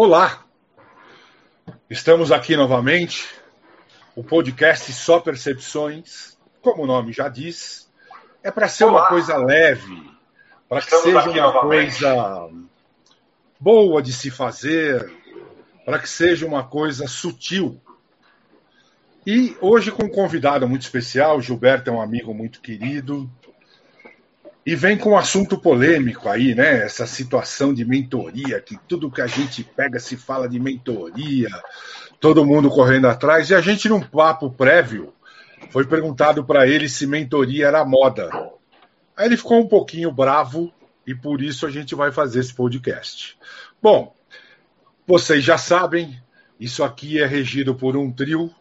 Olá! 0.00 0.44
Estamos 1.90 2.30
aqui 2.30 2.56
novamente, 2.56 3.28
o 4.14 4.22
podcast 4.22 4.92
Só 4.92 5.18
Percepções, 5.18 6.38
como 6.62 6.84
o 6.84 6.86
nome 6.86 7.12
já 7.12 7.28
diz, 7.28 7.92
é 8.40 8.48
para 8.48 8.68
ser 8.68 8.84
Olá. 8.84 9.00
uma 9.00 9.08
coisa 9.08 9.36
leve, 9.36 10.08
para 10.68 10.82
que 10.82 10.94
seja 10.94 11.30
uma 11.30 11.42
novamente. 11.42 11.98
coisa 11.98 12.48
boa 13.58 14.00
de 14.00 14.12
se 14.12 14.30
fazer, 14.30 15.12
para 15.84 15.98
que 15.98 16.08
seja 16.08 16.46
uma 16.46 16.62
coisa 16.62 17.08
sutil. 17.08 17.80
E 19.26 19.56
hoje 19.60 19.90
com 19.90 20.04
um 20.04 20.08
convidado 20.08 20.68
muito 20.68 20.82
especial, 20.82 21.40
Gilberto 21.42 21.90
é 21.90 21.92
um 21.92 22.00
amigo 22.00 22.32
muito 22.32 22.60
querido, 22.60 23.28
e 24.68 24.76
vem 24.76 24.98
com 24.98 25.12
um 25.12 25.16
assunto 25.16 25.56
polêmico 25.56 26.28
aí, 26.28 26.54
né? 26.54 26.84
Essa 26.84 27.06
situação 27.06 27.72
de 27.72 27.86
mentoria, 27.86 28.60
que 28.60 28.78
tudo 28.86 29.10
que 29.10 29.22
a 29.22 29.26
gente 29.26 29.64
pega 29.64 29.98
se 29.98 30.14
fala 30.14 30.46
de 30.46 30.60
mentoria, 30.60 31.48
todo 32.20 32.44
mundo 32.44 32.68
correndo 32.68 33.06
atrás. 33.06 33.48
E 33.48 33.54
a 33.54 33.62
gente, 33.62 33.88
num 33.88 34.02
papo 34.02 34.50
prévio, 34.50 35.14
foi 35.70 35.86
perguntado 35.86 36.44
para 36.44 36.68
ele 36.68 36.86
se 36.86 37.06
mentoria 37.06 37.66
era 37.66 37.82
moda. 37.82 38.28
Aí 39.16 39.24
ele 39.24 39.38
ficou 39.38 39.58
um 39.58 39.66
pouquinho 39.66 40.12
bravo 40.12 40.70
e 41.06 41.14
por 41.14 41.40
isso 41.40 41.64
a 41.64 41.70
gente 41.70 41.94
vai 41.94 42.12
fazer 42.12 42.40
esse 42.40 42.52
podcast. 42.52 43.38
Bom, 43.80 44.14
vocês 45.06 45.42
já 45.42 45.56
sabem, 45.56 46.22
isso 46.60 46.84
aqui 46.84 47.18
é 47.18 47.24
regido 47.24 47.74
por 47.74 47.96
um 47.96 48.12
trio, 48.12 48.54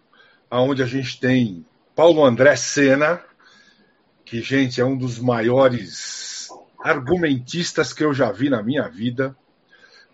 onde 0.49 0.81
a 0.81 0.85
gente 0.85 1.19
tem 1.19 1.65
Paulo 1.93 2.23
André 2.23 2.55
Sena, 2.55 3.21
que, 4.27 4.41
gente, 4.41 4.81
é 4.81 4.85
um 4.85 4.97
dos 4.97 5.19
maiores 5.19 6.49
argumentistas 6.83 7.93
que 7.93 8.03
eu 8.03 8.13
já 8.13 8.29
vi 8.29 8.49
na 8.49 8.61
minha 8.61 8.87
vida, 8.89 9.35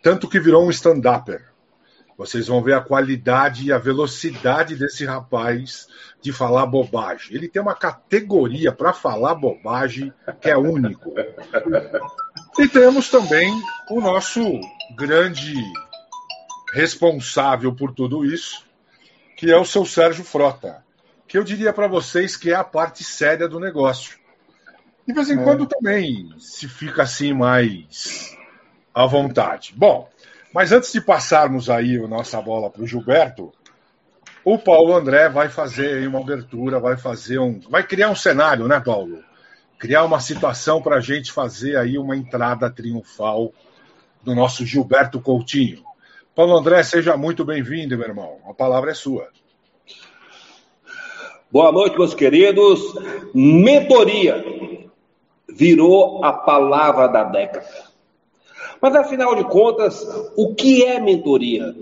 tanto 0.04 0.30
que 0.30 0.40
virou 0.40 0.68
um 0.68 0.70
stand-upper. 0.70 1.44
Vocês 2.16 2.48
vão 2.48 2.62
ver 2.62 2.76
a 2.76 2.82
qualidade 2.82 3.66
e 3.66 3.74
a 3.74 3.80
velocidade 3.80 4.76
desse 4.76 5.04
rapaz 5.04 5.88
de 6.22 6.32
falar 6.32 6.68
bobagem. 6.68 7.36
Ele 7.36 7.50
tem 7.50 7.60
uma 7.60 7.74
categoria 7.74 8.72
para 8.72 8.94
falar 8.94 9.34
bobagem 9.34 10.14
que 10.40 10.48
é 10.48 10.56
único. 10.56 11.12
E 12.60 12.68
temos 12.68 13.10
também 13.10 13.52
o 13.90 14.00
nosso 14.00 14.42
grande 14.96 15.56
responsável 16.72 17.74
por 17.74 17.96
tudo 17.96 18.24
isso, 18.24 18.64
que 19.36 19.52
é 19.52 19.58
o 19.58 19.66
seu 19.66 19.86
Sérgio 19.86 20.24
Frota 20.24 20.83
que 21.34 21.38
eu 21.40 21.44
diria 21.44 21.74
para 21.74 21.88
vocês 21.88 22.38
que 22.38 22.52
é 22.52 22.54
a 22.54 22.64
parte 22.64 23.04
séria 23.04 23.48
do 23.48 23.60
negócio. 23.60 24.20
De 25.04 25.12
vez 25.12 25.32
em 25.32 25.40
é. 25.40 25.44
quando 25.44 25.66
também 25.66 26.32
se 26.38 26.68
fica 26.68 27.02
assim 27.02 27.34
mais 27.34 28.38
à 28.94 29.08
vontade. 29.08 29.74
Bom, 29.76 30.08
mas 30.54 30.72
antes 30.72 30.94
de 30.94 31.02
passarmos 31.02 31.72
aí 31.72 31.98
a 31.98 32.08
nossa 32.08 32.40
bola 32.40 32.70
para 32.70 32.84
o 32.84 32.86
Gilberto, 32.86 33.52
o 34.46 34.60
Paulo 34.60 34.96
André 34.96 35.28
vai 35.28 35.50
fazer 35.50 36.08
uma 36.08 36.20
abertura, 36.20 36.80
vai 36.80 36.98
fazer 36.98 37.40
um. 37.40 37.60
Vai 37.68 37.82
criar 37.82 38.12
um 38.12 38.16
cenário, 38.16 38.68
né, 38.68 38.80
Paulo? 38.80 39.24
Criar 39.80 40.04
uma 40.04 40.20
situação 40.20 40.84
para 40.84 40.98
a 40.98 41.02
gente 41.02 41.32
fazer 41.32 41.78
aí 41.78 41.98
uma 41.98 42.16
entrada 42.16 42.70
triunfal 42.70 43.52
do 44.22 44.36
nosso 44.36 44.64
Gilberto 44.68 45.20
Coutinho. 45.20 45.84
Paulo 46.36 46.56
André, 46.56 46.84
seja 46.84 47.18
muito 47.18 47.44
bem-vindo, 47.44 47.98
meu 47.98 48.08
irmão. 48.08 48.38
A 48.48 48.54
palavra 48.54 48.92
é 48.92 48.94
sua. 48.94 49.32
Boa 51.54 51.72
noite, 51.72 51.96
meus 52.00 52.16
queridos. 52.16 52.82
Mentoria 53.32 54.44
virou 55.48 56.26
a 56.26 56.34
palavra 56.34 57.08
da 57.08 57.24
década. 57.26 57.68
Mas 58.82 58.96
afinal 58.96 59.36
de 59.36 59.44
contas, 59.44 60.04
o 60.36 60.56
que 60.56 60.84
é 60.84 61.00
mentoria? 61.00 61.76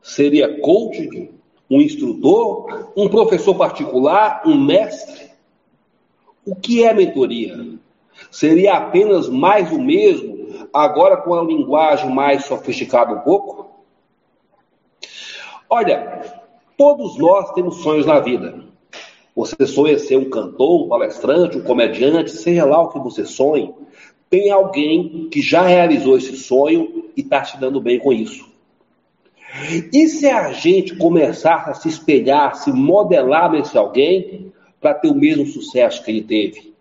Seria 0.00 0.60
coaching, 0.60 1.30
um 1.68 1.80
instrutor, 1.80 2.92
um 2.96 3.08
professor 3.08 3.56
particular, 3.56 4.42
um 4.46 4.56
mestre? 4.56 5.32
O 6.46 6.54
que 6.54 6.84
é 6.84 6.94
mentoria? 6.94 7.58
Seria 8.30 8.74
apenas 8.74 9.28
mais 9.28 9.72
o 9.72 9.82
mesmo, 9.82 10.68
agora 10.72 11.16
com 11.16 11.34
a 11.34 11.42
linguagem 11.42 12.14
mais 12.14 12.44
sofisticada 12.44 13.12
um 13.12 13.20
pouco? 13.22 13.72
Olha, 15.68 16.41
Todos 16.76 17.18
nós 17.18 17.52
temos 17.52 17.76
sonhos 17.76 18.06
na 18.06 18.20
vida. 18.20 18.64
Você 19.34 19.66
sonha 19.66 19.98
ser 19.98 20.16
um 20.16 20.28
cantor, 20.28 20.84
um 20.84 20.88
palestrante, 20.88 21.56
um 21.56 21.62
comediante, 21.62 22.30
seja 22.30 22.64
lá 22.64 22.82
o 22.82 22.88
que 22.88 22.98
você 22.98 23.24
sonhe. 23.24 23.72
Tem 24.28 24.50
alguém 24.50 25.28
que 25.30 25.40
já 25.40 25.62
realizou 25.62 26.16
esse 26.16 26.36
sonho 26.36 27.10
e 27.16 27.20
está 27.20 27.42
te 27.42 27.58
dando 27.58 27.80
bem 27.80 27.98
com 27.98 28.12
isso. 28.12 28.50
E 29.92 30.08
se 30.08 30.26
a 30.26 30.52
gente 30.52 30.96
começar 30.96 31.68
a 31.68 31.74
se 31.74 31.88
espelhar, 31.88 32.54
se 32.54 32.72
modelar 32.72 33.52
nesse 33.52 33.76
alguém 33.76 34.50
para 34.80 34.94
ter 34.94 35.08
o 35.08 35.14
mesmo 35.14 35.46
sucesso 35.46 36.02
que 36.02 36.10
ele 36.10 36.22
teve? 36.22 36.71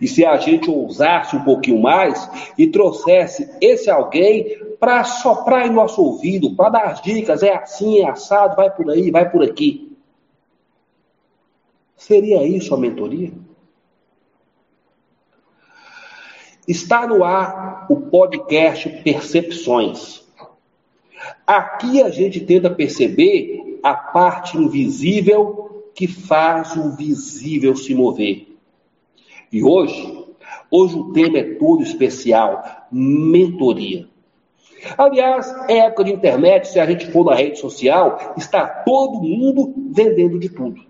E 0.00 0.06
se 0.06 0.24
a 0.24 0.36
gente 0.36 0.70
ousasse 0.70 1.36
um 1.36 1.44
pouquinho 1.44 1.80
mais 1.80 2.28
e 2.58 2.66
trouxesse 2.66 3.50
esse 3.60 3.90
alguém 3.90 4.58
para 4.78 5.04
soprar 5.04 5.66
em 5.66 5.72
nosso 5.72 6.02
ouvido, 6.02 6.54
para 6.54 6.70
dar 6.70 6.84
as 6.86 7.02
dicas, 7.02 7.42
é 7.42 7.54
assim, 7.54 8.00
é 8.00 8.08
assado, 8.08 8.56
vai 8.56 8.70
por 8.70 8.90
aí, 8.90 9.10
vai 9.10 9.30
por 9.30 9.42
aqui. 9.42 9.96
Seria 11.96 12.46
isso 12.46 12.74
a 12.74 12.78
mentoria? 12.78 13.30
Está 16.66 17.06
no 17.06 17.24
ar 17.24 17.86
o 17.90 17.96
podcast 17.96 18.88
Percepções. 19.02 20.22
Aqui 21.46 22.02
a 22.02 22.08
gente 22.08 22.40
tenta 22.40 22.70
perceber 22.70 23.80
a 23.82 23.94
parte 23.94 24.56
invisível 24.56 25.90
que 25.94 26.06
faz 26.06 26.76
o 26.76 26.96
visível 26.96 27.76
se 27.76 27.94
mover. 27.94 28.49
E 29.52 29.64
hoje, 29.64 30.26
hoje 30.70 30.96
o 30.96 31.12
tema 31.12 31.38
é 31.38 31.54
todo 31.54 31.82
especial, 31.82 32.62
mentoria. 32.90 34.06
Aliás, 34.96 35.52
é 35.68 35.78
época 35.78 36.04
de 36.04 36.12
internet, 36.12 36.68
se 36.68 36.80
a 36.80 36.86
gente 36.86 37.10
for 37.10 37.24
na 37.24 37.34
rede 37.34 37.58
social, 37.58 38.34
está 38.36 38.66
todo 38.66 39.20
mundo 39.20 39.74
vendendo 39.90 40.38
de 40.38 40.48
tudo. 40.48 40.80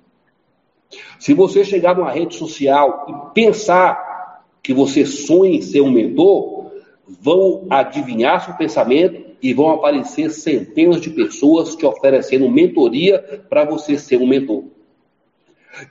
Se 1.18 1.34
você 1.34 1.64
chegar 1.64 1.96
numa 1.96 2.10
rede 2.10 2.34
social 2.34 3.06
e 3.08 3.34
pensar 3.34 4.44
que 4.62 4.74
você 4.74 5.06
sonha 5.06 5.56
em 5.56 5.62
ser 5.62 5.80
um 5.80 5.90
mentor, 5.90 6.70
vão 7.06 7.66
adivinhar 7.70 8.44
seu 8.44 8.54
pensamento 8.54 9.30
e 9.42 9.54
vão 9.54 9.70
aparecer 9.70 10.30
centenas 10.30 11.00
de 11.00 11.10
pessoas 11.10 11.74
te 11.74 11.86
oferecendo 11.86 12.50
mentoria 12.50 13.42
para 13.48 13.64
você 13.64 13.98
ser 13.98 14.18
um 14.18 14.26
mentor. 14.26 14.64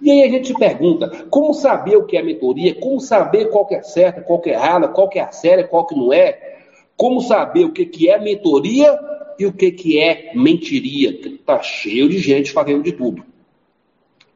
E 0.01 0.11
aí 0.11 0.23
a 0.23 0.29
gente 0.29 0.53
pergunta, 0.53 1.25
como 1.29 1.53
saber 1.53 1.97
o 1.97 2.05
que 2.05 2.17
é 2.17 2.23
mentoria? 2.23 2.75
Como 2.75 2.99
saber 2.99 3.49
qual 3.49 3.65
que 3.65 3.75
é 3.75 3.81
certa, 3.81 4.21
qual 4.21 4.39
que 4.39 4.49
é 4.49 4.53
errada, 4.53 4.87
qual 4.87 5.09
que 5.09 5.19
é 5.19 5.23
a 5.23 5.31
séria, 5.31 5.67
qual 5.67 5.85
que 5.85 5.95
não 5.95 6.13
é? 6.13 6.57
Como 6.95 7.21
saber 7.21 7.65
o 7.65 7.71
que, 7.71 7.85
que 7.85 8.09
é 8.09 8.19
mentoria 8.19 8.97
e 9.39 9.45
o 9.45 9.53
que, 9.53 9.71
que 9.71 9.99
é 9.99 10.31
mentiria? 10.35 11.11
Está 11.11 11.61
cheio 11.61 12.09
de 12.09 12.17
gente 12.17 12.51
fazendo 12.51 12.83
de 12.83 12.91
tudo. 12.91 13.23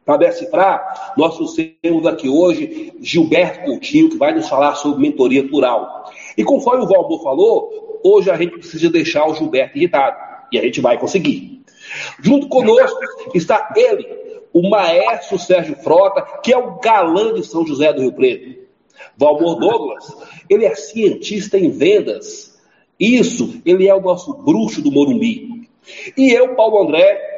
Para 0.05 0.17
decifrar, 0.17 1.13
nós 1.17 1.35
trouxemos 1.35 2.05
aqui 2.05 2.27
hoje 2.27 2.93
Gilberto 2.99 3.65
Coutinho, 3.65 4.09
que 4.09 4.17
vai 4.17 4.33
nos 4.33 4.49
falar 4.49 4.75
sobre 4.75 5.01
mentoria 5.01 5.47
plural. 5.47 6.11
E 6.37 6.43
conforme 6.43 6.83
o 6.83 6.87
Valmor 6.87 7.21
falou, 7.23 7.99
hoje 8.03 8.29
a 8.29 8.35
gente 8.35 8.57
precisa 8.57 8.89
deixar 8.89 9.25
o 9.27 9.33
Gilberto 9.33 9.77
irritado. 9.77 10.17
E 10.51 10.59
a 10.59 10.61
gente 10.61 10.81
vai 10.81 10.97
conseguir. 10.97 11.63
Junto 12.21 12.47
conosco 12.47 12.99
está 13.33 13.73
ele, 13.75 14.05
o 14.53 14.69
maestro 14.69 15.39
Sérgio 15.39 15.75
Frota, 15.75 16.21
que 16.41 16.53
é 16.53 16.57
o 16.57 16.79
galã 16.79 17.33
de 17.33 17.43
São 17.43 17.65
José 17.65 17.91
do 17.91 18.01
Rio 18.01 18.13
Preto. 18.13 18.61
Valmor 19.17 19.59
Douglas, 19.59 20.15
ele 20.49 20.65
é 20.65 20.75
cientista 20.75 21.57
em 21.57 21.69
vendas. 21.71 22.57
Isso, 22.99 23.61
ele 23.65 23.87
é 23.87 23.95
o 23.95 24.01
nosso 24.01 24.33
bruxo 24.33 24.81
do 24.81 24.91
Morumbi. 24.91 25.69
E 26.15 26.31
eu, 26.31 26.55
Paulo 26.55 26.83
André, 26.83 27.33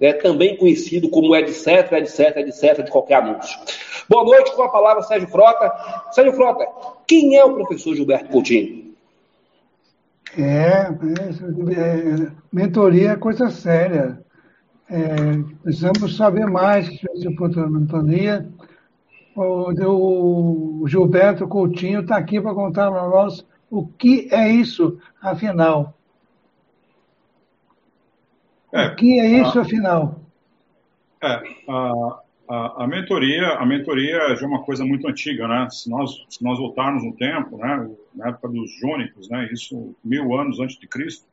é 0.00 0.12
também 0.12 0.56
conhecido 0.56 1.08
como 1.08 1.34
etc, 1.36 1.92
etc, 1.92 2.36
etc, 2.38 2.84
de 2.84 2.90
qualquer 2.90 3.16
anúncio. 3.16 3.58
Boa 4.08 4.24
noite, 4.24 4.54
com 4.54 4.62
a 4.62 4.68
palavra 4.68 5.02
Sérgio 5.02 5.28
Frota. 5.28 5.72
Sérgio 6.12 6.32
Frota, 6.32 6.66
quem 7.06 7.36
é 7.36 7.44
o 7.44 7.54
professor 7.54 7.94
Gilberto 7.94 8.30
Coutinho? 8.30 8.92
É, 10.36 10.42
é, 10.42 12.24
é 12.24 12.32
mentoria 12.50 13.10
é 13.10 13.16
coisa 13.16 13.50
séria. 13.50 14.18
É, 14.90 15.06
precisamos 15.62 16.16
saber 16.16 16.46
mais 16.46 16.88
sobre 16.88 17.60
a 17.60 17.66
mentoria. 17.66 18.48
O, 19.34 20.82
o 20.82 20.88
Gilberto 20.88 21.48
Coutinho 21.48 22.00
está 22.00 22.16
aqui 22.16 22.40
para 22.40 22.54
contar 22.54 22.90
para 22.90 23.08
nós 23.08 23.46
o 23.70 23.86
que 23.86 24.28
é 24.30 24.50
isso, 24.50 24.98
afinal. 25.22 25.96
É, 28.70 28.86
o 28.88 28.96
que 28.96 29.18
é 29.18 29.40
isso, 29.40 29.58
a, 29.58 29.62
afinal? 29.62 30.20
É, 31.22 31.42
a, 31.68 32.20
a, 32.48 32.84
a, 32.84 32.86
mentoria, 32.86 33.48
a 33.54 33.64
mentoria 33.64 34.36
já 34.36 34.44
é 34.44 34.48
uma 34.48 34.62
coisa 34.62 34.84
muito 34.84 35.08
antiga, 35.08 35.48
né? 35.48 35.68
Se 35.70 35.88
nós, 35.88 36.22
se 36.28 36.44
nós 36.44 36.58
voltarmos 36.58 37.02
no 37.02 37.14
tempo, 37.14 37.56
né, 37.56 37.90
na 38.14 38.28
época 38.28 38.48
dos 38.48 38.70
jônicos, 38.78 39.28
né, 39.30 39.48
isso 39.52 39.94
mil 40.04 40.34
anos 40.38 40.60
antes 40.60 40.78
de 40.78 40.86
Cristo, 40.86 41.26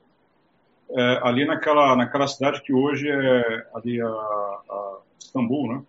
é, 0.91 1.19
ali 1.24 1.45
naquela, 1.45 1.95
naquela 1.95 2.27
cidade 2.27 2.62
que 2.62 2.74
hoje 2.74 3.07
é 3.09 3.68
ali 3.74 4.01
a, 4.01 4.07
a 4.07 4.97
Istambul, 5.19 5.74
né? 5.74 5.83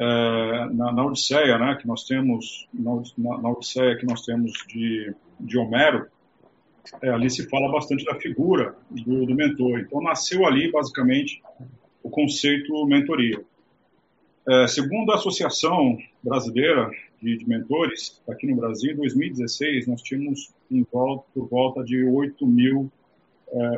É, 0.00 0.66
na, 0.74 0.92
na, 0.92 1.04
Odisseia, 1.04 1.58
né, 1.58 1.76
que 1.80 1.86
nós 1.86 2.04
temos 2.04 2.68
na, 2.72 2.92
na, 3.38 3.50
Odisseia 3.50 3.96
que 3.96 4.06
nós 4.06 4.24
temos 4.24 4.52
de, 4.68 5.12
de 5.40 5.58
Homero, 5.58 6.06
é, 7.02 7.08
ali 7.08 7.28
se 7.28 7.48
fala 7.48 7.72
bastante 7.72 8.04
da 8.04 8.14
figura 8.14 8.76
do, 8.90 9.26
do, 9.26 9.34
mentor. 9.34 9.80
Então 9.80 10.00
nasceu 10.00 10.46
ali 10.46 10.70
basicamente 10.70 11.42
o 12.02 12.08
conceito 12.08 12.86
mentoria. 12.86 13.42
É, 14.46 14.66
segundo 14.68 15.10
a 15.10 15.16
Associação 15.16 15.98
Brasileira 16.22 16.90
de, 17.20 17.36
de, 17.36 17.48
Mentores, 17.48 18.22
aqui 18.28 18.46
no 18.46 18.56
Brasil, 18.56 18.92
em 18.92 18.96
2016 18.96 19.88
nós 19.88 20.00
tínhamos 20.02 20.52
volta, 20.92 21.24
por 21.34 21.48
volta 21.48 21.82
de 21.82 22.04
8 22.04 22.46
mil 22.46 22.90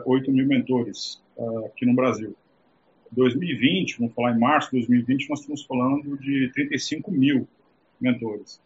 8 0.04 0.30
é, 0.30 0.32
mil 0.32 0.46
mentores 0.46 1.22
é, 1.36 1.66
aqui 1.66 1.86
no 1.86 1.94
Brasil. 1.94 2.34
2020, 3.12 3.98
vamos 3.98 4.14
falar 4.14 4.36
em 4.36 4.38
março 4.38 4.70
de 4.70 4.78
2020, 4.78 5.28
nós 5.30 5.40
estamos 5.40 5.64
falando 5.64 6.16
de 6.18 6.50
35 6.54 7.10
mil 7.10 7.46
mentores. 8.00 8.60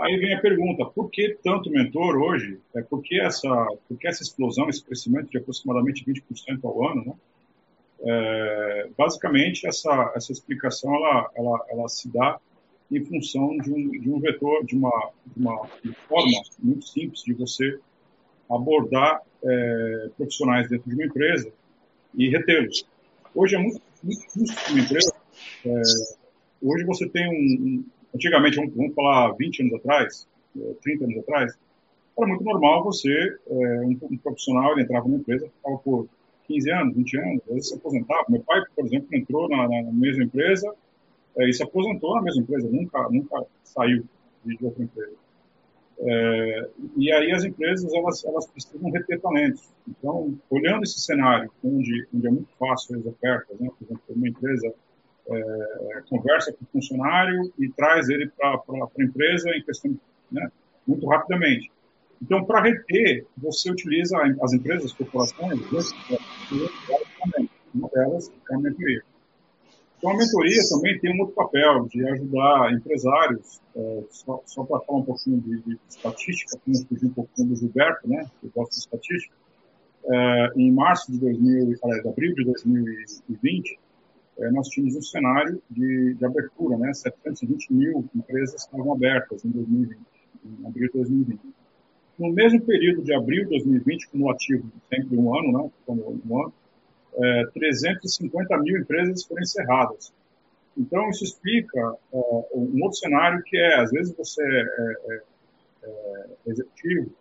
Aí 0.00 0.16
vem 0.16 0.34
a 0.34 0.40
pergunta, 0.40 0.86
por 0.86 1.10
que 1.10 1.36
tanto 1.42 1.70
mentor 1.70 2.16
hoje? 2.16 2.58
É 2.74 2.82
por 2.82 3.02
que 3.02 3.20
essa, 3.20 3.48
por 3.88 3.98
que 3.98 4.06
essa 4.06 4.22
explosão, 4.22 4.68
esse 4.68 4.82
crescimento 4.82 5.30
de 5.30 5.38
aproximadamente 5.38 6.04
20% 6.04 6.60
ao 6.64 6.88
ano, 6.88 7.04
né? 7.04 7.14
É, 8.02 8.88
basicamente, 8.96 9.66
essa, 9.66 10.12
essa 10.16 10.32
explicação 10.32 10.94
ela, 10.94 11.30
ela, 11.36 11.66
ela 11.68 11.88
se 11.88 12.08
dá 12.08 12.40
em 12.90 13.04
função 13.04 13.58
de 13.58 13.70
um, 13.70 13.90
de 13.90 14.10
um 14.10 14.18
vetor, 14.18 14.64
de 14.64 14.74
uma, 14.74 15.10
de 15.26 15.38
uma 15.38 15.66
forma 16.08 16.40
muito 16.58 16.86
simples 16.86 17.22
de 17.22 17.34
você 17.34 17.78
abordar 18.50 19.22
é, 19.42 20.10
profissionais 20.16 20.68
dentro 20.68 20.88
de 20.88 20.94
uma 20.94 21.04
empresa 21.04 21.50
e 22.14 22.28
retê-los. 22.28 22.86
Hoje 23.34 23.54
é 23.54 23.58
muito, 23.58 23.80
muito 24.02 24.20
difícil 24.20 24.56
uma 24.70 24.80
empresa. 24.80 25.14
É, 25.64 25.82
hoje 26.62 26.84
você 26.84 27.08
tem 27.08 27.28
um, 27.28 27.84
antigamente, 28.14 28.56
vamos, 28.56 28.74
vamos, 28.74 28.94
falar 28.94 29.32
20 29.32 29.62
anos 29.62 29.74
atrás, 29.74 30.28
30 30.82 31.04
é, 31.04 31.06
anos 31.06 31.18
atrás, 31.18 31.58
era 32.18 32.26
muito 32.26 32.44
normal 32.44 32.84
você, 32.84 33.36
é, 33.48 33.54
um, 33.80 33.98
um, 34.10 34.16
profissional, 34.18 34.72
ele 34.72 34.82
entrava 34.82 35.06
numa 35.06 35.18
empresa, 35.18 35.48
ficava 35.48 35.78
por 35.78 36.08
15 36.48 36.70
anos, 36.70 36.96
20 36.96 37.18
anos, 37.18 37.42
às 37.42 37.54
vezes 37.54 37.68
se 37.68 37.74
aposentava. 37.74 38.24
Meu 38.28 38.42
pai, 38.42 38.60
por 38.74 38.84
exemplo, 38.84 39.08
entrou 39.12 39.48
na, 39.48 39.68
na 39.68 39.82
mesma 39.92 40.24
empresa 40.24 40.74
é, 41.38 41.48
e 41.48 41.52
se 41.52 41.62
aposentou 41.62 42.16
na 42.16 42.22
mesma 42.22 42.42
empresa, 42.42 42.68
nunca, 42.68 43.08
nunca 43.08 43.46
saiu 43.62 44.04
de 44.44 44.58
outra 44.60 44.82
empresa. 44.82 45.14
É, 46.02 46.68
e 46.96 47.12
aí 47.12 47.30
as 47.32 47.44
empresas 47.44 47.92
elas, 47.92 48.24
elas 48.24 48.46
precisam 48.46 48.90
reter 48.90 49.20
talentos. 49.20 49.68
Então, 49.86 50.34
olhando 50.48 50.82
esse 50.82 50.98
cenário 51.00 51.50
onde, 51.62 52.06
onde 52.14 52.26
é 52.26 52.30
muito 52.30 52.50
fácil 52.58 52.98
as 52.98 53.06
ofertas, 53.06 53.60
né? 53.60 53.68
por 53.78 53.84
exemplo, 53.84 54.02
uma 54.08 54.28
empresa 54.28 54.74
é, 55.28 56.02
conversa 56.08 56.52
com 56.52 56.64
o 56.64 56.68
funcionário 56.72 57.52
e 57.58 57.68
traz 57.70 58.08
ele 58.08 58.30
para 58.30 58.54
a 58.54 59.02
empresa 59.02 59.50
em 59.50 59.62
questão 59.62 59.96
né? 60.32 60.50
muito 60.86 61.06
rapidamente. 61.06 61.70
Então, 62.22 62.44
para 62.44 62.62
reter, 62.62 63.26
você 63.36 63.70
utiliza 63.70 64.16
as 64.42 64.52
empresas, 64.52 64.86
as 64.86 64.92
corporações, 64.92 65.60
uma 67.74 67.88
delas 67.88 68.32
é 68.50 68.54
a 68.54 68.58
mentoria. 68.58 69.02
Então, 70.00 70.12
a 70.12 70.16
mentoria 70.16 70.62
também 70.70 70.98
tem 70.98 71.14
um 71.14 71.20
outro 71.20 71.34
papel 71.34 71.84
de 71.84 72.08
ajudar 72.08 72.72
empresários, 72.72 73.60
é, 73.76 74.02
só, 74.08 74.42
só 74.46 74.64
para 74.64 74.80
falar 74.80 75.00
um 75.00 75.04
pouquinho 75.04 75.38
de, 75.42 75.60
de 75.60 75.78
estatística, 75.90 76.58
como 76.64 76.86
fugir 76.86 77.06
um 77.06 77.12
pouquinho 77.12 77.48
do 77.48 77.56
Gilberto, 77.56 78.08
né, 78.08 78.24
que 78.40 78.48
gosta 78.48 78.70
de 78.70 78.80
estatística, 78.80 79.34
é, 80.06 80.52
em 80.56 80.72
março 80.72 81.12
de 81.12 81.18
2000, 81.18 81.76
aliás, 81.84 82.06
abril 82.06 82.34
de 82.34 82.44
2020, 82.44 83.78
é, 84.38 84.50
nós 84.50 84.68
tínhamos 84.68 84.96
um 84.96 85.02
cenário 85.02 85.62
de, 85.70 86.14
de, 86.14 86.24
abertura, 86.24 86.78
né, 86.78 86.94
720 86.94 87.70
mil 87.70 88.08
empresas 88.16 88.62
estavam 88.62 88.94
abertas 88.94 89.44
em 89.44 89.50
2020, 89.50 89.98
em 90.46 90.66
abril 90.66 90.86
de 90.86 90.92
2020. 90.94 91.40
No 92.18 92.32
mesmo 92.32 92.62
período 92.62 93.02
de 93.02 93.14
abril 93.14 93.42
de 93.44 93.50
2020, 93.50 94.08
cumulativo 94.08 94.72
sempre 94.88 95.14
um 95.18 95.38
ano, 95.38 95.58
né, 95.58 95.70
como 95.84 96.22
um 96.26 96.42
ano, 96.42 96.54
é, 97.16 97.46
350 97.54 98.58
mil 98.58 98.78
empresas 98.78 99.24
foram 99.24 99.42
encerradas. 99.42 100.12
Então, 100.76 101.10
isso 101.10 101.24
explica 101.24 101.78
é, 102.12 102.16
um 102.54 102.82
outro 102.82 102.98
cenário 102.98 103.42
que 103.44 103.56
é, 103.56 103.80
às 103.80 103.90
vezes 103.90 104.14
você 104.16 104.42
é, 104.42 104.66
é, 105.08 105.22
é, 105.82 106.26
executivo 106.46 107.12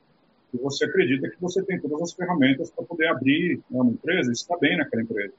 e 0.54 0.58
você 0.58 0.86
acredita 0.86 1.30
que 1.30 1.42
você 1.42 1.64
tem 1.64 1.80
todas 1.80 2.02
as 2.02 2.14
ferramentas 2.14 2.72
para 2.72 2.86
poder 2.86 3.08
abrir 3.08 3.58
né, 3.70 3.82
uma 3.82 3.92
empresa 3.92 4.30
e 4.30 4.34
está 4.34 4.58
bem 4.58 4.78
naquela 4.78 5.04
empresa. 5.04 5.34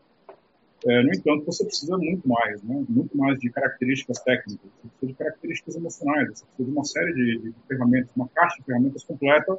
É, 0.86 1.02
no 1.02 1.10
entanto, 1.10 1.44
você 1.44 1.64
precisa 1.64 1.96
muito 1.98 2.26
mais, 2.26 2.62
né? 2.62 2.84
muito 2.88 3.14
mais 3.16 3.38
de 3.38 3.50
características 3.50 4.18
técnicas, 4.20 4.70
você 4.82 4.88
precisa 4.88 5.12
de 5.12 5.14
características 5.14 5.76
emocionais, 5.76 6.28
você 6.28 6.44
precisa 6.46 6.70
de 6.70 6.76
uma 6.76 6.84
série 6.84 7.12
de, 7.12 7.38
de 7.38 7.54
ferramentas, 7.68 8.10
uma 8.16 8.28
caixa 8.28 8.56
de 8.58 8.64
ferramentas 8.64 9.04
completa 9.04 9.58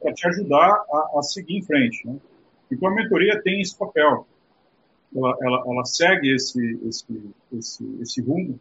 para 0.00 0.12
te 0.14 0.26
ajudar 0.26 0.84
a, 0.90 1.18
a, 1.18 1.22
seguir 1.22 1.58
em 1.58 1.62
frente. 1.62 2.06
Né? 2.06 2.16
Então, 2.70 2.88
a 2.88 2.94
mentoria 2.94 3.40
tem 3.42 3.60
esse 3.60 3.76
papel. 3.76 4.26
Ela, 5.14 5.36
ela, 5.42 5.64
ela 5.66 5.84
segue 5.84 6.34
esse, 6.34 6.78
esse, 6.86 7.30
esse, 7.52 7.98
esse 8.00 8.20
rumo 8.20 8.60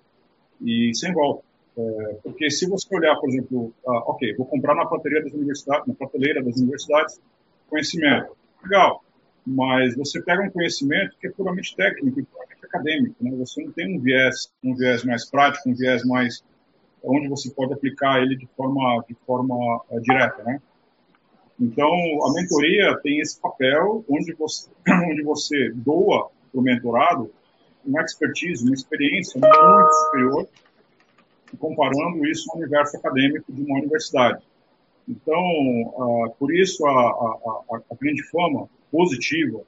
e 0.61 0.93
sem 0.95 1.13
volta. 1.13 1.43
É, 1.77 2.17
porque 2.23 2.49
se 2.49 2.67
você 2.67 2.95
olhar, 2.95 3.15
por 3.17 3.29
exemplo, 3.29 3.73
ah, 3.85 3.99
ok, 4.07 4.35
vou 4.35 4.45
comprar 4.47 4.73
na 4.73 4.85
prateleira 4.85 5.25
das 5.25 5.33
universidades, 5.33 5.87
na 5.87 5.93
prateleira 5.93 6.43
das 6.43 6.57
universidades, 6.57 7.21
conhecimento. 7.69 8.35
Legal. 8.63 9.03
Mas 9.45 9.95
você 9.95 10.21
pega 10.21 10.41
um 10.41 10.49
conhecimento 10.49 11.15
que 11.19 11.27
é 11.27 11.29
puramente 11.31 11.75
técnico, 11.75 12.23
puramente 12.25 12.65
acadêmico. 12.65 13.15
Né? 13.21 13.31
Você 13.37 13.63
não 13.63 13.71
tem 13.71 13.95
um 13.95 13.99
viés, 13.99 14.51
um 14.63 14.75
viés 14.75 15.03
mais 15.03 15.29
prático, 15.29 15.69
um 15.69 15.75
viés 15.75 16.03
mais 16.03 16.43
onde 17.03 17.27
você 17.27 17.49
pode 17.51 17.73
aplicar 17.73 18.21
ele 18.21 18.35
de 18.35 18.47
forma, 18.57 19.03
de 19.07 19.15
forma 19.25 19.55
uh, 19.89 20.01
direta, 20.01 20.43
né? 20.43 20.61
Então, 21.59 21.91
a 22.25 22.33
mentoria 22.33 22.97
tem 23.01 23.19
esse 23.19 23.39
papel 23.39 24.05
onde 24.07 24.33
você, 24.33 24.69
onde 25.09 25.23
você 25.23 25.71
doa 25.73 26.29
para 26.51 26.59
o 26.59 26.61
mentorado 26.61 27.31
uma 27.85 28.01
expertise, 28.01 28.65
uma 28.65 28.75
experiência 28.75 29.39
muito 29.39 29.93
superior, 29.93 30.47
comparando 31.57 32.25
isso 32.25 32.51
ao 32.51 32.57
universo 32.57 32.97
acadêmico 32.97 33.51
de 33.51 33.63
uma 33.63 33.79
universidade. 33.79 34.43
Então, 35.07 36.35
por 36.37 36.53
isso 36.53 36.85
a, 36.85 36.91
a, 36.91 37.81
a, 37.91 37.95
grande 37.95 38.21
fama 38.29 38.67
positiva 38.91 39.61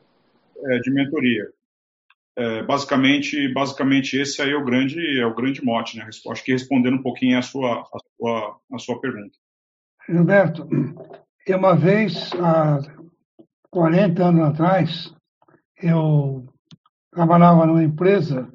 é, 0.66 0.80
de 0.80 0.92
mentoria. 0.92 1.50
É, 2.36 2.64
basicamente, 2.64 3.52
basicamente 3.54 4.18
esse 4.18 4.42
aí 4.42 4.52
é 4.52 4.56
o 4.56 4.64
grande 4.64 5.20
é 5.20 5.26
o 5.26 5.34
grande 5.34 5.64
mote, 5.64 5.98
né? 5.98 6.10
Acho 6.30 6.44
que 6.44 6.52
respondendo 6.52 6.96
um 6.96 7.02
pouquinho 7.02 7.38
a 7.38 7.42
sua 7.42 7.82
a 7.82 8.00
sua, 8.18 8.60
a 8.74 8.78
sua 8.78 9.00
pergunta. 9.00 9.36
Gilberto, 10.08 10.68
e 11.50 11.56
uma 11.56 11.76
vez, 11.76 12.32
há 12.36 12.78
40 13.72 14.24
anos 14.24 14.50
atrás, 14.50 15.16
eu 15.82 16.46
trabalhava 17.12 17.66
numa 17.66 17.84
empresa 17.84 18.48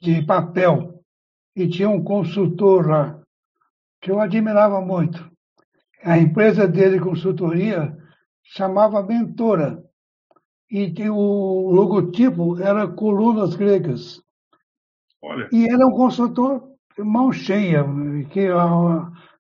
de 0.00 0.22
papel 0.24 1.04
e 1.54 1.68
tinha 1.68 1.90
um 1.90 2.02
consultor 2.02 2.88
lá 2.88 3.20
que 4.00 4.10
eu 4.10 4.20
admirava 4.20 4.80
muito. 4.80 5.30
A 6.02 6.16
empresa 6.16 6.66
dele, 6.66 6.98
consultoria, 6.98 7.94
chamava 8.42 9.02
Mentora 9.02 9.84
e 10.70 10.90
o 11.10 11.70
logotipo 11.70 12.58
era 12.58 12.88
colunas 12.88 13.54
gregas. 13.54 14.18
Olha. 15.20 15.46
E 15.52 15.70
era 15.70 15.86
um 15.86 15.92
consultor 15.92 16.72
mão 16.96 17.30
cheia, 17.30 17.84
que 18.30 18.48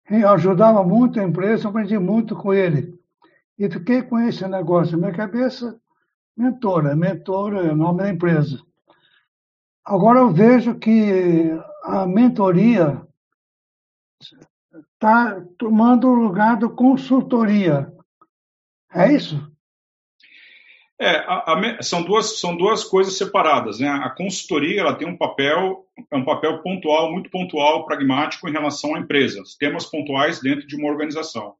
ajudava 0.08 0.82
muito 0.84 1.18
a 1.18 1.24
empresa, 1.24 1.68
aprendi 1.68 1.98
muito 1.98 2.36
com 2.36 2.54
ele. 2.54 2.98
E 3.58 3.68
fiquei 3.70 4.02
com 4.02 4.18
esse 4.18 4.46
negócio 4.46 4.92
na 4.92 5.06
minha 5.06 5.16
cabeça, 5.16 5.78
mentora, 6.36 6.94
mentora 6.94 7.66
é 7.66 7.72
o 7.72 7.76
nome 7.76 8.02
da 8.02 8.10
empresa. 8.10 8.62
Agora 9.84 10.20
eu 10.20 10.30
vejo 10.30 10.74
que 10.74 11.50
a 11.84 12.06
mentoria 12.06 13.00
está 14.94 15.40
tomando 15.58 16.08
o 16.08 16.14
lugar 16.14 16.58
da 16.58 16.68
consultoria. 16.68 17.92
É 18.92 19.12
isso? 19.12 19.55
É, 20.98 21.10
a, 21.10 21.52
a, 21.52 21.82
são, 21.82 22.02
duas, 22.02 22.38
são 22.40 22.56
duas 22.56 22.82
coisas 22.82 23.18
separadas. 23.18 23.80
Né? 23.80 23.88
A 23.88 24.10
consultoria 24.10 24.80
ela 24.80 24.94
tem 24.94 25.06
um 25.06 25.16
papel, 25.16 25.84
é 26.10 26.16
um 26.16 26.24
papel 26.24 26.62
pontual, 26.62 27.12
muito 27.12 27.30
pontual, 27.30 27.84
pragmático 27.84 28.48
em 28.48 28.52
relação 28.52 28.94
a 28.94 28.98
empresas, 28.98 29.54
temas 29.56 29.84
pontuais 29.84 30.40
dentro 30.40 30.66
de 30.66 30.76
uma 30.76 30.88
organização. 30.88 31.54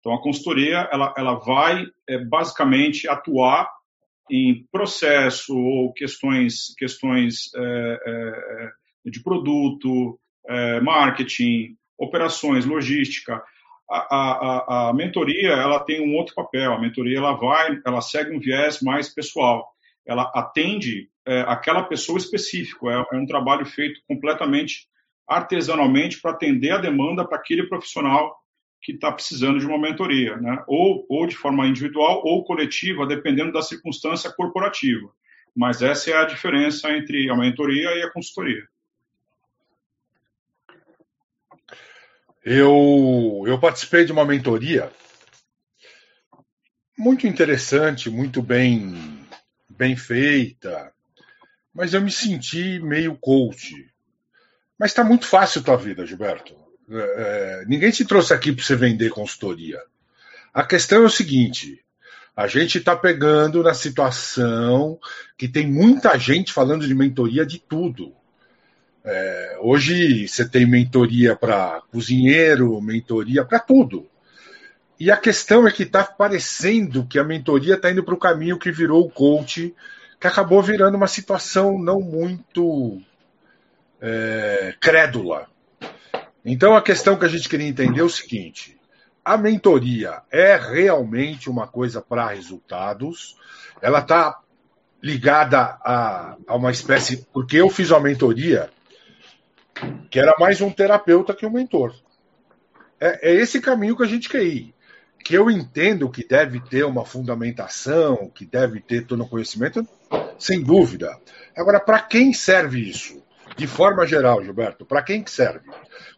Então, 0.00 0.14
a 0.14 0.22
consultoria 0.22 0.88
ela, 0.90 1.14
ela 1.16 1.34
vai 1.34 1.84
é, 2.08 2.18
basicamente 2.18 3.06
atuar 3.06 3.70
em 4.30 4.64
processo 4.72 5.56
ou 5.56 5.92
questões, 5.92 6.74
questões 6.78 7.50
é, 7.54 8.00
é, 8.06 8.70
de 9.10 9.22
produto, 9.22 10.18
é, 10.48 10.80
marketing, 10.80 11.76
operações, 11.98 12.64
logística. 12.64 13.42
A, 13.90 13.98
a, 13.98 14.88
a, 14.90 14.94
mentoria 14.94 15.50
ela 15.50 15.80
tem 15.80 16.00
um 16.00 16.14
outro 16.16 16.34
papel. 16.34 16.72
A 16.72 16.80
mentoria 16.80 17.18
ela 17.18 17.32
vai, 17.32 17.80
ela 17.84 18.00
segue 18.00 18.34
um 18.34 18.38
viés 18.38 18.80
mais 18.80 19.12
pessoal. 19.12 19.68
Ela 20.06 20.30
atende 20.34 21.08
é, 21.26 21.40
aquela 21.42 21.82
pessoa 21.82 22.18
específica. 22.18 22.86
É, 22.88 23.16
é, 23.16 23.18
um 23.18 23.26
trabalho 23.26 23.66
feito 23.66 24.00
completamente 24.06 24.88
artesanalmente 25.28 26.20
para 26.20 26.32
atender 26.32 26.70
a 26.70 26.78
demanda 26.78 27.26
para 27.26 27.38
aquele 27.38 27.68
profissional 27.68 28.36
que 28.82 28.92
está 28.92 29.12
precisando 29.12 29.58
de 29.58 29.66
uma 29.66 29.78
mentoria, 29.78 30.36
né? 30.36 30.64
ou, 30.66 31.04
ou 31.08 31.26
de 31.26 31.36
forma 31.36 31.66
individual 31.66 32.22
ou 32.24 32.44
coletiva, 32.44 33.06
dependendo 33.06 33.52
da 33.52 33.60
circunstância 33.60 34.32
corporativa. 34.32 35.10
Mas 35.54 35.82
essa 35.82 36.10
é 36.10 36.16
a 36.16 36.24
diferença 36.24 36.90
entre 36.90 37.28
a 37.28 37.36
mentoria 37.36 37.94
e 37.96 38.02
a 38.02 38.10
consultoria. 38.10 38.62
Eu, 42.44 43.44
eu 43.46 43.58
participei 43.58 44.04
de 44.04 44.12
uma 44.12 44.24
mentoria 44.24 44.90
muito 46.96 47.26
interessante, 47.26 48.10
muito 48.10 48.42
bem, 48.42 49.26
bem 49.68 49.96
feita, 49.96 50.92
mas 51.72 51.94
eu 51.94 52.00
me 52.02 52.10
senti 52.10 52.78
meio 52.78 53.16
coach. 53.16 53.90
Mas 54.78 54.90
está 54.90 55.02
muito 55.02 55.26
fácil 55.26 55.60
a 55.60 55.64
tua 55.64 55.76
vida, 55.76 56.06
Gilberto. 56.06 56.54
É, 56.90 57.62
é, 57.62 57.64
ninguém 57.66 57.90
te 57.90 58.04
trouxe 58.04 58.34
aqui 58.34 58.52
para 58.52 58.64
você 58.64 58.76
vender 58.76 59.10
consultoria. 59.10 59.80
A 60.52 60.64
questão 60.64 61.02
é 61.02 61.06
o 61.06 61.10
seguinte: 61.10 61.82
a 62.36 62.46
gente 62.46 62.78
está 62.78 62.94
pegando 62.96 63.62
na 63.62 63.72
situação 63.72 64.98
que 65.38 65.48
tem 65.48 65.66
muita 65.66 66.18
gente 66.18 66.52
falando 66.52 66.86
de 66.86 66.94
mentoria 66.94 67.46
de 67.46 67.58
tudo. 67.58 68.14
É, 69.04 69.56
hoje 69.60 70.28
você 70.28 70.46
tem 70.46 70.66
mentoria 70.66 71.34
para 71.34 71.82
cozinheiro, 71.90 72.80
mentoria 72.80 73.44
para 73.44 73.58
tudo. 73.58 74.06
E 74.98 75.10
a 75.10 75.16
questão 75.16 75.66
é 75.66 75.72
que 75.72 75.84
está 75.84 76.04
parecendo 76.04 77.06
que 77.06 77.18
a 77.18 77.24
mentoria 77.24 77.74
está 77.74 77.90
indo 77.90 78.04
para 78.04 78.14
o 78.14 78.18
caminho 78.18 78.58
que 78.58 78.70
virou 78.70 79.06
o 79.06 79.10
coach, 79.10 79.74
que 80.20 80.26
acabou 80.26 80.62
virando 80.62 80.96
uma 80.96 81.06
situação 81.06 81.78
não 81.78 82.00
muito 82.00 83.00
é, 84.00 84.74
crédula. 84.78 85.46
Então 86.44 86.76
a 86.76 86.82
questão 86.82 87.18
que 87.18 87.24
a 87.24 87.28
gente 87.28 87.48
queria 87.48 87.66
entender 87.66 88.00
é 88.00 88.04
o 88.04 88.10
seguinte: 88.10 88.78
a 89.24 89.38
mentoria 89.38 90.20
é 90.30 90.56
realmente 90.56 91.48
uma 91.48 91.66
coisa 91.66 92.02
para 92.02 92.28
resultados? 92.28 93.36
Ela 93.80 94.00
está 94.00 94.38
ligada 95.02 95.78
a, 95.82 96.36
a 96.46 96.56
uma 96.56 96.70
espécie. 96.70 97.26
Porque 97.32 97.56
eu 97.56 97.70
fiz 97.70 97.90
uma 97.90 98.00
mentoria 98.00 98.68
que 100.10 100.18
era 100.18 100.34
mais 100.38 100.60
um 100.60 100.70
terapeuta 100.70 101.34
que 101.34 101.46
um 101.46 101.50
mentor. 101.50 101.94
É, 103.00 103.30
é 103.30 103.34
esse 103.34 103.60
caminho 103.60 103.96
que 103.96 104.02
a 104.02 104.06
gente 104.06 104.28
quer 104.28 104.42
ir. 104.42 104.74
Que 105.24 105.34
eu 105.34 105.50
entendo 105.50 106.10
que 106.10 106.26
deve 106.26 106.60
ter 106.60 106.84
uma 106.84 107.04
fundamentação, 107.04 108.30
que 108.34 108.46
deve 108.46 108.80
ter 108.80 109.06
todo 109.06 109.22
o 109.22 109.28
conhecimento, 109.28 109.86
sem 110.38 110.62
dúvida. 110.62 111.18
Agora, 111.56 111.78
para 111.78 112.00
quem 112.00 112.32
serve 112.32 112.88
isso? 112.88 113.22
De 113.56 113.66
forma 113.66 114.06
geral, 114.06 114.42
Gilberto, 114.42 114.86
para 114.86 115.02
quem 115.02 115.22
que 115.22 115.30
serve? 115.30 115.68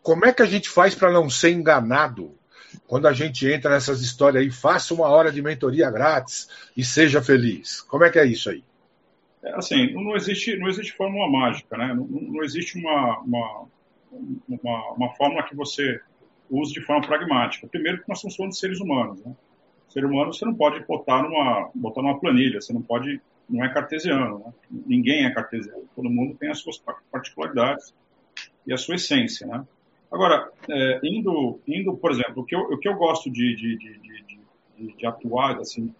Como 0.02 0.24
é 0.24 0.32
que 0.32 0.42
a 0.42 0.46
gente 0.46 0.68
faz 0.68 0.94
para 0.94 1.10
não 1.10 1.28
ser 1.28 1.50
enganado 1.50 2.34
quando 2.86 3.08
a 3.08 3.12
gente 3.12 3.50
entra 3.50 3.70
nessas 3.70 4.00
histórias 4.00 4.42
aí? 4.42 4.50
Faça 4.50 4.94
uma 4.94 5.08
hora 5.08 5.32
de 5.32 5.42
mentoria 5.42 5.90
grátis 5.90 6.48
e 6.76 6.84
seja 6.84 7.20
feliz. 7.20 7.80
Como 7.80 8.04
é 8.04 8.10
que 8.10 8.18
é 8.18 8.26
isso 8.26 8.50
aí? 8.50 8.62
É, 9.44 9.54
assim, 9.54 9.92
não 9.92 10.14
existe, 10.14 10.56
não 10.56 10.68
existe 10.68 10.92
fórmula 10.92 11.28
mágica, 11.30 11.76
né? 11.76 11.92
Não, 11.94 12.06
não 12.06 12.44
existe 12.44 12.78
uma, 12.78 13.18
uma, 13.20 13.66
uma, 14.48 14.92
uma, 14.92 15.14
fórmula 15.14 15.42
que 15.42 15.56
você 15.56 16.00
use 16.48 16.72
de 16.72 16.80
forma 16.80 17.02
pragmática. 17.06 17.66
Primeiro, 17.66 18.02
que 18.02 18.08
nós 18.08 18.18
estamos 18.18 18.36
falando 18.36 18.52
de 18.52 18.58
seres 18.58 18.80
humanos, 18.80 19.24
né? 19.24 19.34
Ser 19.88 20.04
humano 20.04 20.32
você 20.32 20.44
não 20.44 20.54
pode 20.54 20.84
botar 20.86 21.22
numa, 21.22 21.70
botar 21.74 22.02
numa 22.02 22.18
planilha, 22.18 22.60
você 22.60 22.72
não 22.72 22.82
pode, 22.82 23.20
não 23.48 23.64
é 23.64 23.72
cartesiano, 23.72 24.38
né? 24.38 24.52
Ninguém 24.70 25.26
é 25.26 25.30
cartesiano. 25.30 25.84
Todo 25.94 26.08
mundo 26.08 26.36
tem 26.36 26.50
as 26.50 26.60
suas 26.60 26.82
particularidades 27.10 27.94
e 28.66 28.72
a 28.72 28.76
sua 28.76 28.94
essência, 28.94 29.46
né? 29.46 29.66
Agora, 30.10 30.50
é, 30.68 31.00
indo, 31.02 31.58
indo, 31.66 31.96
por 31.96 32.10
exemplo, 32.10 32.42
o 32.42 32.44
que 32.44 32.54
eu, 32.54 32.60
o 32.60 32.78
que 32.78 32.88
eu 32.88 32.94
gosto 32.94 33.30
de, 33.30 33.56
de, 33.56 33.78
de, 33.78 33.98
de, 34.76 34.96
de 34.96 35.06
atuar, 35.06 35.58
assim, 35.58 35.92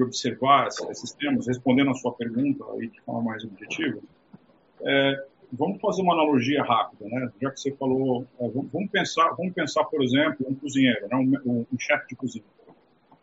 de 0.00 0.04
observar 0.04 0.68
esses 0.68 1.12
temas, 1.12 1.46
respondendo 1.46 1.90
a 1.90 1.94
sua 1.94 2.12
pergunta 2.12 2.64
aí 2.72 2.88
de 2.88 3.00
forma 3.02 3.30
mais 3.30 3.44
objetiva, 3.44 3.98
é, 4.82 5.24
vamos 5.52 5.80
fazer 5.80 6.00
uma 6.00 6.14
analogia 6.14 6.62
rápida, 6.62 7.04
né? 7.06 7.30
Já 7.40 7.50
que 7.50 7.60
você 7.60 7.72
falou, 7.72 8.26
é, 8.40 8.48
vamos 8.48 8.90
pensar, 8.90 9.28
vamos 9.36 9.52
pensar, 9.52 9.84
por 9.84 10.02
exemplo, 10.02 10.46
um 10.48 10.54
cozinheiro, 10.54 11.06
né? 11.06 11.16
um, 11.44 11.66
um 11.70 11.78
chefe 11.78 12.08
de 12.08 12.16
cozinha. 12.16 12.44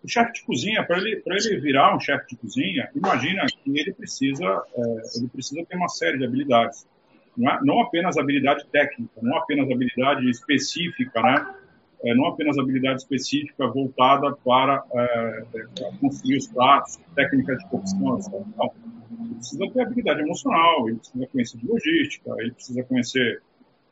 O 0.03 0.07
chefe 0.07 0.33
de 0.33 0.43
cozinha, 0.43 0.83
para 0.83 0.97
ele, 0.99 1.17
para 1.17 1.35
ele 1.35 1.59
virar 1.59 1.95
um 1.95 1.99
chefe 1.99 2.27
de 2.29 2.35
cozinha, 2.37 2.89
imagina 2.95 3.45
que 3.47 3.79
ele 3.79 3.91
precisa, 3.91 4.45
é, 4.75 4.81
ele 5.17 5.27
precisa 5.27 5.65
ter 5.65 5.75
uma 5.75 5.89
série 5.89 6.19
de 6.19 6.25
habilidades. 6.25 6.87
Não, 7.35 7.51
é, 7.51 7.59
não 7.63 7.81
apenas 7.81 8.17
habilidade 8.17 8.65
técnica, 8.67 9.19
não 9.21 9.35
apenas 9.35 9.69
habilidade 9.71 10.29
específica, 10.29 11.21
né? 11.21 11.55
É, 12.03 12.13
não 12.13 12.27
apenas 12.27 12.57
habilidade 12.57 13.01
específica 13.01 13.67
voltada 13.67 14.35
para, 14.43 14.83
é, 14.93 15.45
para 15.51 15.97
construir 15.99 16.37
os 16.37 16.47
pratos, 16.47 16.97
técnicas 17.15 17.57
de 17.57 17.69
cocção, 17.69 18.19
não. 18.57 18.71
Ele 19.19 19.35
precisa 19.35 19.71
ter 19.71 19.81
habilidade 19.81 20.21
emocional, 20.21 20.87
ele 20.87 20.97
precisa 20.97 21.27
conhecer 21.27 21.57
de 21.57 21.67
logística, 21.67 22.35
ele 22.39 22.51
precisa 22.51 22.83
conhecer 22.83 23.41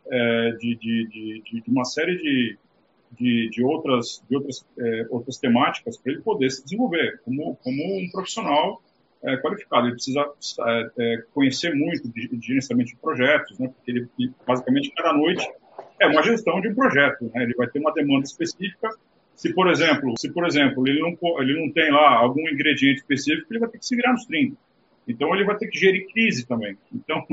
é, 0.08 0.52
de, 0.52 0.76
de, 0.76 1.42
de, 1.44 1.62
de, 1.62 1.72
uma 1.72 1.86
série 1.86 2.16
de, 2.18 2.58
de, 3.12 3.50
de 3.50 3.64
outras, 3.64 4.24
de 4.30 4.36
outras, 4.36 4.66
é, 4.78 5.08
outras 5.10 5.38
temáticas 5.38 5.98
para 5.98 6.12
ele 6.12 6.22
poder 6.22 6.50
se 6.52 6.64
desenvolver 6.64 7.22
como, 7.24 7.56
como 7.56 7.98
um 7.98 8.10
profissional 8.12 8.82
é, 9.24 9.38
qualificado. 9.38 9.88
Ele 9.88 9.94
precisa 9.94 10.26
é, 10.68 10.90
é, 10.98 11.24
conhecer 11.34 11.74
muito 11.74 12.08
de, 12.10 12.28
de 12.28 12.48
gerenciamento 12.48 12.92
de 12.92 12.98
projetos, 12.98 13.58
né, 13.58 13.68
porque 13.68 13.92
ele, 13.92 14.08
basicamente, 14.46 14.92
cada 14.96 15.14
noite 15.14 15.48
é 16.00 16.08
uma 16.08 16.24
gestão 16.24 16.60
de 16.62 16.70
um 16.70 16.76
projeto. 16.76 17.32
Né? 17.34 17.44
Ele 17.44 17.54
vai 17.56 17.68
ter 17.68 17.80
uma 17.80 17.94
demanda 17.94 18.26
específica. 18.26 18.90
Se, 19.36 19.54
por 19.54 19.70
exemplo, 19.70 20.14
se, 20.18 20.32
por 20.32 20.46
exemplo 20.46 20.88
ele, 20.88 21.00
não, 21.02 21.42
ele 21.42 21.60
não 21.60 21.72
tem 21.72 21.92
lá 21.92 22.16
algum 22.16 22.48
ingrediente 22.50 23.02
específico, 23.02 23.48
ele 23.52 23.60
vai 23.60 23.70
ter 23.70 23.80
que 23.80 23.86
se 23.86 23.96
virar 23.96 24.14
nos 24.14 24.26
30. 24.26 24.56
Então, 25.08 25.36
ele 25.36 25.44
vai 25.44 25.58
ter 25.58 25.68
que 25.68 25.78
gerir 25.78 26.08
crise 26.12 26.48
também. 26.48 26.78
Então, 26.94 27.26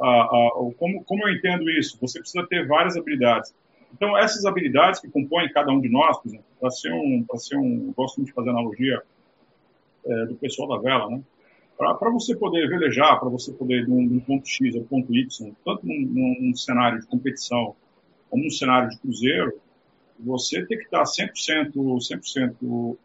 a, 0.00 0.22
a, 0.24 0.50
como, 0.76 1.04
como 1.04 1.28
eu 1.28 1.34
entendo 1.34 1.70
isso? 1.70 1.98
Você 2.00 2.18
precisa 2.18 2.46
ter 2.46 2.66
várias 2.66 2.96
habilidades. 2.96 3.54
Então, 3.94 4.16
essas 4.16 4.44
habilidades 4.44 5.00
que 5.00 5.08
compõem 5.08 5.52
cada 5.52 5.70
um 5.70 5.80
de 5.80 5.88
nós, 5.88 6.18
para 6.58 6.70
ser 6.70 6.92
um, 6.92 7.24
para 7.28 7.38
ser 7.38 7.56
um, 7.56 7.92
gosto 7.96 8.16
muito 8.16 8.28
de 8.28 8.34
fazer 8.34 8.50
analogia 8.50 9.02
é, 10.04 10.26
do 10.26 10.34
pessoal 10.36 10.68
da 10.68 10.78
vela, 10.78 11.10
né? 11.10 11.22
Para 11.76 12.10
você 12.10 12.36
poder 12.36 12.68
velejar, 12.68 13.18
para 13.18 13.28
você 13.28 13.52
poder 13.52 13.84
de 13.84 13.90
um, 13.90 14.06
de 14.06 14.14
um, 14.14 14.20
ponto 14.20 14.46
X 14.46 14.76
ao 14.76 14.82
ponto 14.82 15.14
Y, 15.14 15.52
tanto 15.64 15.84
num, 15.84 16.36
num 16.40 16.54
cenário 16.54 17.00
de 17.00 17.06
competição 17.06 17.74
como 18.32 18.46
um 18.46 18.50
cenário 18.50 18.88
de 18.88 18.98
cruzeiro, 18.98 19.60
você 20.18 20.64
tem 20.64 20.78
que 20.78 20.84
estar 20.84 21.02
100%, 21.02 21.74
100% 21.74 22.54
uh, 22.62 22.98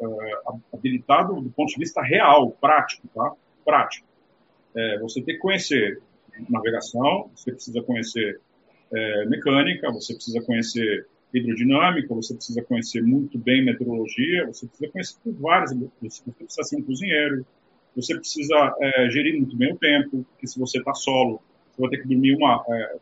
habilitado 0.73 1.41
do 1.41 1.49
ponto 1.49 1.67
de 1.67 1.79
vista 1.79 2.01
real, 2.01 2.51
prático, 2.51 3.09
tá? 3.13 3.33
Prático. 3.65 4.07
É, 4.73 4.99
você 4.99 5.21
tem 5.21 5.35
que 5.35 5.41
conhecer 5.41 6.01
navegação, 6.49 7.29
você 7.35 7.51
precisa 7.51 7.81
conhecer 7.81 8.39
é, 8.93 9.25
mecânica, 9.25 9.91
você 9.91 10.13
precisa 10.13 10.41
conhecer 10.41 11.05
hidrodinâmica, 11.33 12.15
você 12.15 12.33
precisa 12.33 12.61
conhecer 12.61 13.03
muito 13.03 13.37
bem 13.37 13.65
meteorologia, 13.65 14.45
você 14.45 14.65
precisa 14.65 14.91
conhecer 14.91 15.17
várias, 15.25 15.73
você 16.01 16.21
precisa 16.31 16.63
ser 16.63 16.77
um 16.77 16.83
cozinheiro, 16.83 17.45
você 17.93 18.15
precisa 18.15 18.75
é, 18.79 19.09
gerir 19.09 19.35
muito 19.37 19.57
bem 19.57 19.73
o 19.73 19.77
tempo, 19.77 20.25
porque 20.31 20.47
se 20.47 20.57
você 20.57 20.77
está 20.77 20.93
solo, 20.93 21.41
vai 21.77 21.89
ter 21.89 22.01
que 22.01 22.07
dormir 22.07 22.35
uma, 22.35 22.63
é, 22.69 22.95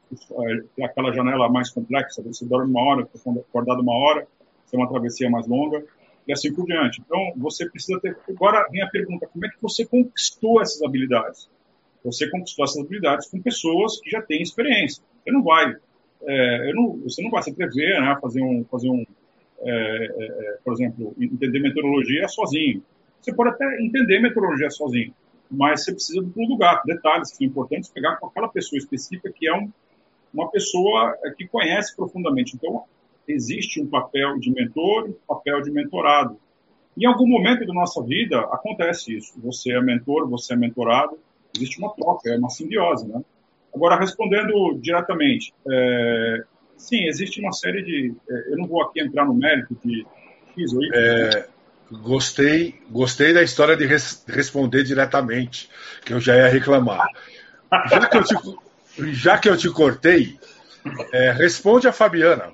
é, 0.80 0.86
aquela 0.86 1.14
janela 1.14 1.50
mais 1.50 1.70
complexa, 1.70 2.22
você 2.22 2.46
dorme 2.46 2.72
uma 2.72 2.84
hora, 2.84 3.08
você 3.14 3.30
acordado 3.30 3.82
uma 3.82 3.94
hora, 3.94 4.28
você 4.66 4.76
é 4.76 4.80
uma 4.80 4.90
travessia 4.90 5.30
mais 5.30 5.48
longa, 5.48 5.84
e 6.28 6.34
assim 6.34 6.54
por 6.54 6.66
diante. 6.66 7.02
Então, 7.06 7.34
você 7.38 7.70
precisa 7.70 8.00
ter. 8.00 8.18
Agora 8.30 8.68
vem 8.72 8.82
a 8.82 8.88
pergunta: 8.88 9.28
como 9.28 9.46
é 9.46 9.50
que 9.50 9.58
você 9.62 9.86
conquistou 9.86 10.62
essas 10.62 10.82
habilidades? 10.82 11.50
Você 12.04 12.30
conquistou 12.30 12.66
essas 12.66 12.84
habilidades 12.84 13.28
com 13.30 13.42
pessoas 13.42 14.00
que 14.00 14.10
já 14.10 14.22
têm 14.22 14.42
experiência. 14.42 15.04
Você 15.24 15.32
não 15.32 15.44
vai, 15.44 15.76
é, 16.24 16.74
não, 16.74 16.98
você 16.98 17.22
não 17.24 17.32
vai 17.32 17.42
se 17.42 17.52
atrever 17.52 18.00
né, 18.00 18.08
a 18.08 18.20
fazer 18.20 18.42
um, 18.42 18.64
fazer 18.66 18.90
um 18.90 19.04
é, 19.62 19.72
é, 19.72 20.26
é 20.26 20.58
por 20.64 20.74
exemplo, 20.74 21.16
entender 21.20 21.60
meteorologia 21.60 22.28
sozinho. 22.28 22.84
Você 23.22 23.34
pode 23.34 23.50
até 23.52 23.82
entender 23.82 24.20
meteorologia 24.20 24.70
sozinho, 24.70 25.14
mas 25.50 25.84
você 25.84 25.92
precisa 25.92 26.22
pulo 26.22 26.48
do 26.48 26.58
gato, 26.58 26.86
detalhes 26.86 27.32
que 27.32 27.38
são 27.38 27.48
importantes, 27.48 27.90
pegar 27.90 28.18
com 28.18 28.28
aquela 28.28 28.48
pessoa 28.48 28.78
específica 28.78 29.32
que 29.34 29.48
é 29.48 29.54
um, 29.54 29.72
uma 30.34 30.50
pessoa 30.50 31.18
é, 31.24 31.32
que 31.32 31.48
conhece 31.48 31.96
profundamente. 31.96 32.56
Então, 32.56 32.84
existe 33.28 33.82
um 33.82 33.88
papel 33.88 34.38
de 34.40 34.52
mentor 34.52 35.10
um 35.10 35.14
papel 35.28 35.62
de 35.62 35.72
mentorado. 35.72 36.38
Em 36.98 37.06
algum 37.06 37.28
momento 37.28 37.66
da 37.66 37.74
nossa 37.74 38.02
vida 38.04 38.40
acontece 38.40 39.18
isso. 39.18 39.34
Você 39.42 39.72
é 39.72 39.82
mentor, 39.82 40.30
você 40.30 40.54
é 40.54 40.58
mentorado, 40.58 41.18
existe 41.56 41.80
uma 41.80 41.94
troca, 41.94 42.30
é 42.30 42.38
uma 42.38 42.50
simbiose, 42.50 43.08
né? 43.08 43.22
Agora, 43.74 44.00
respondendo 44.00 44.80
diretamente, 44.80 45.54
é, 45.70 46.46
Sim, 46.78 47.06
existe 47.08 47.40
uma 47.40 47.52
série 47.52 47.82
de. 47.82 48.14
É, 48.30 48.54
eu 48.54 48.58
não 48.58 48.68
vou 48.68 48.82
aqui 48.82 49.02
entrar 49.02 49.26
no 49.26 49.34
mérito 49.34 49.76
de. 49.84 50.06
É, 50.94 51.48
gostei, 51.92 52.82
gostei 52.90 53.34
da 53.34 53.44
história 53.44 53.76
de 53.76 53.86
res, 53.86 54.24
responder 54.28 54.84
diretamente, 54.84 55.70
que 56.04 56.14
eu 56.14 56.20
já 56.20 56.36
ia 56.36 56.48
reclamar. 56.48 57.08
Já 57.90 58.08
que 58.08 58.18
eu 58.18 58.24
te, 58.24 58.36
já 59.14 59.38
que 59.38 59.50
eu 59.50 59.58
te 59.58 59.70
cortei, 59.70 60.40
é, 61.12 61.32
responde 61.32 61.88
a 61.88 61.92
Fabiana. 61.92 62.52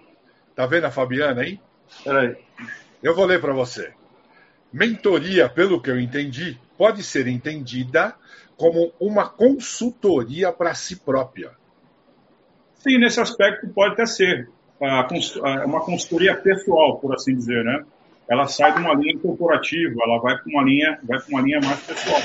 Tá 0.56 0.66
vendo 0.66 0.86
a 0.86 0.92
Fabiana 0.92 1.42
aí? 1.42 1.60
Peraí. 2.04 2.36
Eu 3.02 3.16
vou 3.16 3.26
ler 3.26 3.42
para 3.42 3.54
você. 3.54 3.94
Mentoria, 4.72 5.50
pelo 5.50 5.82
que 5.82 5.90
eu 5.90 6.00
entendi, 6.00 6.58
pode 6.78 7.04
ser 7.04 7.28
entendida 7.28 8.16
como 8.56 8.94
uma 9.00 9.28
consultoria 9.28 10.52
para 10.52 10.74
si 10.74 10.98
própria. 10.98 11.52
Sim, 12.76 12.98
nesse 13.00 13.20
aspecto 13.20 13.68
pode 13.70 13.94
até 13.94 14.06
ser 14.06 14.50
uma 14.80 15.82
consultoria 15.82 16.36
pessoal, 16.36 17.00
por 17.00 17.14
assim 17.14 17.36
dizer, 17.36 17.64
né? 17.64 17.84
Ela 18.32 18.48
sai 18.48 18.74
de 18.74 18.80
uma 18.80 18.94
linha 18.94 19.20
corporativa, 19.20 19.94
ela 20.06 20.18
vai 20.22 20.38
para 20.38 20.50
uma 20.50 20.64
linha, 20.64 20.98
vai 21.04 21.20
para 21.20 21.28
uma 21.28 21.42
linha 21.42 21.60
mais 21.60 21.82
pessoal. 21.82 22.22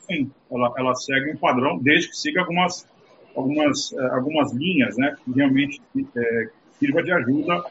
Sim, 0.00 0.30
ela, 0.50 0.72
ela 0.78 0.94
segue 0.94 1.32
um 1.32 1.36
padrão, 1.36 1.78
desde 1.78 2.08
que 2.08 2.16
siga 2.16 2.40
algumas, 2.40 2.88
algumas, 3.36 3.92
eh, 3.92 4.08
algumas 4.14 4.54
linhas, 4.54 4.96
né? 4.96 5.14
Que 5.22 5.32
realmente 5.32 5.82
é, 6.16 6.48
sirva 6.78 7.02
de 7.02 7.12
ajuda 7.12 7.62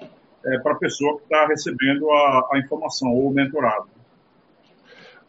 é, 0.45 0.59
para 0.59 0.73
a 0.73 0.75
pessoa 0.75 1.17
que 1.17 1.23
está 1.23 1.47
recebendo 1.47 2.11
a, 2.11 2.49
a 2.53 2.59
informação 2.59 3.09
ou 3.09 3.29
o 3.29 3.33
mentorado. 3.33 3.89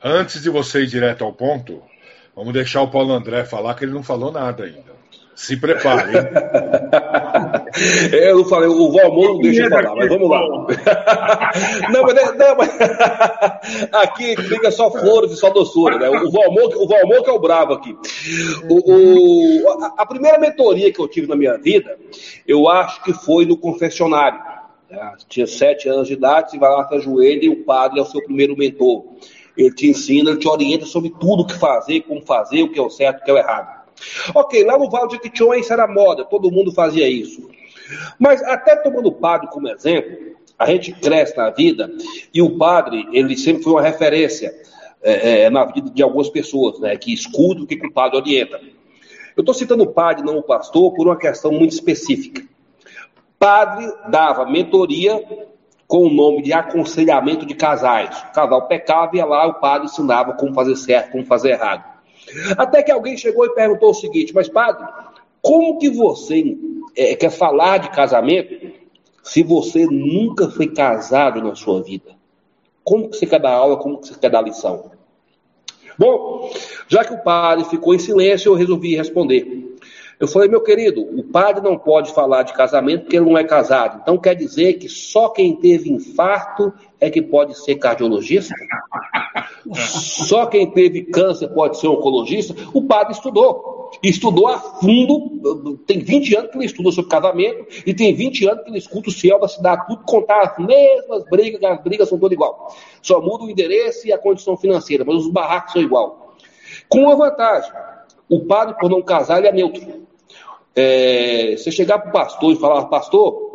Antes 0.04 0.42
de 0.42 0.50
você 0.50 0.82
ir 0.82 0.86
direto 0.86 1.24
ao 1.24 1.32
ponto, 1.32 1.82
vamos 2.36 2.52
deixar 2.52 2.82
o 2.82 2.90
Paulo 2.90 3.14
André 3.14 3.46
falar 3.46 3.74
que 3.74 3.86
ele 3.86 3.94
não 3.94 4.02
falou 4.02 4.30
nada 4.30 4.64
ainda. 4.64 5.00
Se 5.34 5.56
prepare. 5.56 6.12
eu 8.12 8.38
não 8.38 8.44
falei, 8.44 8.68
o 8.68 8.90
Valmor 8.90 9.34
não 9.34 9.38
deixa 9.38 9.62
eu 9.62 9.70
falar, 9.70 9.94
mas 9.94 10.08
vamos 10.08 10.28
lá. 10.28 10.40
não, 11.92 12.02
mas, 12.02 12.36
não, 12.36 12.56
mas 12.56 12.78
aqui 13.92 14.36
fica 14.42 14.70
só 14.70 14.90
flores 14.90 15.32
e 15.32 15.36
só 15.36 15.50
doçura, 15.50 15.98
né? 15.98 16.08
O 16.08 16.30
Valmor, 16.30 16.74
o 16.76 16.86
Valmor 16.86 17.22
que 17.22 17.30
é 17.30 17.32
o 17.32 17.38
bravo 17.38 17.74
aqui. 17.74 17.96
O, 18.68 19.64
o, 19.64 19.82
a, 19.82 19.94
a 19.98 20.06
primeira 20.06 20.38
mentoria 20.38 20.92
que 20.92 21.00
eu 21.00 21.08
tive 21.08 21.26
na 21.26 21.36
minha 21.36 21.56
vida, 21.56 21.98
eu 22.46 22.68
acho 22.68 23.02
que 23.02 23.12
foi 23.12 23.44
no 23.44 23.56
confessionário. 23.56 24.40
Né? 24.90 25.12
Tinha 25.28 25.46
sete 25.46 25.88
anos 25.88 26.08
de 26.08 26.14
idade, 26.14 26.50
você 26.50 26.58
vai 26.58 26.70
lá, 26.70 26.86
se 26.88 26.94
ajoelha 26.94 27.44
e 27.44 27.48
o 27.48 27.64
padre 27.64 28.00
é 28.00 28.02
o 28.02 28.06
seu 28.06 28.22
primeiro 28.22 28.56
mentor. 28.56 29.04
Ele 29.56 29.72
te 29.74 29.88
ensina, 29.88 30.30
ele 30.30 30.38
te 30.38 30.48
orienta 30.48 30.86
sobre 30.86 31.10
tudo 31.10 31.42
o 31.42 31.46
que 31.46 31.58
fazer, 31.58 32.00
como 32.02 32.22
fazer, 32.22 32.62
o 32.62 32.72
que 32.72 32.78
é 32.78 32.82
o 32.82 32.90
certo, 32.90 33.20
o 33.20 33.24
que 33.24 33.30
é 33.30 33.34
o 33.34 33.38
errado. 33.38 33.80
Ok, 34.34 34.64
lá 34.64 34.78
no 34.78 34.88
Vale 34.88 35.18
de 35.18 35.30
isso 35.58 35.72
era 35.72 35.86
moda, 35.86 36.24
todo 36.24 36.50
mundo 36.50 36.72
fazia 36.72 37.08
isso. 37.08 37.48
Mas 38.18 38.42
até 38.42 38.76
tomando 38.76 39.08
o 39.08 39.12
padre 39.12 39.48
como 39.48 39.68
exemplo, 39.68 40.36
a 40.58 40.66
gente 40.66 40.92
cresce 40.92 41.36
na 41.36 41.50
vida 41.50 41.90
e 42.32 42.42
o 42.42 42.58
padre, 42.58 43.08
ele 43.12 43.36
sempre 43.36 43.62
foi 43.62 43.72
uma 43.72 43.82
referência 43.82 44.54
é, 45.02 45.44
é, 45.44 45.50
na 45.50 45.64
vida 45.64 45.90
de 45.90 46.02
algumas 46.02 46.28
pessoas, 46.28 46.78
né, 46.78 46.96
que 46.96 47.12
escutam 47.12 47.64
o 47.64 47.66
que 47.66 47.74
o 47.86 47.92
padre 47.92 48.18
orienta. 48.18 48.60
Eu 49.36 49.40
estou 49.40 49.54
citando 49.54 49.84
o 49.84 49.92
padre, 49.92 50.24
não 50.24 50.38
o 50.38 50.42
pastor, 50.42 50.92
por 50.94 51.06
uma 51.06 51.16
questão 51.16 51.50
muito 51.50 51.72
específica. 51.72 52.42
Padre 53.38 53.90
dava 54.10 54.44
mentoria 54.44 55.24
com 55.86 56.06
o 56.06 56.10
nome 56.10 56.42
de 56.42 56.52
aconselhamento 56.52 57.46
de 57.46 57.54
casais. 57.54 58.16
O 58.28 58.32
casal 58.32 58.68
pecava 58.68 59.16
e 59.16 59.22
lá 59.22 59.46
o 59.46 59.54
padre 59.54 59.86
ensinava 59.86 60.34
como 60.34 60.52
fazer 60.52 60.76
certo, 60.76 61.12
como 61.12 61.24
fazer 61.24 61.52
errado. 61.52 61.84
Até 62.56 62.82
que 62.82 62.92
alguém 62.92 63.16
chegou 63.16 63.46
e 63.46 63.54
perguntou 63.54 63.90
o 63.90 63.94
seguinte: 63.94 64.34
Mas, 64.34 64.48
padre, 64.48 64.86
como 65.40 65.78
que 65.78 65.88
você 65.88 66.56
é, 66.96 67.14
quer 67.14 67.30
falar 67.30 67.78
de 67.78 67.90
casamento 67.90 68.72
se 69.22 69.42
você 69.42 69.86
nunca 69.86 70.48
foi 70.48 70.68
casado 70.68 71.42
na 71.42 71.54
sua 71.54 71.82
vida? 71.82 72.16
Como 72.82 73.08
que 73.08 73.16
você 73.16 73.26
quer 73.26 73.40
dar 73.40 73.52
aula? 73.52 73.76
Como 73.76 73.98
que 73.98 74.08
você 74.08 74.14
quer 74.18 74.30
dar 74.30 74.42
lição? 74.42 74.90
Bom, 75.98 76.50
já 76.88 77.04
que 77.04 77.12
o 77.12 77.22
padre 77.22 77.64
ficou 77.66 77.94
em 77.94 77.98
silêncio, 77.98 78.50
eu 78.50 78.56
resolvi 78.56 78.96
responder. 78.96 79.76
Eu 80.18 80.28
falei, 80.28 80.48
meu 80.48 80.62
querido, 80.62 81.00
o 81.00 81.22
padre 81.24 81.62
não 81.62 81.78
pode 81.78 82.12
falar 82.12 82.42
de 82.42 82.52
casamento 82.52 83.02
porque 83.02 83.16
ele 83.16 83.24
não 83.24 83.38
é 83.38 83.44
casado. 83.44 84.00
Então 84.02 84.18
quer 84.18 84.34
dizer 84.34 84.74
que 84.74 84.86
só 84.86 85.30
quem 85.30 85.56
teve 85.56 85.90
infarto 85.90 86.72
é 87.00 87.08
que 87.08 87.22
pode 87.22 87.58
ser 87.58 87.76
cardiologista? 87.76 88.54
Só 89.74 90.46
quem 90.46 90.70
teve 90.70 91.04
câncer 91.04 91.48
pode 91.48 91.78
ser 91.78 91.88
oncologista? 91.88 92.54
O 92.74 92.82
padre 92.82 93.12
estudou. 93.12 93.79
Estudou 94.02 94.48
a 94.48 94.58
fundo, 94.58 95.76
tem 95.86 95.98
20 95.98 96.36
anos 96.36 96.50
que 96.50 96.58
ele 96.58 96.64
estuda 96.64 96.92
sobre 96.92 97.10
casamento 97.10 97.66
e 97.84 97.92
tem 97.92 98.14
20 98.14 98.48
anos 98.48 98.64
que 98.64 98.70
ele 98.70 98.78
escuta 98.78 99.10
o 99.10 99.12
céu 99.12 99.38
da 99.38 99.48
cidade, 99.48 99.86
tudo 99.86 100.02
contar 100.04 100.42
as 100.42 100.58
mesmas 100.58 101.24
brigas, 101.24 101.62
as 101.62 101.82
brigas 101.82 102.08
são 102.08 102.18
todas 102.18 102.34
igual. 102.34 102.74
Só 103.02 103.20
muda 103.20 103.44
o 103.44 103.50
endereço 103.50 104.06
e 104.06 104.12
a 104.12 104.18
condição 104.18 104.56
financeira, 104.56 105.04
mas 105.04 105.16
os 105.16 105.28
barracos 105.28 105.72
são 105.72 105.82
igual. 105.82 106.36
Com 106.88 107.00
uma 107.00 107.16
vantagem, 107.16 107.72
o 108.28 108.40
padre, 108.46 108.76
por 108.78 108.88
não 108.88 109.02
casar, 109.02 109.38
ele 109.38 109.48
é 109.48 109.52
neutro. 109.52 110.06
É, 110.74 111.56
você 111.56 111.70
chegar 111.70 111.98
para 111.98 112.10
o 112.10 112.12
pastor 112.12 112.52
e 112.52 112.56
falar, 112.56 112.84
pastor, 112.86 113.49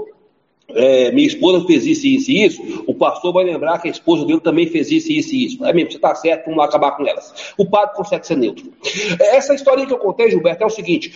é, 0.69 1.12
minha 1.12 1.28
esposa 1.28 1.65
fez 1.65 1.86
isso, 1.86 2.08
isso 2.08 2.32
e 2.32 2.43
isso, 2.43 2.84
o 2.88 2.93
pastor 2.93 3.32
vai 3.32 3.43
lembrar 3.43 3.80
que 3.80 3.88
a 3.88 3.91
esposa 3.91 4.25
dele 4.25 4.39
também 4.39 4.67
fez 4.67 4.91
isso, 4.91 5.12
isso 5.12 5.36
e 5.36 5.45
isso. 5.45 5.65
É 5.65 5.71
mesmo, 5.71 5.91
você 5.91 5.97
está 5.97 6.15
certo, 6.15 6.45
vamos 6.45 6.58
lá 6.58 6.65
acabar 6.65 6.91
com 6.91 7.08
elas. 7.08 7.54
O 7.58 7.65
padre 7.65 7.95
consegue 7.95 8.25
ser 8.25 8.36
neutro. 8.36 8.71
Essa 9.19 9.54
história 9.54 9.86
que 9.86 9.93
eu 9.93 9.97
contei, 9.97 10.30
Gilberto, 10.30 10.63
é 10.63 10.65
o 10.65 10.69
seguinte: 10.69 11.13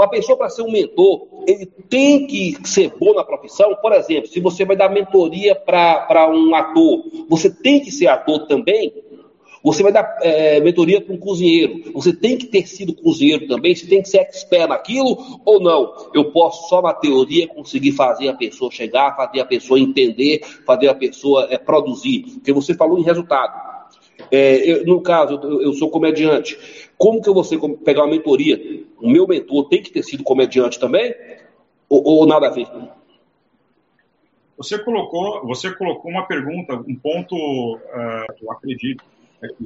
a 0.00 0.08
pessoa, 0.08 0.36
para 0.36 0.50
ser 0.50 0.62
um 0.62 0.70
mentor, 0.70 1.26
ele 1.46 1.66
tem 1.88 2.26
que 2.26 2.56
ser 2.64 2.92
bom 2.98 3.14
na 3.14 3.24
profissão. 3.24 3.74
Por 3.76 3.92
exemplo, 3.92 4.28
se 4.28 4.40
você 4.40 4.64
vai 4.64 4.76
dar 4.76 4.90
mentoria 4.90 5.54
para 5.54 6.30
um 6.30 6.54
ator, 6.54 7.04
você 7.28 7.50
tem 7.50 7.80
que 7.80 7.90
ser 7.90 8.08
ator 8.08 8.46
também. 8.46 8.92
Você 9.62 9.82
vai 9.82 9.92
dar 9.92 10.18
é, 10.22 10.58
mentoria 10.60 11.00
para 11.00 11.14
um 11.14 11.18
cozinheiro. 11.18 11.92
Você 11.92 12.14
tem 12.14 12.38
que 12.38 12.46
ter 12.46 12.66
sido 12.66 12.94
cozinheiro 12.94 13.46
também. 13.46 13.74
Você 13.74 13.86
tem 13.86 14.00
que 14.00 14.08
ser 14.08 14.18
expert 14.18 14.68
naquilo 14.68 15.40
ou 15.44 15.60
não? 15.60 16.10
Eu 16.14 16.32
posso 16.32 16.68
só 16.68 16.80
na 16.80 16.94
teoria 16.94 17.46
conseguir 17.46 17.92
fazer 17.92 18.28
a 18.28 18.34
pessoa 18.34 18.70
chegar, 18.70 19.16
fazer 19.16 19.40
a 19.40 19.44
pessoa 19.44 19.78
entender, 19.78 20.40
fazer 20.64 20.88
a 20.88 20.94
pessoa 20.94 21.46
é, 21.50 21.58
produzir. 21.58 22.22
Porque 22.34 22.52
você 22.52 22.74
falou 22.74 22.98
em 22.98 23.02
resultado. 23.02 23.70
É, 24.30 24.70
eu, 24.70 24.86
no 24.86 25.00
caso, 25.02 25.38
eu, 25.42 25.62
eu, 25.62 25.72
sou 25.74 25.90
comediante. 25.90 26.58
Como 26.96 27.20
que 27.20 27.28
eu 27.28 27.34
vou 27.34 27.44
ser, 27.44 27.58
pegar 27.84 28.02
uma 28.04 28.12
mentoria? 28.12 28.84
O 29.00 29.10
meu 29.10 29.26
mentor 29.26 29.68
tem 29.68 29.82
que 29.82 29.90
ter 29.90 30.02
sido 30.02 30.22
comediante 30.22 30.78
também? 30.78 31.14
Ou, 31.88 32.02
ou 32.02 32.26
nada 32.26 32.46
a 32.46 32.50
ver? 32.50 32.66
Você 34.56 34.78
colocou, 34.78 35.46
você 35.46 35.74
colocou 35.74 36.10
uma 36.10 36.26
pergunta, 36.26 36.74
um 36.74 36.94
ponto, 36.94 37.34
uh, 37.34 38.26
eu 38.42 38.52
acredito, 38.52 39.02
é 39.42 39.48
que 39.48 39.64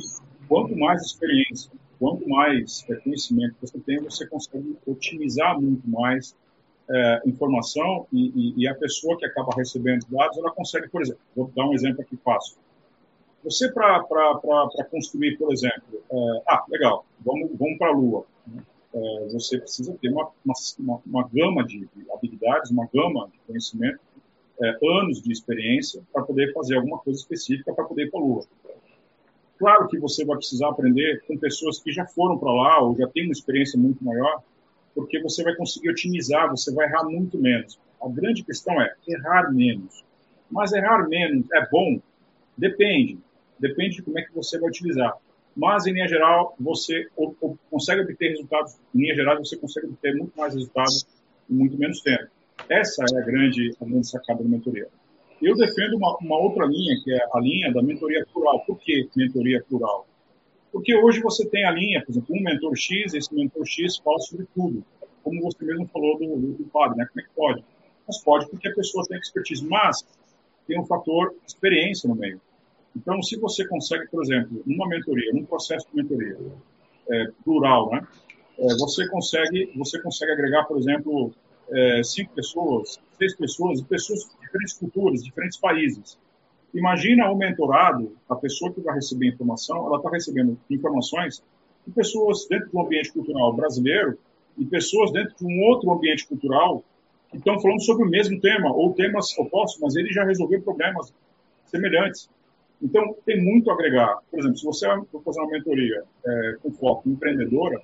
quanto 0.49 0.77
mais 0.77 1.03
experiência, 1.03 1.71
quanto 1.99 2.29
mais 2.29 2.85
é, 2.91 2.95
conhecimento 2.97 3.57
você 3.61 3.79
tem, 3.81 3.99
você 3.99 4.27
consegue 4.27 4.77
otimizar 4.87 5.61
muito 5.61 5.89
mais 5.89 6.35
é, 6.91 7.23
informação 7.27 8.07
e, 8.13 8.29
e, 8.35 8.63
e, 8.63 8.69
a 8.69 8.75
pessoa 8.75 9.17
que 9.17 9.25
acaba 9.25 9.51
recebendo 9.57 10.03
os 10.03 10.09
dados, 10.09 10.37
ela 10.37 10.51
consegue, 10.51 10.89
por 10.89 11.03
exemplo, 11.03 11.21
vou 11.35 11.51
dar 11.55 11.67
um 11.67 11.73
exemplo 11.73 12.03
aqui 12.03 12.17
fácil. 12.17 12.57
Você, 13.43 13.71
para 13.71 14.03
construir, 14.91 15.37
por 15.37 15.53
exemplo, 15.53 16.03
é, 16.11 16.43
ah, 16.49 16.65
legal, 16.69 17.05
vamos, 17.21 17.51
vamos 17.59 17.79
para 17.79 17.89
a 17.89 17.93
Lua. 17.93 18.25
Né? 18.47 18.63
É, 18.95 19.29
você 19.33 19.59
precisa 19.59 19.95
ter 20.01 20.09
uma, 20.09 20.31
uma, 20.79 21.01
uma, 21.07 21.29
gama 21.33 21.65
de 21.65 21.89
habilidades, 22.13 22.71
uma 22.71 22.89
gama 22.93 23.29
de 23.29 23.39
conhecimento, 23.47 24.01
é, 24.63 24.79
anos 24.83 25.21
de 25.21 25.33
experiência 25.33 26.03
para 26.13 26.23
poder 26.23 26.53
fazer 26.53 26.77
alguma 26.77 26.99
coisa 26.99 27.19
específica 27.19 27.75
para 27.75 27.85
poder 27.85 28.05
ir 28.05 28.11
para 28.11 28.21
a 28.21 28.23
Lua. 28.23 28.47
Claro 29.59 29.88
que 29.88 29.99
você 29.99 30.25
vai 30.25 30.37
precisar 30.37 30.69
aprender 30.69 31.23
com 31.27 31.38
pessoas 31.38 31.79
que 31.79 31.93
já 31.93 32.05
foram 32.07 32.38
para 32.38 32.53
lá 32.53 32.83
ou 32.83 32.97
já 32.97 33.07
têm 33.09 33.25
uma 33.25 33.33
experiência 33.33 33.79
muito 33.79 34.05
maior, 34.05 34.43
porque 34.95 35.21
você 35.21 35.43
vai 35.43 35.55
conseguir 35.55 35.90
otimizar, 35.90 36.51
você 36.51 36.73
vai 36.73 36.87
errar 36.87 37.05
muito 37.05 37.38
menos. 37.38 37.79
A 38.03 38.09
grande 38.09 38.45
questão 38.45 38.81
é 38.81 38.95
errar 39.09 39.53
menos. 39.53 40.05
Mas 40.51 40.73
errar 40.73 41.09
menos 41.09 41.47
é 41.53 41.69
bom? 41.71 42.01
Depende. 42.57 43.19
Depende 43.59 43.97
de 43.97 44.03
como 44.03 44.19
é 44.19 44.23
que 44.23 44.35
você 44.35 44.59
vai 44.59 44.69
utilizar. 44.69 45.17
Mas, 45.57 45.87
em 45.87 45.93
linha 45.93 46.09
geral, 46.09 46.55
você 46.59 47.09
consegue 47.71 48.03
obter 48.03 48.31
resultados. 48.31 48.77
Em 48.95 49.03
linha 49.03 49.14
geral, 49.14 49.38
você 49.38 49.57
consegue 49.57 49.87
obter 49.87 50.14
muito 50.17 50.37
mais 50.37 50.53
resultados 50.53 51.07
em 51.49 51.55
muito 51.55 51.79
menos 51.79 52.01
tempo. 52.01 52.27
Essa 52.69 53.05
é 53.05 53.19
a 53.19 53.25
grande, 53.25 53.75
a 53.81 53.85
grande 53.85 54.09
sacada 54.09 54.43
da 54.43 54.49
mentoria. 54.49 54.88
Eu 55.45 55.55
defendo 55.55 55.97
uma, 55.97 56.17
uma, 56.23 56.39
outra 56.39 56.65
linha, 56.65 56.99
que 57.05 57.13
é 57.13 57.19
a 57.33 57.39
linha 57.39 57.71
da 57.71 57.83
mentoria 57.83 58.25
plural. 58.33 58.65
Por 58.67 58.79
que 58.79 59.09
mentoria 59.15 59.63
plural? 59.69 60.07
Porque 60.73 60.95
hoje 60.95 61.21
você 61.21 61.47
tem 61.49 61.65
a 61.65 61.71
linha, 61.71 62.03
por 62.03 62.13
exemplo, 62.13 62.35
um 62.35 62.43
mentor 62.43 62.75
X, 62.75 63.13
esse 63.13 63.35
mentor 63.35 63.67
X 63.67 63.99
fala 63.99 64.19
sobre 64.21 64.47
tudo. 64.55 64.83
Como 65.23 65.43
você 65.43 65.63
mesmo 65.65 65.87
falou 65.89 66.19
do, 66.19 66.53
do 66.53 66.65
padre, 66.65 66.97
né? 66.97 67.07
Como 67.07 67.21
é 67.21 67.23
que 67.23 67.35
pode? 67.37 67.65
Mas 68.07 68.23
pode 68.23 68.49
porque 68.49 68.69
a 68.69 68.75
pessoa 68.75 69.05
tem 69.07 69.19
expertise, 69.19 69.67
mas 69.67 70.03
tem 70.67 70.81
um 70.81 70.87
fator 70.87 71.35
experiência 71.47 72.09
no 72.09 72.15
meio. 72.15 72.41
Então, 72.97 73.23
se 73.23 73.37
você 73.39 73.67
consegue, 73.69 74.09
por 74.09 74.23
exemplo, 74.23 74.63
numa 74.65 74.89
mentoria, 74.89 75.31
num 75.33 75.45
processo 75.45 75.87
de 75.91 76.03
mentoria 76.03 76.39
é, 77.11 77.27
plural, 77.45 77.91
né? 77.91 78.07
É, 78.59 78.75
você 78.79 79.07
consegue, 79.09 79.73
você 79.77 80.01
consegue 80.01 80.33
agregar, 80.33 80.65
por 80.65 80.79
exemplo, 80.79 81.33
é, 81.71 82.03
cinco 82.03 82.33
pessoas, 82.35 82.99
seis 83.19 83.37
pessoas, 83.37 83.83
pessoas 83.83 84.31
diferentes 84.55 84.75
culturas, 84.75 85.25
diferentes 85.25 85.59
países. 85.59 86.19
Imagina 86.73 87.31
o 87.31 87.37
mentorado, 87.37 88.17
a 88.29 88.37
pessoa 88.37 88.73
que 88.73 88.81
vai 88.81 88.95
receber 88.95 89.29
informação, 89.29 89.87
ela 89.87 89.99
está 89.99 90.11
recebendo 90.11 90.59
informações 90.71 91.43
de 91.87 91.93
pessoas 91.93 92.47
dentro 92.49 92.71
do 92.71 92.81
ambiente 92.81 93.12
cultural 93.12 93.53
brasileiro 93.53 94.19
e 94.57 94.64
pessoas 94.64 95.12
dentro 95.12 95.35
de 95.37 95.45
um 95.45 95.62
outro 95.64 95.93
ambiente 95.93 96.27
cultural 96.27 96.83
que 97.31 97.38
estão 97.38 97.61
falando 97.61 97.83
sobre 97.83 98.07
o 98.07 98.09
mesmo 98.09 98.40
tema, 98.40 98.73
ou 98.73 98.93
temas 98.93 99.37
opostos, 99.38 99.81
mas 99.81 99.97
ele 99.97 100.12
já 100.12 100.25
resolveu 100.25 100.62
problemas 100.62 101.12
semelhantes. 101.67 102.31
Então, 102.81 103.17
tem 103.25 103.43
muito 103.43 103.71
a 103.71 103.75
agregar. 103.75 104.19
Por 104.31 104.40
exemplo, 104.40 104.57
se 104.57 104.64
você 104.64 104.87
for 105.11 105.23
fazer 105.23 105.40
uma 105.40 105.51
mentoria 105.51 106.05
é, 106.25 106.57
com 106.62 106.71
foco 106.73 107.09
empreendedora, 107.09 107.81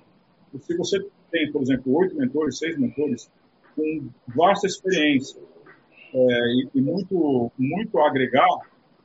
se 0.59 0.75
você 0.77 1.05
tem, 1.31 1.51
por 1.51 1.61
exemplo, 1.61 1.93
oito 1.97 2.15
mentores, 2.15 2.57
seis 2.57 2.77
mentores, 2.77 3.29
com 3.75 4.09
vasta 4.27 4.67
experiência 4.67 5.41
é, 6.13 6.17
e, 6.17 6.69
e, 6.75 6.81
muito, 6.81 7.51
muito 7.57 7.99
a 7.99 8.07
agregar, 8.07 8.47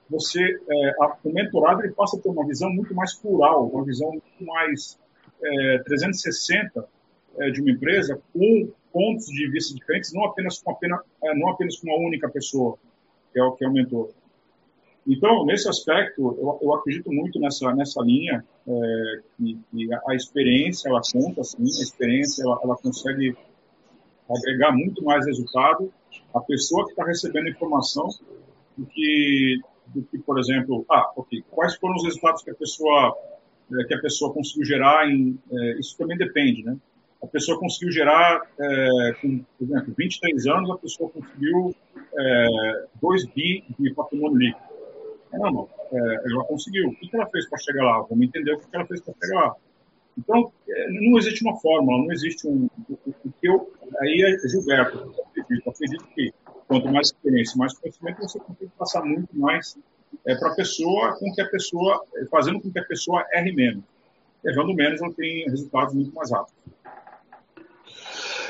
você, 0.09 0.41
é, 0.43 0.91
a, 1.01 1.17
o 1.25 1.33
mentorado 1.33 1.83
ele 1.83 1.93
passa 1.93 2.17
a 2.17 2.21
ter 2.21 2.29
uma 2.29 2.47
visão 2.47 2.71
muito 2.71 2.95
mais 2.95 3.15
plural, 3.15 3.69
uma 3.69 3.85
visão 3.85 4.11
muito 4.11 4.45
mais 4.45 4.99
é, 5.43 5.79
360 5.85 6.89
é, 7.39 7.51
de 7.51 7.61
uma 7.61 7.71
empresa, 7.71 8.21
com 8.33 8.71
pontos 8.93 9.27
de 9.27 9.51
vista 9.51 9.75
diferentes, 9.75 10.13
não 10.13 10.25
apenas 10.25 10.59
com, 10.59 10.71
apenas, 10.71 11.01
é, 11.23 11.35
não 11.35 11.51
apenas 11.51 11.79
com 11.79 11.89
uma 11.89 11.99
única 11.99 12.29
pessoa, 12.29 12.79
que 13.33 13.39
é 13.39 13.43
o 13.43 13.53
que 13.53 13.65
é 13.65 13.69
o 13.69 13.73
mentor. 13.73 14.11
Então, 15.07 15.45
nesse 15.45 15.69
aspecto, 15.69 16.37
eu, 16.41 16.59
eu 16.61 16.75
acredito 16.75 17.13
muito 17.13 17.39
nessa, 17.39 17.73
nessa 17.75 18.03
linha, 18.03 18.45
é, 18.67 19.21
que, 19.37 19.59
que, 19.71 19.89
a 20.09 20.15
experiência, 20.15 20.89
ela 20.89 21.01
conta, 21.13 21.45
sim, 21.45 21.63
a 21.63 21.83
experiência, 21.83 22.43
ela, 22.43 22.59
ela 22.63 22.77
consegue 22.77 23.37
agregar 24.31 24.73
muito 24.73 25.05
mais 25.05 25.25
resultado 25.27 25.93
a 26.35 26.41
pessoa 26.41 26.85
que 26.85 26.91
está 26.91 27.05
recebendo 27.05 27.49
informação 27.49 28.09
do 28.77 28.87
que 28.87 29.61
do 29.89 30.03
que, 30.03 30.19
por 30.19 30.39
exemplo, 30.39 30.85
ah, 30.91 31.13
ok, 31.17 31.45
quais 31.49 31.77
foram 31.77 31.95
os 31.95 32.05
resultados 32.05 32.43
que 32.43 32.51
a 32.51 32.55
pessoa 32.55 33.17
eh, 33.73 33.85
que 33.85 33.95
a 33.95 34.01
pessoa 34.01 34.33
conseguiu 34.33 34.65
gerar 34.65 35.09
em, 35.09 35.39
é, 35.51 35.79
isso 35.79 35.97
também 35.97 36.17
depende, 36.17 36.65
né? 36.65 36.77
A 37.23 37.27
pessoa 37.27 37.59
conseguiu 37.59 37.91
gerar, 37.91 38.43
é, 38.59 39.13
com, 39.21 39.39
por 39.59 39.65
exemplo, 39.65 39.95
23 39.97 40.47
anos, 40.47 40.71
a 40.71 40.77
pessoa 40.77 41.11
conseguiu 41.11 41.75
é, 42.17 42.87
2 43.01 43.27
bi 43.27 43.65
de 43.79 43.95
patrimônio 43.95 44.37
líquido. 44.37 44.67
Não, 45.33 45.69
é, 45.91 46.31
ela 46.31 46.45
conseguiu. 46.45 46.89
O 46.89 46.95
que 46.95 47.11
ela 47.13 47.27
fez 47.27 47.49
para 47.49 47.59
chegar 47.59 47.85
lá? 47.85 48.03
Vamos 48.03 48.27
entender 48.27 48.53
o 48.53 48.59
que 48.59 48.67
ela 48.73 48.87
fez 48.87 49.01
para 49.01 49.15
chegar 49.21 49.41
lá. 49.41 49.57
Então, 50.19 50.51
não 50.89 51.19
existe 51.19 51.45
uma 51.45 51.57
fórmula, 51.61 51.99
não 51.99 52.13
existe 52.13 52.47
um. 52.49 52.69
O, 52.89 53.33
que 53.39 53.49
eu, 53.49 53.71
aí 54.01 54.23
é 54.23 54.49
Gilberto, 54.49 54.99
eu 54.99 55.25
acredito, 55.25 55.71
acredito 55.71 56.07
que 56.15 56.33
quanto 56.67 56.89
mais 56.89 57.09
experiência, 57.09 57.57
mais 57.57 57.77
conhecimento, 57.79 58.21
você 58.21 58.39
consegue 58.39 58.71
passar 58.79 59.05
muito 59.05 59.37
mais 59.39 59.79
é, 60.27 60.35
para 60.35 60.53
a 60.53 60.55
pessoa, 60.55 61.17
com 61.19 61.33
que 61.33 61.41
a 61.41 61.49
pessoa, 61.49 62.05
fazendo 62.31 62.61
com 62.61 62.71
que 62.71 62.79
a 62.79 62.85
pessoa 62.85 63.25
erre 63.33 63.53
menos. 63.53 63.85
Errando 64.45 64.75
menos, 64.75 65.01
ela 65.01 65.13
tem 65.13 65.45
resultados 65.49 65.95
muito 65.95 66.15
mais 66.15 66.31
rápidos. 66.31 66.55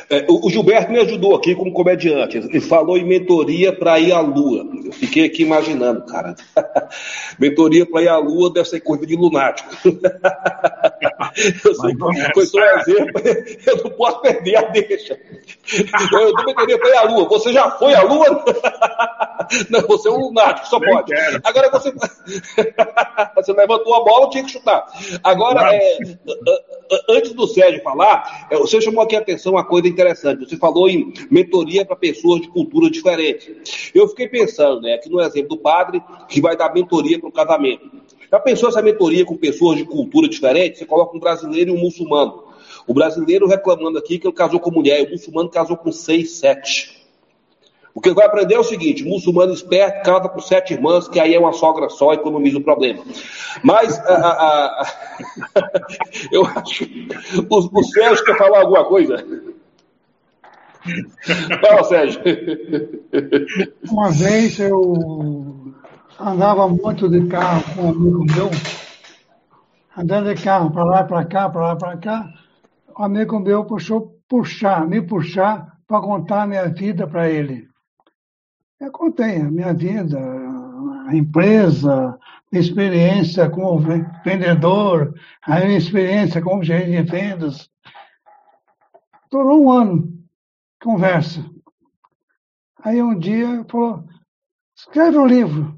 É, 0.09 0.25
o, 0.29 0.49
Gilberto 0.49 0.93
me 0.93 1.01
ajudou 1.01 1.35
aqui 1.35 1.55
como 1.55 1.73
comediante. 1.73 2.37
Ele 2.39 2.61
falou 2.61 2.97
em 2.97 3.05
mentoria 3.05 3.73
para 3.73 3.99
ir 3.99 4.13
à 4.13 4.21
Lua. 4.21 4.65
Eu 4.85 4.93
fiquei 4.93 5.25
aqui 5.25 5.43
imaginando, 5.43 6.07
cara. 6.07 6.37
mentoria 7.41 7.85
para 7.85 8.03
ir 8.03 8.09
à 8.09 8.17
Lua 8.17 8.53
deve 8.53 8.69
ser 8.69 8.81
coisa 8.81 9.05
de 9.05 9.17
lunático. 9.17 9.69
eu 11.65 11.75
sou, 11.75 11.91
foi 12.35 12.47
só 12.47 12.59
um 12.59 12.79
exemplo. 12.79 13.23
Eu 13.67 13.77
não 13.83 13.91
posso 13.91 14.21
perder 14.21 14.57
a 14.57 14.63
deixa. 14.63 15.19
Eu 16.13 16.33
não 16.33 16.45
mentoria 16.45 16.79
para 16.79 16.89
ir 16.89 16.97
à 16.97 17.03
Lua. 17.03 17.29
Você 17.29 17.53
já 17.53 17.69
foi 17.73 17.95
à 17.95 18.03
Lua? 18.03 18.45
não, 19.71 19.81
você 19.87 20.09
é 20.09 20.11
um 20.11 20.27
lunático, 20.27 20.67
só 20.69 20.81
pode. 20.81 21.13
Agora 21.45 21.71
você. 21.71 21.93
você 23.35 23.53
levantou 23.53 23.95
a 23.95 24.05
bola, 24.05 24.31
tinha 24.31 24.45
que 24.45 24.51
chutar. 24.51 24.87
Agora, 25.23 25.75
é, 25.75 25.99
antes 27.11 27.33
do 27.33 27.47
Sérgio 27.47 27.83
falar, 27.83 28.49
é, 28.51 28.57
você 28.57 28.81
chamou 28.81 29.03
aqui 29.03 29.17
a 29.17 29.21
atenção 29.21 29.53
uma 29.53 29.65
coisa 29.65 29.89
interessante. 29.89 30.49
Você 30.49 30.57
falou 30.57 30.89
em 30.89 31.13
mentoria 31.31 31.85
para 31.85 31.97
pessoas 31.97 32.43
de 32.43 32.49
cultura 32.49 32.91
diferente. 32.91 33.93
Eu 33.95 34.09
fiquei 34.09 34.29
pensando, 34.29 34.81
né, 34.81 34.95
aqui 34.95 35.09
no 35.09 35.21
exemplo 35.21 35.51
do 35.51 35.59
padre, 35.59 36.03
que 36.29 36.41
vai 36.41 36.57
dar 36.57 36.73
mentoria 36.73 37.19
para 37.19 37.29
o 37.29 37.33
casamento. 37.33 37.91
Já 38.31 38.41
pensou 38.41 38.69
essa 38.69 38.83
mentoria 38.83 39.25
com 39.25 39.37
pessoas 39.37 39.77
de 39.77 39.85
cultura 39.85 40.29
diferente? 40.29 40.79
Você 40.79 40.85
coloca 40.85 41.17
um 41.17 41.21
brasileiro 41.21 41.71
e 41.71 41.75
um 41.77 41.81
muçulmano. 41.81 42.45
O 42.87 42.95
brasileiro 42.95 43.47
reclamando 43.47 43.99
aqui 43.99 44.19
que 44.19 44.27
ele 44.27 44.35
casou 44.35 44.61
com 44.61 44.71
mulher, 44.71 45.01
e 45.01 45.07
o 45.07 45.11
muçulmano 45.11 45.49
casou 45.49 45.77
com 45.77 45.91
seis, 45.93 46.39
sete. 46.39 46.96
O 47.97 48.01
que 48.03 48.13
vai 48.13 48.27
aprender 48.27 48.57
é 48.57 48.59
o 48.59 48.63
seguinte: 48.63 49.03
o 49.03 49.09
muçulmano 49.09 49.55
esperto 49.55 50.05
casa 50.05 50.29
com 50.29 50.39
sete 50.39 50.75
irmãs, 50.75 51.09
que 51.09 51.19
aí 51.19 51.35
é 51.35 51.41
uma 51.41 51.55
sogra 51.55 51.89
só, 51.89 52.13
economiza 52.13 52.59
o 52.59 52.63
problema. 52.63 53.03
Mas 53.63 53.99
a, 54.01 54.15
a, 54.15 54.83
a, 54.83 54.87
eu 56.31 56.45
acho. 56.45 56.85
O, 57.49 57.81
o 57.81 57.85
Sérgio 57.85 58.23
quer 58.23 58.37
falar 58.37 58.61
alguma 58.61 58.85
coisa? 58.85 59.17
Fala, 61.59 61.85
Sérgio. 61.85 62.21
Uma 63.91 64.11
vez 64.11 64.61
eu 64.61 65.73
andava 66.21 66.69
muito 66.69 67.09
de 67.09 67.27
carro 67.29 67.63
com 67.75 67.81
um 67.81 67.89
amigo 67.89 68.25
meu, 68.27 68.51
andando 69.97 70.35
de 70.35 70.43
carro 70.43 70.71
para 70.71 70.85
lá, 70.85 71.03
para 71.03 71.25
cá, 71.25 71.49
para 71.49 71.63
lá, 71.63 71.77
para 71.77 71.97
cá. 71.97 72.29
Um 72.99 73.05
amigo 73.05 73.41
meu 73.41 73.65
puxou 73.65 74.21
puxar, 74.29 74.87
me 74.87 75.01
puxar 75.01 75.79
para 75.89 76.03
contar 76.03 76.47
minha 76.47 76.69
vida 76.69 77.07
para 77.07 77.31
ele. 77.31 77.75
Eu 78.79 78.93
contei 78.93 79.41
a 79.41 79.51
minha 79.51 79.73
vida, 79.73 80.19
a 81.07 81.17
empresa, 81.17 82.19
a 82.53 82.59
experiência 82.59 83.49
como 83.49 83.79
vendedor, 84.23 85.15
a 85.43 85.61
minha 85.61 85.79
experiência 85.79 86.43
como 86.43 86.63
gerente 86.63 86.91
de 86.91 87.11
vendas. 87.11 87.71
Durou 89.31 89.65
um 89.65 89.71
ano 89.71 90.17
conversa. 90.83 91.45
Aí 92.85 93.03
um 93.03 93.19
dia 93.19 93.65
falou, 93.69 94.05
escreve 94.77 95.19
um 95.19 95.27
livro. 95.27 95.77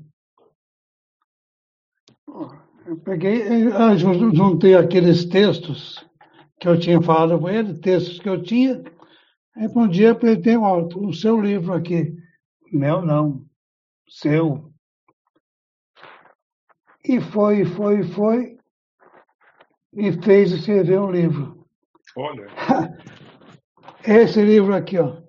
Eu 2.84 2.96
peguei, 3.04 3.42
eu 3.42 3.98
juntei 4.34 4.74
aqueles 4.74 5.24
textos 5.24 6.04
que 6.58 6.66
eu 6.66 6.78
tinha 6.78 7.00
falado 7.00 7.38
com 7.38 7.48
ele, 7.48 7.78
textos 7.78 8.18
que 8.18 8.28
eu 8.28 8.42
tinha. 8.42 8.82
Aí 9.56 9.68
um 9.68 9.88
dia 9.88 10.18
ele 10.20 10.36
tem 10.42 10.56
o 10.56 11.12
seu 11.12 11.40
livro 11.40 11.72
aqui. 11.72 12.14
Meu 12.72 13.02
não, 13.02 13.44
seu. 14.08 14.72
E 17.04 17.20
foi, 17.20 17.64
foi, 17.64 18.02
foi, 18.02 18.58
e 19.92 20.12
fez 20.22 20.52
escrever 20.52 21.00
um 21.00 21.10
livro. 21.10 21.66
Olha. 22.16 22.48
Esse 24.04 24.42
livro 24.42 24.74
aqui, 24.74 24.98
ó. 24.98 25.22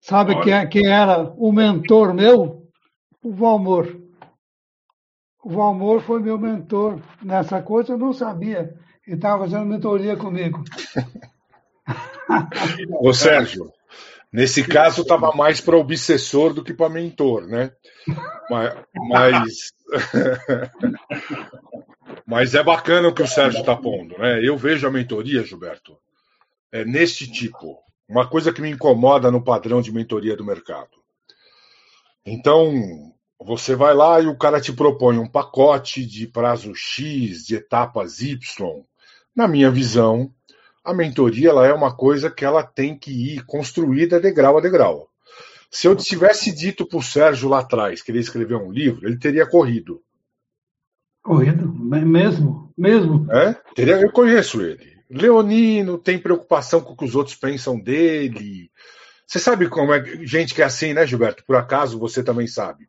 Sabe 0.00 0.40
quem, 0.42 0.52
é, 0.52 0.66
quem 0.66 0.86
era 0.86 1.32
o 1.36 1.50
mentor 1.50 2.14
meu? 2.14 2.68
O 3.22 3.32
Valmor. 3.32 4.00
O 5.42 5.50
Valmor 5.50 6.00
foi 6.00 6.20
meu 6.20 6.38
mentor 6.38 7.00
nessa 7.22 7.60
coisa, 7.62 7.92
eu 7.92 7.98
não 7.98 8.12
sabia. 8.12 8.74
Ele 9.06 9.16
estava 9.16 9.44
fazendo 9.44 9.66
mentoria 9.66 10.16
comigo. 10.16 10.62
Ô 13.00 13.12
Sérgio, 13.12 13.72
nesse 14.36 14.62
caso 14.62 15.00
estava 15.00 15.32
mais 15.32 15.62
para 15.62 15.78
obsessor 15.78 16.52
do 16.52 16.62
que 16.62 16.74
para 16.74 16.90
mentor, 16.90 17.46
né? 17.46 17.72
Mas, 18.50 18.74
mas, 18.94 19.72
mas 22.26 22.54
é 22.54 22.62
bacana 22.62 23.08
o 23.08 23.14
que 23.14 23.22
o 23.22 23.26
Sérgio 23.26 23.60
está 23.60 23.74
pondo, 23.74 24.18
né? 24.18 24.46
Eu 24.46 24.58
vejo 24.58 24.86
a 24.86 24.90
mentoria, 24.90 25.42
Gilberto, 25.42 25.96
é, 26.70 26.84
neste 26.84 27.26
tipo. 27.26 27.78
Uma 28.06 28.28
coisa 28.28 28.52
que 28.52 28.60
me 28.60 28.70
incomoda 28.70 29.30
no 29.30 29.42
padrão 29.42 29.80
de 29.80 29.90
mentoria 29.90 30.36
do 30.36 30.44
mercado. 30.44 30.90
Então, 32.24 32.74
você 33.40 33.74
vai 33.74 33.94
lá 33.94 34.20
e 34.20 34.26
o 34.26 34.36
cara 34.36 34.60
te 34.60 34.70
propõe 34.70 35.16
um 35.16 35.26
pacote 35.26 36.04
de 36.04 36.26
prazo 36.26 36.74
X, 36.74 37.46
de 37.46 37.56
etapas 37.56 38.20
Y. 38.20 38.38
Na 39.34 39.48
minha 39.48 39.70
visão, 39.70 40.30
a 40.86 40.94
mentoria 40.94 41.50
ela 41.50 41.66
é 41.66 41.72
uma 41.72 41.94
coisa 41.94 42.30
que 42.30 42.44
ela 42.44 42.62
tem 42.62 42.96
que 42.96 43.10
ir 43.10 43.44
construída 43.44 44.20
degrau 44.20 44.56
a 44.56 44.60
degrau. 44.60 45.08
Se 45.70 45.88
eu 45.88 45.96
tivesse 45.96 46.54
dito 46.54 46.86
para 46.86 46.98
o 46.98 47.02
Sérgio 47.02 47.48
lá 47.48 47.58
atrás 47.58 48.00
que 48.00 48.10
ele 48.10 48.18
ia 48.18 48.22
escrever 48.22 48.54
um 48.54 48.70
livro, 48.70 49.06
ele 49.06 49.18
teria 49.18 49.44
corrido. 49.44 50.00
Corrido? 51.22 51.74
Mesmo? 51.74 52.72
Mesmo? 52.78 53.26
É? 53.32 53.54
Teria, 53.74 54.00
eu 54.00 54.12
conheço 54.12 54.62
ele. 54.62 54.96
Leonino 55.10 55.98
tem 55.98 56.18
preocupação 56.18 56.80
com 56.80 56.92
o 56.92 56.96
que 56.96 57.04
os 57.04 57.16
outros 57.16 57.34
pensam 57.34 57.78
dele. 57.78 58.70
Você 59.26 59.40
sabe 59.40 59.68
como 59.68 59.92
é 59.92 60.04
gente 60.24 60.54
que 60.54 60.62
é 60.62 60.64
assim, 60.64 60.94
né, 60.94 61.04
Gilberto? 61.04 61.44
Por 61.44 61.56
acaso 61.56 61.98
você 61.98 62.22
também 62.22 62.46
sabe. 62.46 62.86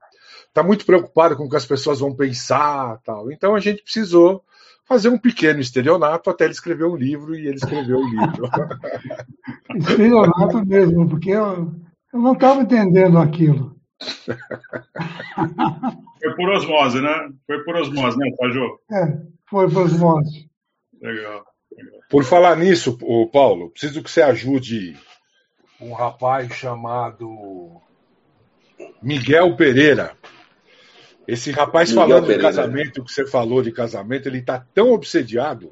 Está 0.48 0.62
muito 0.62 0.86
preocupado 0.86 1.36
com 1.36 1.46
o 1.46 1.50
que 1.50 1.56
as 1.56 1.66
pessoas 1.66 2.00
vão 2.00 2.16
pensar, 2.16 3.00
tal. 3.04 3.32
Então 3.32 3.56
a 3.56 3.60
gente 3.60 3.82
precisou 3.82 4.44
fazer 4.88 5.10
um 5.10 5.18
pequeno 5.18 5.60
estelionato 5.60 6.30
até 6.30 6.46
ele 6.46 6.54
escrever 6.54 6.86
um 6.86 6.96
livro 6.96 7.36
e 7.36 7.48
ele 7.48 7.58
escreveu 7.58 7.98
o 7.98 8.08
livro. 8.08 8.50
estelionato 9.76 10.66
mesmo, 10.66 11.10
porque 11.10 11.32
eu, 11.32 11.74
eu 12.14 12.20
não 12.20 12.34
estava 12.34 12.62
entendendo 12.62 13.18
aquilo. 13.18 13.76
Foi 16.20 16.36
por 16.36 16.50
osmose, 16.50 17.02
né? 17.02 17.30
Foi 17.46 17.64
por 17.64 17.76
osmose, 17.76 18.18
né, 18.18 18.32
Tajô? 18.38 18.80
É, 18.92 19.18
foi 19.50 19.70
por 19.70 19.84
osmose. 19.84 20.50
Legal. 21.02 21.46
Por 22.10 22.24
falar 22.24 22.56
nisso, 22.56 22.98
Paulo, 23.32 23.70
preciso 23.72 24.02
que 24.02 24.10
você 24.10 24.22
ajude 24.22 24.98
um 25.80 25.94
rapaz 25.94 26.52
chamado 26.54 27.82
Miguel 29.02 29.56
Pereira. 29.56 30.17
Esse 31.28 31.52
rapaz 31.52 31.90
Miguel 31.90 32.08
falando 32.08 32.28
Pereira. 32.28 32.50
de 32.50 32.56
casamento, 32.56 33.04
que 33.04 33.12
você 33.12 33.28
falou 33.28 33.62
de 33.62 33.72
casamento, 33.72 34.30
ele 34.30 34.40
está 34.40 34.64
tão 34.74 34.92
obsediado 34.92 35.72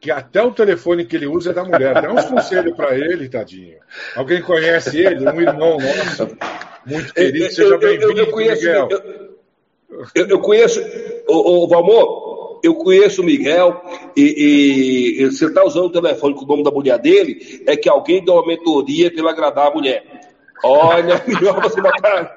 que 0.00 0.10
até 0.10 0.42
o 0.42 0.52
telefone 0.52 1.04
que 1.04 1.16
ele 1.16 1.26
usa 1.26 1.50
é 1.50 1.52
da 1.52 1.64
mulher. 1.64 1.92
Dá 1.94 2.12
uns 2.12 2.24
conselhos 2.24 2.74
para 2.74 2.96
ele, 2.96 3.28
tadinho. 3.28 3.78
Alguém 4.16 4.40
conhece 4.40 4.98
ele? 4.98 5.28
Um 5.28 5.40
irmão 5.40 5.76
nosso, 5.78 6.36
muito 6.86 7.12
querido. 7.12 7.50
Seja 7.52 7.76
bem-vindo, 7.76 8.34
Miguel. 8.34 8.88
Eu, 10.14 10.28
eu, 10.28 10.40
conheço, 10.40 10.80
o, 11.28 11.64
o 11.64 11.68
Valmor, 11.68 12.60
eu 12.62 12.74
conheço 12.76 13.20
o 13.20 13.24
Miguel 13.24 13.82
e, 14.16 15.16
e 15.18 15.26
você 15.26 15.46
está 15.46 15.64
usando 15.64 15.86
o 15.86 15.92
telefone 15.92 16.34
com 16.34 16.44
o 16.44 16.48
nome 16.48 16.62
da 16.62 16.70
mulher 16.70 16.98
dele, 16.98 17.62
é 17.66 17.76
que 17.76 17.88
alguém 17.88 18.24
deu 18.24 18.34
uma 18.34 18.46
mentoria 18.46 19.12
para 19.12 19.30
agradar 19.30 19.66
a 19.66 19.70
mulher. 19.70 20.04
Olha, 20.62 21.22
melhor 21.26 21.60
você 21.60 21.80
botar. 21.80 22.34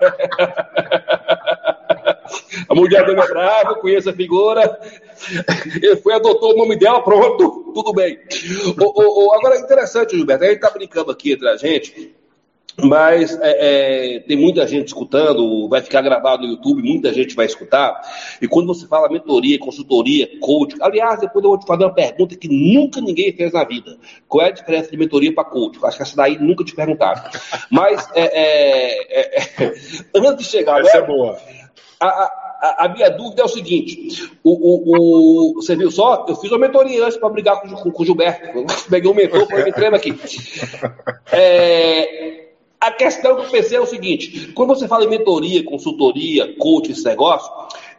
A 2.69 2.75
mulher 2.75 3.05
dele 3.05 3.19
é 3.19 3.27
brava, 3.27 3.75
conheço 3.75 4.09
a 4.09 4.13
figura. 4.13 4.79
Ele 5.81 5.95
foi, 5.97 6.13
adotou 6.13 6.53
o 6.53 6.57
nome 6.57 6.77
dela, 6.77 7.01
pronto, 7.01 7.71
tudo 7.73 7.93
bem. 7.93 8.19
O, 8.79 9.27
o, 9.27 9.33
agora, 9.33 9.59
interessante, 9.59 10.15
Gilberto, 10.15 10.43
a 10.43 10.47
gente 10.47 10.57
está 10.57 10.69
brincando 10.69 11.11
aqui 11.11 11.33
entre 11.33 11.49
a 11.49 11.57
gente, 11.57 12.13
mas 12.81 13.37
é, 13.39 14.15
é, 14.15 14.19
tem 14.21 14.35
muita 14.35 14.65
gente 14.65 14.87
escutando, 14.87 15.67
vai 15.69 15.81
ficar 15.81 16.01
gravado 16.01 16.43
no 16.43 16.53
YouTube, 16.53 16.81
muita 16.81 17.13
gente 17.13 17.35
vai 17.35 17.45
escutar. 17.45 18.01
E 18.41 18.47
quando 18.47 18.67
você 18.67 18.87
fala 18.87 19.09
mentoria, 19.09 19.59
consultoria, 19.59 20.27
coach, 20.39 20.75
aliás, 20.81 21.19
depois 21.19 21.43
eu 21.43 21.51
vou 21.51 21.59
te 21.59 21.67
fazer 21.67 21.83
uma 21.83 21.93
pergunta 21.93 22.35
que 22.35 22.47
nunca 22.47 22.99
ninguém 22.99 23.31
fez 23.31 23.53
na 23.53 23.63
vida: 23.63 23.97
qual 24.27 24.45
é 24.45 24.49
a 24.49 24.53
diferença 24.53 24.89
de 24.89 24.97
mentoria 24.97 25.33
para 25.33 25.43
coach? 25.43 25.77
Acho 25.83 25.97
que 25.97 26.03
essa 26.03 26.15
daí 26.15 26.39
nunca 26.39 26.63
te 26.63 26.73
perguntaram. 26.73 27.21
Mas, 27.69 28.09
é, 28.15 28.23
é, 28.23 29.21
é, 29.21 29.45
é 29.59 29.73
antes 30.17 30.45
de 30.45 30.51
chegar. 30.51 30.81
Essa 30.81 30.97
é 30.97 31.01
boa. 31.05 31.37
A, 32.03 32.31
a, 32.61 32.85
a, 32.85 32.89
minha 32.89 33.09
dúvida 33.09 33.41
é 33.41 33.45
o 33.45 33.49
seguinte: 33.49 34.31
o, 34.43 34.51
o, 34.51 35.51
o, 35.51 35.53
você 35.55 35.75
viu 35.75 35.89
só? 35.89 36.25
Eu 36.27 36.35
fiz 36.35 36.51
uma 36.51 36.59
mentoria 36.59 37.05
antes 37.05 37.17
para 37.17 37.29
brigar 37.29 37.61
com, 37.61 37.69
com, 37.69 37.91
com 37.91 38.03
o 38.03 38.05
Gilberto. 38.05 38.57
Eu 38.57 38.65
peguei 38.89 39.09
um 39.09 39.13
mentor 39.13 39.47
para 39.47 39.63
me 39.63 39.71
treino 39.71 39.95
aqui. 39.95 40.13
É, 41.35 42.49
a 42.79 42.91
questão 42.91 43.37
que 43.37 43.45
eu 43.45 43.49
pensei 43.49 43.77
é 43.77 43.81
o 43.81 43.85
seguinte: 43.85 44.51
quando 44.53 44.75
você 44.75 44.87
fala 44.87 45.05
em 45.05 45.09
mentoria, 45.09 45.63
consultoria, 45.63 46.53
coach, 46.57 46.91
esse 46.91 47.05
negócio, 47.05 47.49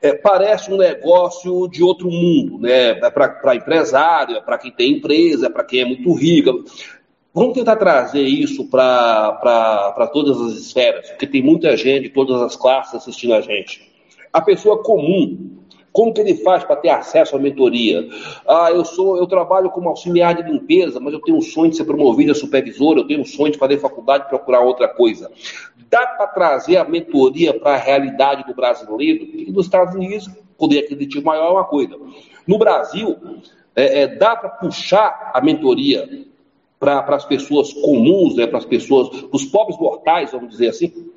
é, 0.03 0.13
parece 0.13 0.71
um 0.71 0.77
negócio 0.77 1.67
de 1.69 1.83
outro 1.83 2.11
mundo, 2.11 2.59
né? 2.59 2.91
É 2.91 3.11
para 3.11 3.57
empresário, 3.57 4.37
é 4.37 4.41
para 4.43 4.59
quem 4.59 4.71
tem 4.71 4.93
empresa, 4.93 5.47
é 5.47 5.51
para 5.51 5.65
quem 5.65 5.81
é 5.81 5.85
muito 5.87 6.13
rico. 6.13 6.65
Vamos 7.33 7.55
tentar 7.55 7.77
trazer 7.77 8.23
isso 8.23 8.67
para 8.67 10.09
todas 10.13 10.41
as 10.41 10.53
esferas, 10.53 11.09
porque 11.09 11.27
tem 11.27 11.43
muita 11.43 11.77
gente 11.77 12.05
de 12.05 12.11
todas 12.11 12.41
as 12.43 12.55
classes 12.55 12.95
assistindo 12.95 13.35
a 13.35 13.41
gente. 13.41 13.94
A 14.35 14.41
pessoa 14.41 14.83
comum, 14.83 15.61
como 15.93 16.13
que 16.13 16.21
ele 16.21 16.35
faz 16.35 16.65
para 16.65 16.75
ter 16.75 16.89
acesso 16.89 17.37
à 17.37 17.39
mentoria? 17.39 18.05
Ah, 18.49 18.69
eu 18.73 18.85
sou, 18.85 19.17
eu 19.17 19.29
trabalho 19.29 19.71
como 19.71 19.89
auxiliar 19.89 20.35
de 20.35 20.43
limpeza, 20.43 20.99
mas 20.99 21.15
eu 21.15 21.21
tenho 21.21 21.39
um 21.39 21.41
sonho 21.41 21.71
de 21.71 21.77
ser 21.77 21.85
promovido 21.85 22.33
a 22.33 22.35
supervisor, 22.35 22.97
eu 22.97 23.07
tenho 23.07 23.21
um 23.21 23.25
sonho 23.25 23.53
de 23.53 23.59
fazer 23.59 23.79
faculdade 23.79 24.29
procurar 24.29 24.63
outra 24.63 24.89
coisa. 24.89 25.31
Dá 25.89 26.05
para 26.05 26.27
trazer 26.27 26.79
a 26.79 26.85
mentoria 26.85 27.57
para 27.57 27.75
a 27.75 27.79
realidade 27.79 28.45
do 28.45 28.53
brasileiro? 28.53 29.25
E 29.25 29.53
nos 29.53 29.67
Estados 29.67 29.95
Unidos, 29.95 30.29
poder 30.59 30.81
aquisitivo 30.81 31.25
maior 31.25 31.47
é 31.47 31.53
uma 31.53 31.65
coisa. 31.65 31.97
No 32.45 32.59
Brasil, 32.59 33.17
é, 33.77 34.03
é, 34.03 34.07
dá 34.09 34.35
para 34.35 34.49
puxar 34.49 35.31
a 35.33 35.41
mentoria 35.41 36.27
para 36.81 37.15
as 37.15 37.25
pessoas 37.25 37.73
comuns, 37.73 38.35
né, 38.35 38.49
para 38.49 38.59
as 38.59 38.65
pessoas, 38.65 39.27
os 39.31 39.45
pobres 39.45 39.79
mortais, 39.79 40.33
vamos 40.33 40.51
dizer 40.51 40.71
assim? 40.71 41.09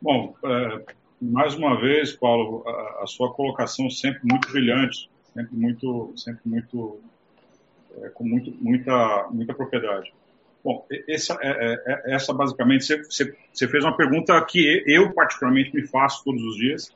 Bom, 0.00 0.34
é, 0.44 0.82
mais 1.20 1.54
uma 1.54 1.80
vez, 1.80 2.12
Paulo, 2.12 2.62
a, 2.66 3.04
a, 3.04 3.06
sua 3.06 3.32
colocação 3.32 3.88
sempre 3.90 4.20
muito 4.24 4.50
brilhante, 4.50 5.10
sempre 5.32 5.56
muito, 5.56 6.12
sempre 6.16 6.42
muito, 6.44 7.00
é, 8.02 8.08
com 8.10 8.24
muito, 8.24 8.52
muita, 8.60 9.28
muita 9.30 9.54
propriedade. 9.54 10.12
Bom, 10.62 10.84
essa, 11.08 11.38
é, 11.40 11.48
é, 11.48 11.82
é, 11.86 12.14
essa 12.14 12.34
basicamente, 12.34 12.84
você, 12.84 13.36
você, 13.52 13.68
fez 13.68 13.84
uma 13.84 13.96
pergunta 13.96 14.40
que 14.44 14.82
eu 14.86 15.12
particularmente 15.12 15.74
me 15.74 15.86
faço 15.86 16.24
todos 16.24 16.42
os 16.42 16.56
dias, 16.56 16.94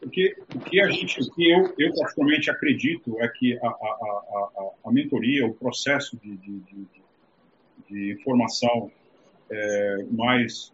porque 0.00 0.36
o 0.54 0.60
que 0.60 0.80
a 0.80 0.90
gente, 0.90 1.20
o 1.20 1.30
que 1.32 1.50
eu, 1.50 1.74
eu 1.78 1.94
particularmente 1.94 2.50
acredito 2.50 3.16
é 3.20 3.28
que 3.28 3.58
a, 3.58 3.66
a, 3.66 3.70
a, 3.70 4.70
a 4.84 4.92
mentoria, 4.92 5.46
o 5.46 5.54
processo 5.54 6.16
de, 6.18 6.36
de, 6.36 6.60
de, 6.60 6.86
de 7.88 8.12
informação 8.12 8.90
é, 9.50 10.04
mais 10.10 10.72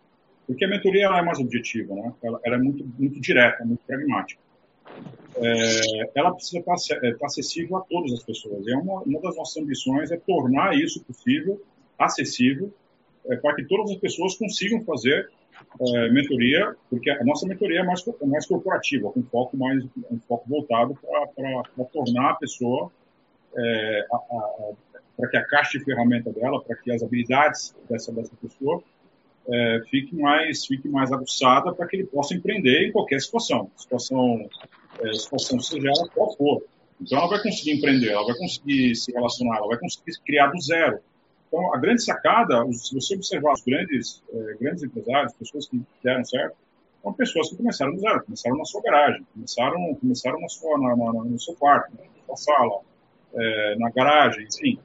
porque 0.53 0.65
a 0.67 0.69
mentoria 0.69 1.07
é 1.07 1.23
mais 1.23 1.39
objetiva, 1.39 1.95
né? 1.95 2.13
ela, 2.23 2.41
ela, 2.45 2.57
é 2.57 2.59
muito, 2.59 2.87
muito 2.99 3.21
direta, 3.21 3.65
muito 3.65 3.83
pragmática. 3.87 4.41
É, 5.37 6.11
ela 6.15 6.35
precisa 6.35 6.59
estar, 6.59 6.75
estar, 6.75 7.27
acessível 7.27 7.79
a 7.79 7.81
todas 7.83 8.13
as 8.13 8.23
pessoas. 8.23 8.67
É 8.69 8.77
uma, 8.77 9.01
uma 9.01 9.21
das 9.21 9.35
nossas 9.37 9.57
ambições 9.63 10.11
é 10.11 10.17
tornar 10.19 10.77
isso 10.77 11.03
possível, 11.05 11.61
acessível, 11.99 12.73
é, 13.27 13.37
para 13.37 13.55
que 13.55 13.65
todas 13.65 13.93
as 13.93 13.97
pessoas 13.97 14.37
consigam 14.37 14.83
fazer 14.85 15.31
é, 15.81 16.11
mentoria, 16.11 16.77
porque 16.91 17.09
a 17.09 17.25
nossa 17.25 17.47
mentoria 17.47 17.81
é 17.81 17.83
mais, 17.83 18.07
é 18.07 18.27
mais 18.27 18.47
corporativa, 18.47 19.11
com 19.11 19.23
foco 19.23 19.57
mais 19.57 19.83
um 20.11 20.19
foco 20.29 20.49
voltado 20.49 20.99
para 21.03 21.85
tornar 21.87 22.31
a 22.31 22.35
pessoa 22.35 22.93
é, 23.57 24.07
para 25.17 25.29
que 25.31 25.37
a 25.37 25.45
caixa 25.47 25.79
de 25.79 25.85
ferramenta 25.85 26.31
dela, 26.31 26.63
para 26.63 26.77
que 26.77 26.91
as 26.93 27.03
habilidades 27.03 27.75
dessa, 27.89 28.13
dessa 28.13 28.33
pessoa 28.37 28.83
é, 29.49 29.83
fique 29.91 30.15
mais 30.17 30.65
fique 30.65 30.89
mais 30.89 31.13
aguçada 31.13 31.73
para 31.73 31.87
que 31.87 31.97
ele 31.97 32.07
possa 32.07 32.35
empreender 32.35 32.89
em 32.89 32.93
qualquer 32.93 33.21
situação, 33.21 33.71
situação, 33.77 34.49
é, 35.01 35.13
situação 35.15 35.61
seja 35.61 35.89
ela 35.89 36.09
qual 36.09 36.37
for. 36.37 36.63
Então 37.01 37.19
ela 37.19 37.29
vai 37.29 37.43
conseguir 37.43 37.73
empreender, 37.73 38.11
ela 38.11 38.25
vai 38.25 38.37
conseguir 38.37 38.95
se 38.95 39.13
relacionar, 39.13 39.57
ela 39.57 39.69
vai 39.69 39.79
conseguir 39.79 40.13
criar 40.25 40.49
do 40.49 40.61
zero. 40.61 41.01
Então 41.49 41.75
a 41.75 41.79
grande 41.79 42.05
sacada, 42.05 42.65
se 42.73 42.95
você 42.95 43.17
observar 43.17 43.55
os 43.55 43.63
grandes 43.63 44.23
é, 44.33 44.57
grandes 44.61 44.83
empresários, 44.83 45.33
pessoas 45.35 45.69
que 45.69 45.83
deram 46.03 46.25
certo, 46.25 46.57
são 47.03 47.13
pessoas 47.13 47.49
que 47.49 47.57
começaram 47.57 47.95
do 47.95 48.01
zero, 48.01 48.25
começaram 48.25 48.57
na 48.57 48.65
sua 48.65 48.83
garagem, 48.83 49.27
começaram 49.35 49.95
começaram 49.97 50.41
na 50.41 50.49
sua 50.49 50.79
na, 50.79 50.97
na, 50.97 51.13
no 51.13 51.41
seu 51.41 51.55
quarto, 51.55 51.93
na 51.97 52.37
sua 52.37 52.37
sala, 52.37 52.81
é, 53.35 53.77
na 53.77 53.91
garagem, 53.91 54.45
enfim 54.45 54.79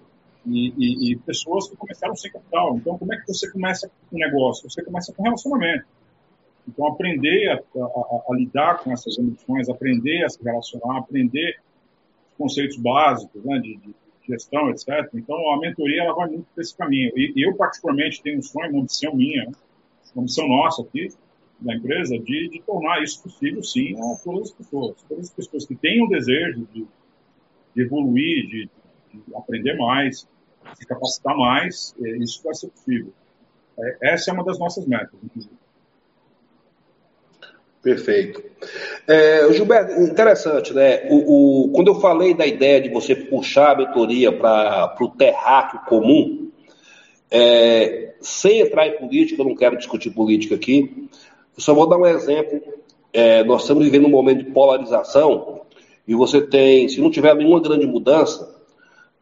e, 0.48 0.74
e, 0.78 1.12
e, 1.12 1.16
pessoas 1.18 1.70
que 1.70 1.76
começaram 1.76 2.16
sem 2.16 2.32
capital. 2.32 2.78
Então, 2.78 2.98
como 2.98 3.14
é 3.14 3.18
que 3.18 3.28
você 3.28 3.52
começa 3.52 3.92
um 4.12 4.18
negócio? 4.18 4.70
Você 4.70 4.84
começa 4.84 5.14
com 5.14 5.24
relacionamento. 5.24 5.86
Então, 6.68 6.88
aprender 6.88 7.50
a, 7.50 7.80
a, 7.80 8.24
a 8.30 8.36
lidar 8.36 8.80
com 8.80 8.92
essas 8.92 9.18
emoções, 9.18 9.70
aprender 9.70 10.24
a 10.24 10.30
se 10.30 10.42
relacionar, 10.44 11.00
aprender 11.00 11.60
conceitos 12.38 12.78
básicos 12.78 13.44
né, 13.44 13.60
de, 13.60 13.78
de, 13.78 13.96
gestão, 14.28 14.70
etc. 14.70 14.90
Então, 15.14 15.38
a 15.52 15.60
mentoria 15.60 16.04
ela 16.04 16.14
vai 16.14 16.28
muito 16.28 16.46
por 16.54 16.62
esse 16.62 16.76
caminho. 16.76 17.12
E 17.16 17.34
eu, 17.38 17.56
particularmente, 17.56 18.22
tenho 18.22 18.40
um 18.40 18.42
sonho, 18.42 18.72
uma 18.72 18.84
missão 18.84 19.16
minha, 19.16 19.46
né, 19.46 19.52
uma 20.14 20.24
missão 20.24 20.48
nossa 20.48 20.82
aqui, 20.82 21.10
da 21.60 21.74
empresa, 21.76 22.20
de, 22.20 22.50
de 22.50 22.62
tornar 22.64 23.02
isso 23.02 23.24
possível, 23.24 23.64
sim, 23.64 23.96
a 23.96 24.18
todas 24.24 24.50
as 24.50 24.52
pessoas. 24.52 25.02
Todas 25.08 25.26
as 25.26 25.34
pessoas 25.34 25.66
que 25.66 25.76
têm 25.76 26.04
o 26.04 26.10
desejo 26.10 26.68
de, 26.74 26.86
de 27.76 27.82
evoluir, 27.82 28.48
de, 28.48 28.70
de 29.14 29.36
aprender 29.36 29.76
mais, 29.76 30.28
se 30.76 30.86
capacitar 30.86 31.36
mais, 31.36 31.96
é, 32.02 32.18
isso 32.18 32.42
vai 32.44 32.54
ser 32.54 32.68
possível. 32.68 33.12
É, 33.80 34.14
essa 34.14 34.32
é 34.32 34.34
uma 34.34 34.44
das 34.44 34.60
nossas 34.60 34.86
metas, 34.86 35.14
inclusive. 35.24 35.56
Perfeito. 37.82 38.44
É, 39.08 39.54
Gilberto, 39.54 40.02
interessante, 40.02 40.74
né? 40.74 41.08
O, 41.10 41.68
o, 41.68 41.72
quando 41.72 41.88
eu 41.88 41.96
falei 42.02 42.34
da 42.34 42.46
ideia 42.46 42.82
de 42.82 42.90
você 42.90 43.16
puxar 43.16 43.72
a 43.72 43.78
mentoria 43.78 44.32
para 44.32 44.96
o 45.00 45.08
terráqueo 45.10 45.80
comum, 45.88 46.52
é, 47.32 48.16
sem 48.20 48.60
entrar 48.60 48.88
em 48.88 48.98
política, 48.98 49.42
eu 49.42 49.46
não 49.46 49.56
quero 49.56 49.78
discutir 49.78 50.10
política 50.10 50.56
aqui, 50.56 51.08
eu 51.56 51.62
só 51.62 51.74
vou 51.74 51.88
dar 51.88 51.98
um 51.98 52.06
exemplo. 52.06 52.62
É, 53.14 53.44
nós 53.44 53.62
estamos 53.62 53.86
vivendo 53.86 54.06
um 54.06 54.12
momento 54.12 54.44
de 54.44 54.52
polarização 54.52 55.62
e 56.08 56.14
você 56.14 56.42
tem, 56.42 56.90
se 56.90 57.00
não 57.00 57.10
tiver 57.10 57.34
nenhuma 57.36 57.62
grande 57.62 57.86
mudança, 57.86 58.57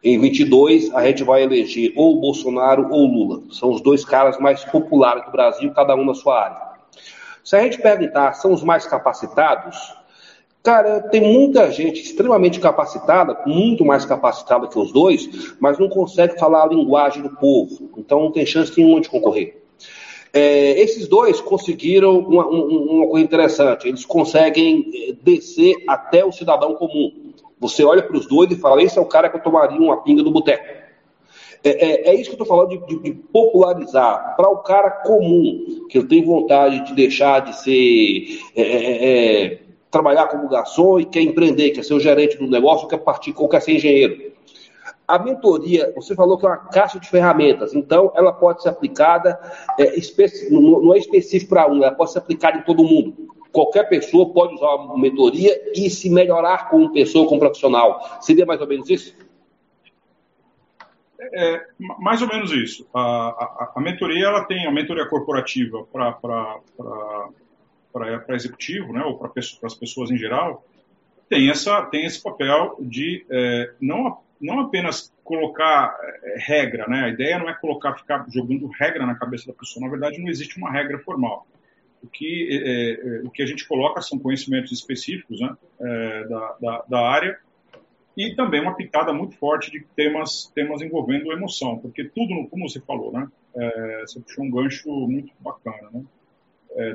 em 0.05 0.19
22, 0.19 0.93
a 0.93 1.03
gente 1.03 1.23
vai 1.23 1.41
eleger 1.41 1.91
ou 1.95 2.21
Bolsonaro 2.21 2.87
ou 2.91 3.07
Lula. 3.07 3.41
São 3.49 3.71
os 3.71 3.81
dois 3.81 4.05
caras 4.05 4.37
mais 4.37 4.63
populares 4.63 5.25
do 5.25 5.31
Brasil, 5.31 5.73
cada 5.73 5.95
um 5.95 6.05
na 6.05 6.13
sua 6.13 6.43
área. 6.43 6.57
Se 7.43 7.55
a 7.55 7.63
gente 7.63 7.81
perguntar, 7.81 8.33
são 8.33 8.53
os 8.53 8.63
mais 8.63 8.85
capacitados? 8.85 9.75
Cara, 10.61 11.01
tem 11.01 11.21
muita 11.21 11.71
gente 11.71 12.01
extremamente 12.01 12.59
capacitada, 12.59 13.41
muito 13.47 13.83
mais 13.83 14.05
capacitada 14.05 14.67
que 14.67 14.77
os 14.77 14.93
dois, 14.93 15.55
mas 15.59 15.79
não 15.79 15.89
consegue 15.89 16.37
falar 16.39 16.63
a 16.63 16.67
linguagem 16.67 17.23
do 17.23 17.31
povo. 17.31 17.89
Então 17.97 18.21
não 18.21 18.31
tem 18.31 18.45
chance 18.45 18.77
nenhuma 18.77 19.01
de 19.01 19.09
concorrer. 19.09 19.63
É, 20.31 20.79
esses 20.81 21.07
dois 21.07 21.41
conseguiram 21.41 22.19
uma, 22.19 22.45
uma, 22.45 23.07
coisa 23.07 23.25
interessante: 23.25 23.87
eles 23.87 24.05
conseguem 24.05 24.85
é, 24.93 25.13
descer 25.13 25.75
até 25.87 26.23
o 26.23 26.31
cidadão 26.31 26.75
comum. 26.75 27.24
Você 27.59 27.83
olha 27.83 28.03
para 28.03 28.17
os 28.17 28.27
dois 28.27 28.51
e 28.51 28.55
fala: 28.55 28.81
esse 28.81 28.97
é 28.97 29.01
o 29.01 29.05
cara 29.05 29.29
que 29.29 29.37
eu 29.37 29.43
tomaria 29.43 29.79
uma 29.79 29.97
pinga 29.97 30.23
do 30.23 30.31
boteco. 30.31 30.85
É, 31.63 31.69
é, 31.69 32.09
é, 32.09 32.13
isso 32.13 32.29
que 32.29 32.39
eu 32.39 32.43
estou 32.43 32.45
falando 32.45 32.69
de, 32.69 32.85
de, 32.85 32.99
de 33.01 33.11
popularizar 33.11 34.35
para 34.35 34.47
o 34.47 34.57
cara 34.57 34.91
comum, 34.91 35.87
que 35.89 36.03
tem 36.03 36.23
vontade 36.23 36.85
de 36.85 36.93
deixar 36.93 37.39
de 37.39 37.57
ser 37.57 38.39
é, 38.55 38.61
é, 38.61 39.45
é 39.45 39.59
trabalhar 39.89 40.27
como 40.27 40.47
garçom 40.47 40.99
e 40.99 41.05
quer 41.05 41.21
empreender, 41.21 41.71
quer 41.71 41.83
ser 41.83 41.95
o 41.95 41.99
gerente 41.99 42.37
do 42.37 42.45
negócio, 42.45 42.87
quer 42.87 42.97
partir, 42.97 43.33
ou 43.35 43.49
quer 43.49 43.61
ser 43.61 43.73
engenheiro. 43.73 44.33
A 45.07 45.17
mentoria, 45.17 45.91
você 45.95 46.13
falou 46.13 46.37
que 46.37 46.45
é 46.45 46.49
uma 46.49 46.57
caixa 46.57 46.99
de 46.99 47.09
ferramentas, 47.09 47.73
então 47.73 48.11
ela 48.15 48.33
pode 48.33 48.61
ser 48.61 48.69
aplicada, 48.69 49.39
é, 49.79 49.95
não 50.51 50.93
é 50.93 50.97
específico 50.97 51.49
para 51.49 51.71
um, 51.71 51.83
ela 51.83 51.95
pode 51.95 52.11
ser 52.11 52.19
aplicada 52.19 52.57
em 52.57 52.63
todo 52.63 52.83
mundo. 52.83 53.34
Qualquer 53.55 53.87
pessoa 53.87 54.33
pode 54.33 54.55
usar 54.55 54.75
uma 54.75 54.97
mentoria 54.99 55.71
e 55.73 55.89
se 55.89 56.09
melhorar 56.09 56.69
como 56.69 56.91
pessoa, 56.91 57.25
como 57.25 57.39
profissional. 57.39 58.19
Seria 58.19 58.45
mais 58.45 58.59
ou 58.59 58.67
menos 58.67 58.89
isso? 58.89 59.15
É, 61.33 61.65
mais 61.97 62.21
ou 62.21 62.27
menos 62.27 62.51
isso. 62.51 62.85
A, 62.93 63.01
a, 63.01 63.73
a 63.77 63.79
mentoria 63.79 64.25
ela 64.25 64.43
tem 64.43 64.67
a 64.67 64.71
mentoria 64.71 65.07
corporativa 65.07 65.85
para 65.85 66.59
para 67.93 68.35
executivo, 68.35 68.91
né, 68.91 69.01
ou 69.05 69.17
para 69.17 69.31
as 69.63 69.73
pessoas 69.73 70.11
em 70.11 70.17
geral, 70.17 70.65
tem, 71.29 71.49
essa, 71.49 71.81
tem 71.83 72.05
esse 72.05 72.21
papel 72.21 72.75
de 72.81 73.25
é, 73.29 73.71
não, 73.79 74.17
não 74.41 74.59
apenas 74.59 75.13
colocar 75.23 75.97
é, 76.01 76.35
regra, 76.39 76.85
né? 76.89 77.05
A 77.05 77.09
ideia 77.09 77.39
não 77.39 77.47
é 77.47 77.53
colocar, 77.53 77.95
ficar 77.95 78.25
jogando 78.29 78.67
regra 78.67 79.05
na 79.05 79.15
cabeça 79.15 79.47
da 79.47 79.53
pessoa. 79.53 79.85
Na 79.85 79.89
verdade, 79.89 80.21
não 80.21 80.27
existe 80.27 80.57
uma 80.57 80.69
regra 80.69 80.99
formal. 80.99 81.47
O 82.05 82.07
que, 82.07 82.47
é, 82.51 82.91
é 82.91 83.21
o 83.23 83.31
que 83.31 83.41
a 83.41 83.45
gente 83.45 83.67
coloca 83.67 83.99
são 84.01 84.19
conhecimentos 84.19 84.71
específicos 84.71 85.39
né, 85.39 85.57
é, 85.79 86.27
da, 86.27 86.57
da, 86.61 86.85
da, 86.87 86.99
área 87.09 87.37
e 88.15 88.35
também 88.35 88.61
uma 88.61 88.75
pitada 88.75 89.11
muito 89.11 89.35
forte 89.35 89.71
de 89.71 89.83
temas, 89.95 90.51
temas 90.53 90.81
envolvendo 90.81 91.31
emoção, 91.31 91.79
porque 91.79 92.05
tudo, 92.05 92.47
como 92.47 92.69
você 92.69 92.79
falou, 92.79 93.11
né? 93.11 93.27
É, 93.55 94.01
você 94.01 94.19
puxou 94.19 94.45
um 94.45 94.51
gancho 94.51 94.89
muito 95.07 95.33
bacana, 95.39 95.89
né? 95.91 96.03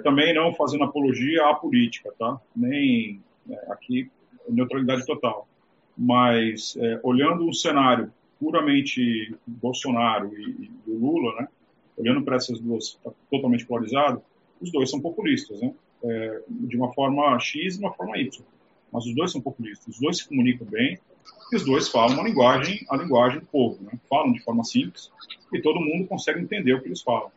Também 0.04 0.34
não 0.34 0.52
fazendo 0.54 0.84
apologia 0.84 1.46
à 1.46 1.54
política, 1.54 2.12
tá? 2.18 2.38
Nem 2.54 3.22
aqui 3.68 4.10
neutralidade 4.46 5.06
total. 5.06 5.48
Mas 5.96 6.76
olhando 7.02 7.48
um 7.48 7.52
cenário 7.52 8.12
puramente 8.38 9.34
Bolsonaro 9.46 10.34
e, 10.34 10.70
e 10.86 10.90
Lula, 10.90 11.34
né? 11.40 11.48
Olhando 11.96 12.22
para 12.22 12.36
essas 12.36 12.58
duas 12.58 12.94
tá 13.04 13.10
totalmente 13.30 13.66
polarizado, 13.66 14.22
os 14.60 14.70
dois 14.70 14.90
são 14.90 15.00
populistas, 15.00 15.60
né? 15.60 15.72
É, 16.02 16.42
de 16.48 16.76
uma 16.76 16.92
forma 16.92 17.38
X 17.38 17.76
e 17.76 17.78
uma 17.78 17.92
forma 17.92 18.18
Y. 18.18 18.44
Mas 18.92 19.06
os 19.06 19.14
dois 19.14 19.30
são 19.30 19.40
populistas, 19.40 19.94
os 19.94 20.00
dois 20.00 20.18
se 20.18 20.28
comunicam 20.28 20.66
bem, 20.66 20.98
e 21.52 21.56
os 21.56 21.64
dois 21.64 21.88
falam 21.88 22.14
uma 22.14 22.28
linguagem, 22.28 22.84
a 22.88 22.96
linguagem 22.96 23.40
do 23.40 23.46
povo, 23.46 23.82
né? 23.82 23.92
Falam 24.08 24.32
de 24.32 24.42
forma 24.42 24.64
simples 24.64 25.10
e 25.52 25.60
todo 25.60 25.80
mundo 25.80 26.06
consegue 26.06 26.40
entender 26.40 26.74
o 26.74 26.80
que 26.80 26.88
eles 26.88 27.02
falam. 27.02 27.30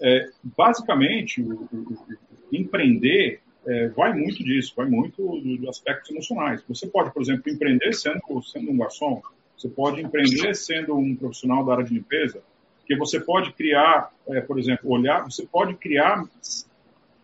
É, 0.00 0.30
basicamente, 0.56 1.40
o, 1.40 1.68
o, 1.72 1.76
o 1.76 2.56
empreender 2.56 3.40
é, 3.66 3.88
vai 3.88 4.12
muito 4.12 4.42
disso, 4.44 4.74
vai 4.76 4.86
muito 4.86 5.22
dos 5.40 5.60
do 5.60 5.68
aspectos 5.68 6.10
emocionais. 6.10 6.62
Você 6.68 6.86
pode, 6.86 7.12
por 7.12 7.22
exemplo, 7.22 7.50
empreender 7.50 7.92
sendo, 7.92 8.42
sendo 8.42 8.70
um 8.70 8.76
garçom, 8.76 9.22
você 9.56 9.68
pode 9.68 10.00
empreender 10.00 10.54
sendo 10.54 10.96
um 10.96 11.14
profissional 11.14 11.64
da 11.64 11.72
área 11.72 11.84
de 11.84 11.94
limpeza, 11.94 12.42
que 12.86 12.96
você 12.96 13.20
pode 13.20 13.52
criar, 13.52 14.10
é, 14.28 14.40
por 14.40 14.58
exemplo, 14.58 14.90
olhar, 14.90 15.24
você 15.24 15.46
pode 15.46 15.74
criar. 15.74 16.24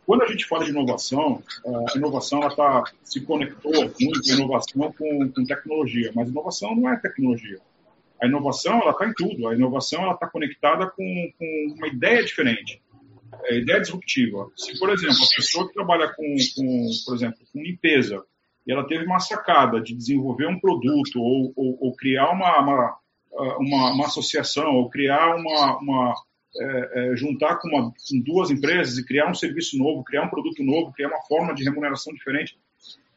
Quando 0.07 0.23
a 0.23 0.27
gente 0.27 0.47
fala 0.47 0.65
de 0.65 0.71
inovação, 0.71 1.43
a 1.65 1.97
inovação 1.97 2.41
ela 2.43 2.55
tá, 2.55 2.85
se 3.05 3.21
conectou 3.21 3.73
muito 4.01 4.33
inovação 4.33 4.93
com, 4.93 5.31
com 5.31 5.45
tecnologia, 5.45 6.11
mas 6.15 6.29
inovação 6.29 6.75
não 6.75 6.91
é 6.91 6.97
tecnologia. 6.97 7.61
A 8.21 8.27
inovação 8.27 8.81
ela 8.81 8.91
está 8.91 9.07
em 9.07 9.15
tudo. 9.15 9.49
A 9.49 9.55
inovação 9.55 10.03
ela 10.03 10.15
está 10.15 10.27
conectada 10.27 10.87
com, 10.91 11.33
com, 11.39 11.75
uma 11.77 11.89
ideia 11.89 12.23
diferente, 12.23 12.83
é, 13.45 13.59
ideia 13.59 13.81
disruptiva. 13.81 14.51
Se, 14.57 14.79
por 14.79 14.91
exemplo, 14.91 15.17
a 15.17 15.37
pessoa 15.37 15.69
que 15.69 15.75
trabalha 15.75 16.13
com, 16.15 16.37
com, 16.57 16.91
por 17.07 17.15
exemplo, 17.15 17.39
com 17.53 17.63
limpeza 17.63 18.23
e 18.67 18.73
ela 18.73 18.87
teve 18.87 19.07
uma 19.07 19.21
sacada 19.21 19.81
de 19.81 19.95
desenvolver 19.95 20.47
um 20.47 20.61
produto 20.61 21.19
ou, 21.19 21.53
ou, 21.57 21.79
ou 21.81 21.97
criar 21.97 22.31
uma, 22.31 22.61
uma, 22.61 22.99
uma, 23.59 23.93
uma, 23.93 24.07
associação 24.07 24.75
ou 24.77 24.91
criar 24.91 25.37
uma, 25.37 25.79
uma 25.79 26.15
é, 26.57 27.13
é, 27.13 27.17
juntar 27.17 27.57
com, 27.57 27.69
uma, 27.69 27.91
com 27.91 28.21
duas 28.25 28.51
empresas 28.51 28.99
e 28.99 29.05
criar 29.05 29.31
um 29.31 29.35
serviço 29.35 29.79
novo, 29.79 30.05
criar 30.05 30.25
um 30.25 30.31
produto 30.31 30.63
novo, 30.63 30.93
criar 30.93 31.09
uma 31.09 31.23
forma 31.23 31.55
de 31.55 31.65
remuneração 31.65 32.13
diferente, 32.13 32.59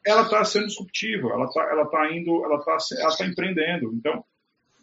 ela 0.05 0.23
está 0.23 0.43
sendo 0.43 0.67
disruptiva, 0.67 1.29
ela 1.29 1.45
está 1.45 1.61
ela 1.71 1.85
tá 1.85 2.11
indo, 2.13 2.43
ela 2.43 2.57
está 2.57 2.77
ela 2.99 3.15
tá 3.15 3.25
empreendendo. 3.25 3.93
Então, 3.93 4.23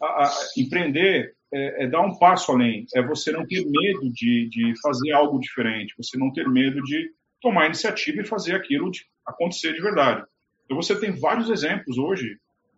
a, 0.01 0.25
a, 0.25 0.31
empreender 0.57 1.33
é, 1.53 1.83
é, 1.83 1.87
dar 1.87 2.01
um 2.01 2.17
passo 2.17 2.51
além, 2.51 2.85
é 2.95 3.01
você 3.01 3.31
não 3.31 3.45
ter 3.45 3.63
medo 3.65 4.11
de, 4.11 4.49
de 4.49 4.73
fazer 4.81 5.11
algo 5.11 5.39
diferente, 5.39 5.93
você 5.97 6.17
não 6.17 6.31
ter 6.31 6.47
medo 6.47 6.81
de 6.81 7.11
tomar 7.41 7.65
iniciativa 7.67 8.21
e 8.21 8.25
fazer 8.25 8.55
aquilo 8.55 8.89
de, 8.89 9.05
acontecer 9.25 9.73
de 9.73 9.81
verdade. 9.81 10.23
Então 10.65 10.75
você 10.81 10.97
tem 10.99 11.11
vários 11.11 11.49
exemplos 11.49 11.97
hoje 11.97 12.37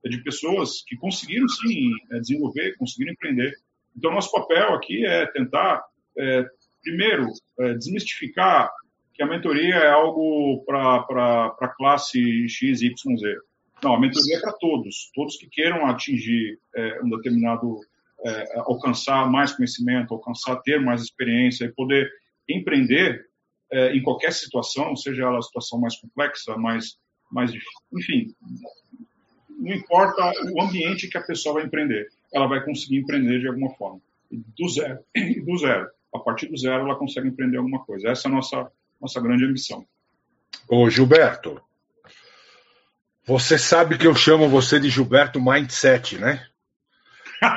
de 0.10 0.24
pessoas 0.24 0.84
que 0.86 0.96
conseguiram 0.98 1.48
sim 1.48 1.92
é, 2.12 2.20
desenvolver, 2.20 2.76
conseguiram 2.78 3.14
empreender. 3.14 3.54
Então 3.96 4.12
nosso 4.12 4.32
papel 4.32 4.74
aqui 4.74 5.06
é 5.06 5.26
tentar, 5.28 5.84
é, 6.18 6.46
primeiro, 6.82 7.28
é, 7.60 7.74
desmistificar 7.76 8.72
que 9.14 9.22
a 9.22 9.28
mentoria 9.28 9.76
é 9.76 9.90
algo 9.92 10.64
para 10.66 11.56
a 11.62 11.68
classe 11.78 12.50
X, 12.50 12.82
Y, 12.82 13.18
Z. 13.18 13.38
Não, 13.84 13.94
a 13.94 14.00
mentoria 14.00 14.38
é 14.38 14.42
para 14.42 14.54
todos, 14.54 15.12
todos 15.14 15.38
que 15.38 15.48
queiram 15.48 15.86
atingir 15.86 16.60
é, 16.76 17.02
um 17.04 17.10
determinado, 17.10 17.80
é, 18.26 18.60
alcançar 18.60 19.30
mais 19.30 19.52
conhecimento, 19.52 20.14
alcançar, 20.14 20.56
ter 20.62 20.80
mais 20.80 21.02
experiência 21.02 21.66
e 21.66 21.72
poder 21.72 22.10
empreender 22.50 23.26
é, 23.72 23.96
em 23.96 24.02
qualquer 24.02 24.32
situação, 24.32 24.96
seja 24.96 25.24
ela 25.24 25.40
a 25.40 25.42
situação 25.42 25.80
mais 25.80 25.98
complexa, 25.98 26.56
mais, 26.58 26.98
mais 27.32 27.52
enfim, 27.94 28.34
não 29.58 29.74
importa 29.74 30.32
o 30.52 30.62
ambiente 30.62 31.08
que 31.08 31.18
a 31.18 31.22
pessoa 31.22 31.56
vai 31.56 31.66
empreender, 31.66 32.08
ela 32.34 32.48
vai 32.48 32.64
conseguir 32.64 32.98
empreender 32.98 33.40
de 33.40 33.48
alguma 33.48 33.72
forma, 33.72 34.00
do 34.32 34.70
zero, 34.70 35.00
do 35.46 35.58
zero. 35.58 35.90
A 36.14 36.20
partir 36.20 36.48
do 36.48 36.58
zero, 36.58 36.86
ela 36.86 36.96
consegue 36.96 37.28
empreender 37.28 37.58
alguma 37.58 37.84
coisa. 37.84 38.10
Essa 38.10 38.28
é 38.28 38.32
a 38.32 38.36
nossa, 38.36 38.72
nossa 39.02 39.20
grande 39.20 39.46
ambição. 39.46 39.86
Ô, 40.68 40.88
Gilberto, 40.90 41.60
você 43.26 43.58
sabe 43.58 43.98
que 43.98 44.06
eu 44.06 44.14
chamo 44.14 44.48
você 44.48 44.80
de 44.80 44.90
Gilberto 44.90 45.42
Mindset, 45.42 46.20
né? 46.20 46.46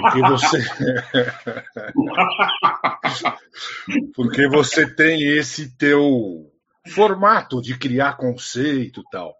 Porque 0.01 0.21
você. 0.21 0.59
Porque 4.15 4.49
você 4.49 4.87
tem 4.87 5.37
esse 5.37 5.77
teu 5.77 6.51
formato 6.89 7.61
de 7.61 7.79
criar 7.79 8.17
conceito 8.17 9.01
e 9.01 9.11
tal. 9.11 9.37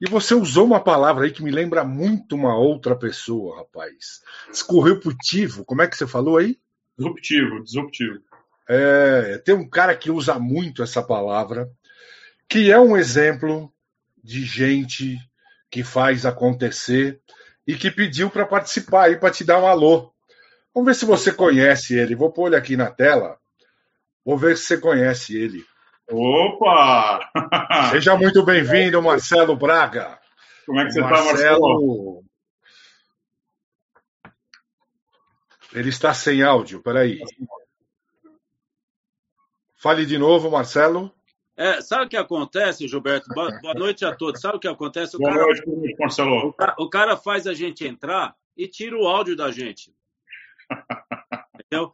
E 0.00 0.08
você 0.08 0.34
usou 0.34 0.64
uma 0.64 0.80
palavra 0.80 1.24
aí 1.24 1.32
que 1.32 1.42
me 1.42 1.50
lembra 1.50 1.82
muito 1.82 2.36
uma 2.36 2.56
outra 2.56 2.94
pessoa, 2.96 3.58
rapaz. 3.58 4.22
Disruptivo, 4.50 5.64
como 5.64 5.82
é 5.82 5.88
que 5.88 5.96
você 5.96 6.06
falou 6.06 6.36
aí? 6.36 6.58
Disruptivo, 6.96 7.62
disruptivo. 7.62 8.18
É, 8.68 9.38
tem 9.38 9.54
um 9.54 9.68
cara 9.68 9.96
que 9.96 10.10
usa 10.10 10.38
muito 10.38 10.82
essa 10.82 11.02
palavra, 11.02 11.68
que 12.48 12.70
é 12.70 12.78
um 12.78 12.96
exemplo 12.96 13.72
de 14.22 14.44
gente 14.44 15.16
que 15.70 15.82
faz 15.82 16.24
acontecer 16.24 17.20
e 17.66 17.74
que 17.74 17.90
pediu 17.90 18.30
para 18.30 18.46
participar 18.46 19.06
aí, 19.06 19.16
para 19.16 19.30
te 19.30 19.42
dar 19.44 19.60
um 19.60 19.66
alô. 19.66 20.12
Vamos 20.74 20.86
ver 20.86 20.94
se 20.94 21.04
você 21.04 21.32
conhece 21.32 21.98
ele. 21.98 22.14
Vou 22.14 22.32
pôr 22.32 22.48
ele 22.48 22.56
aqui 22.56 22.76
na 22.76 22.90
tela. 22.90 23.36
Vou 24.24 24.38
ver 24.38 24.56
se 24.56 24.64
você 24.64 24.78
conhece 24.78 25.36
ele. 25.36 25.64
Opa! 26.10 27.30
Seja 27.90 28.16
muito 28.16 28.42
bem-vindo, 28.42 29.02
Marcelo 29.02 29.54
Braga. 29.54 30.18
Como 30.64 30.80
é 30.80 30.86
que 30.86 30.92
você 30.92 31.00
está, 31.00 31.22
Marcelo? 31.22 32.24
Ele 35.72 35.88
está 35.90 36.14
sem 36.14 36.42
áudio, 36.42 36.82
peraí. 36.82 37.20
Fale 39.76 40.06
de 40.06 40.16
novo, 40.16 40.50
Marcelo. 40.50 41.12
É, 41.54 41.80
sabe 41.82 42.06
o 42.06 42.08
que 42.08 42.16
acontece, 42.16 42.88
Gilberto? 42.88 43.28
Boa, 43.34 43.50
boa, 43.60 43.74
noite 43.74 44.04
a 44.04 44.14
todos. 44.14 44.40
Sabe 44.40 44.56
o 44.56 44.60
que 44.60 44.68
acontece? 44.68 45.16
O 45.16 45.18
boa 45.18 45.32
cara, 45.32 45.44
noite, 45.44 45.96
Marcelo. 45.98 46.36
O 46.48 46.52
cara, 46.52 46.74
o 46.78 46.88
cara 46.88 47.16
faz 47.16 47.46
a 47.46 47.52
gente 47.52 47.86
entrar 47.86 48.34
e 48.56 48.66
tira 48.66 48.96
o 48.96 49.06
áudio 49.06 49.36
da 49.36 49.50
gente. 49.50 49.92
Entendeu? 51.54 51.92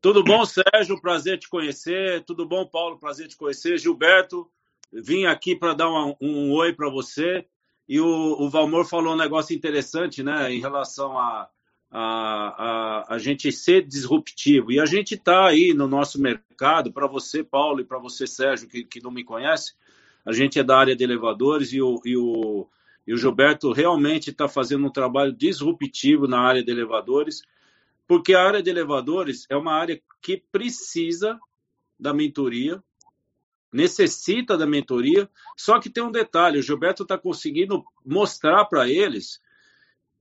Tudo 0.00 0.22
bom, 0.22 0.44
Sérgio? 0.44 1.00
Prazer 1.00 1.38
te 1.38 1.48
conhecer. 1.48 2.22
Tudo 2.24 2.46
bom, 2.46 2.64
Paulo? 2.64 2.98
Prazer 2.98 3.26
te 3.26 3.36
conhecer. 3.36 3.78
Gilberto, 3.78 4.48
vim 4.92 5.24
aqui 5.24 5.56
para 5.56 5.74
dar 5.74 5.90
um, 5.90 6.14
um 6.20 6.52
oi 6.52 6.72
para 6.72 6.88
você. 6.88 7.44
E 7.88 7.98
o, 7.98 8.06
o, 8.06 8.48
Valmor 8.48 8.84
falou 8.84 9.14
um 9.14 9.18
negócio 9.18 9.56
interessante, 9.56 10.22
né, 10.22 10.52
em 10.52 10.60
relação 10.60 11.18
a, 11.18 11.48
a, 11.90 13.08
a, 13.08 13.14
a 13.14 13.18
gente 13.18 13.50
ser 13.50 13.84
disruptivo. 13.86 14.70
E 14.70 14.78
a 14.78 14.86
gente 14.86 15.14
está 15.14 15.46
aí 15.46 15.74
no 15.74 15.88
nosso 15.88 16.20
mercado, 16.20 16.92
para 16.92 17.06
você, 17.08 17.42
Paulo, 17.42 17.80
e 17.80 17.84
para 17.84 17.98
você, 17.98 18.26
Sérgio, 18.26 18.68
que, 18.68 18.84
que 18.84 19.02
não 19.02 19.10
me 19.10 19.24
conhece, 19.24 19.72
a 20.24 20.32
gente 20.32 20.60
é 20.60 20.62
da 20.62 20.78
área 20.78 20.94
de 20.94 21.02
elevadores 21.02 21.72
e 21.72 21.80
o, 21.80 22.00
e 22.04 22.16
o, 22.16 22.68
e 23.06 23.14
o 23.14 23.16
Gilberto 23.16 23.72
realmente 23.72 24.30
está 24.30 24.46
fazendo 24.46 24.86
um 24.86 24.92
trabalho 24.92 25.32
disruptivo 25.32 26.28
na 26.28 26.40
área 26.40 26.62
de 26.62 26.70
elevadores, 26.70 27.42
porque 28.08 28.34
a 28.34 28.42
área 28.42 28.62
de 28.62 28.70
elevadores 28.70 29.46
é 29.50 29.56
uma 29.56 29.74
área 29.74 30.00
que 30.22 30.42
precisa 30.50 31.38
da 32.00 32.14
mentoria, 32.14 32.82
necessita 33.70 34.56
da 34.56 34.66
mentoria, 34.66 35.28
só 35.56 35.78
que 35.78 35.90
tem 35.90 36.02
um 36.02 36.10
detalhe: 36.10 36.58
o 36.58 36.62
Gilberto 36.62 37.02
está 37.02 37.18
conseguindo 37.18 37.84
mostrar 38.04 38.64
para 38.64 38.88
eles 38.88 39.42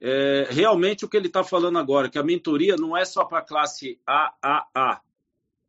é, 0.01 0.47
realmente 0.51 1.05
o 1.05 1.09
que 1.09 1.15
ele 1.15 1.27
está 1.27 1.45
falando 1.45 1.79
agora, 1.79 2.09
que 2.09 2.19
a 2.19 2.23
mentoria 2.23 2.75
não 2.75 2.95
é 2.95 3.05
só 3.05 3.23
para 3.23 3.39
a 3.39 3.45
classe 3.45 3.99
AAA. 4.05 5.01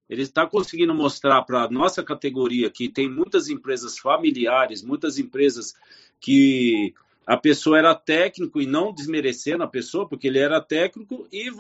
Ele 0.09 0.23
está 0.23 0.47
conseguindo 0.47 0.95
mostrar 0.95 1.43
para 1.43 1.65
a 1.65 1.71
nossa 1.71 2.03
categoria 2.03 2.71
que 2.71 2.89
tem 2.89 3.09
muitas 3.09 3.49
empresas 3.49 3.99
familiares, 3.99 4.83
muitas 4.83 5.19
empresas 5.19 5.75
que 6.19 6.95
a 7.29 7.37
pessoa 7.37 7.79
era 7.79 7.95
técnico 7.95 8.59
e 8.59 8.65
não 8.65 8.91
desmerecendo 8.91 9.63
a 9.63 9.69
pessoa, 9.69 10.09
porque 10.09 10.27
ele 10.29 10.39
era 10.39 10.63
técnico 10.63 11.29
e 11.31 11.51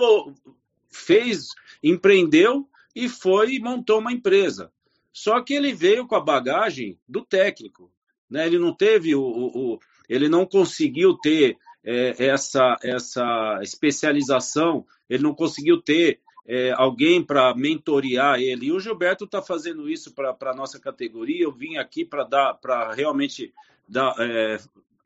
fez, 0.89 1.49
empreendeu 1.85 2.67
e 2.97 3.07
foi 3.07 3.53
e 3.53 3.61
montou 3.61 3.99
uma 3.99 4.11
empresa. 4.11 4.73
Só 5.13 5.43
que 5.43 5.53
ele 5.53 5.75
veio 5.75 6.07
com 6.07 6.15
a 6.15 6.25
bagagem 6.25 6.99
do 7.07 7.23
técnico, 7.23 7.93
né? 8.31 8.47
Ele 8.47 8.59
não 8.59 8.75
teve 8.75 9.15
o, 9.15 9.21
o, 9.21 9.75
o 9.75 9.79
ele 10.09 10.27
não 10.27 10.47
conseguiu 10.47 11.19
ter 11.19 11.59
é, 11.85 12.15
essa 12.19 12.79
essa 12.83 13.59
especialização, 13.61 14.87
ele 15.07 15.23
não 15.23 15.35
conseguiu 15.35 15.83
ter 15.83 16.19
é, 16.47 16.73
alguém 16.79 17.23
para 17.23 17.55
mentorear 17.55 18.41
ele. 18.41 18.69
E 18.69 18.73
o 18.73 18.81
Gilberto 18.81 19.27
está 19.27 19.43
fazendo 19.43 19.87
isso 19.87 20.15
para 20.15 20.35
a 20.41 20.55
nossa 20.55 20.81
categoria. 20.81 21.45
Eu 21.45 21.53
vim 21.53 21.77
aqui 21.77 22.07
para 22.07 22.25
dar, 22.25 22.55
para 22.55 22.95
realmente 22.95 23.53
dar, 23.87 24.15
é, 24.19 24.59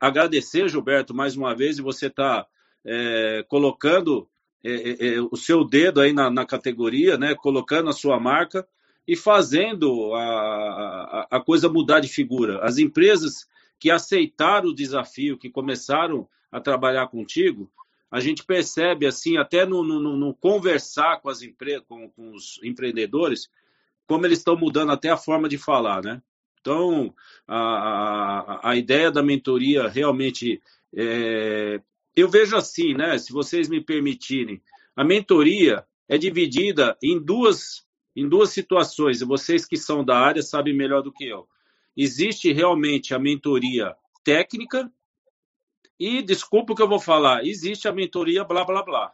agradecer, 0.07 0.67
Gilberto, 0.67 1.13
mais 1.13 1.37
uma 1.37 1.55
vez, 1.55 1.77
e 1.77 1.81
você 1.81 2.07
está 2.07 2.45
é, 2.85 3.45
colocando 3.47 4.27
é, 4.61 4.71
é, 4.71 5.07
é, 5.15 5.21
o 5.21 5.37
seu 5.37 5.63
dedo 5.63 6.01
aí 6.01 6.11
na, 6.11 6.29
na 6.29 6.45
categoria, 6.45 7.17
né? 7.17 7.33
Colocando 7.35 7.89
a 7.89 7.93
sua 7.93 8.19
marca 8.19 8.67
e 9.07 9.15
fazendo 9.15 10.13
a, 10.13 10.21
a, 10.21 11.27
a 11.37 11.39
coisa 11.39 11.69
mudar 11.69 12.01
de 12.01 12.09
figura. 12.09 12.59
As 12.61 12.77
empresas 12.77 13.47
que 13.79 13.89
aceitaram 13.89 14.69
o 14.69 14.75
desafio, 14.75 15.37
que 15.37 15.49
começaram 15.49 16.27
a 16.51 16.59
trabalhar 16.59 17.07
contigo, 17.07 17.71
a 18.11 18.19
gente 18.19 18.43
percebe 18.45 19.05
assim, 19.05 19.37
até 19.37 19.65
no, 19.65 19.83
no, 19.83 20.17
no 20.17 20.33
conversar 20.33 21.21
com 21.21 21.29
as 21.29 21.39
com, 21.87 22.09
com, 22.09 22.31
os 22.33 22.59
empreendedores, 22.61 23.49
como 24.05 24.25
eles 24.25 24.39
estão 24.39 24.57
mudando 24.57 24.91
até 24.91 25.09
a 25.09 25.17
forma 25.17 25.47
de 25.47 25.57
falar, 25.57 26.03
né? 26.03 26.21
Então, 26.63 27.13
a, 27.45 27.57
a, 27.57 28.69
a 28.69 28.75
ideia 28.77 29.11
da 29.11 29.21
mentoria 29.21 29.89
realmente 29.89 30.61
é, 30.95 31.81
eu 32.15 32.29
vejo 32.29 32.55
assim, 32.55 32.93
né? 32.93 33.17
Se 33.17 33.33
vocês 33.33 33.67
me 33.67 33.83
permitirem, 33.83 34.61
a 34.95 35.03
mentoria 35.03 35.85
é 36.07 36.17
dividida 36.17 36.97
em 37.03 37.19
duas 37.19 37.83
em 38.15 38.29
duas 38.29 38.51
situações, 38.51 39.21
e 39.21 39.25
vocês 39.25 39.65
que 39.65 39.75
são 39.75 40.05
da 40.05 40.15
área 40.15 40.43
sabem 40.43 40.71
melhor 40.71 41.01
do 41.01 41.11
que 41.11 41.25
eu. 41.25 41.47
Existe 41.97 42.53
realmente 42.53 43.11
a 43.11 43.17
mentoria 43.17 43.95
técnica, 44.23 44.89
e 45.99 46.21
desculpa 46.21 46.73
o 46.73 46.75
que 46.75 46.83
eu 46.83 46.87
vou 46.87 46.99
falar, 46.99 47.43
existe 47.43 47.87
a 47.87 47.91
mentoria 47.91 48.43
blá 48.43 48.63
blá 48.63 48.83
blá. 48.83 49.13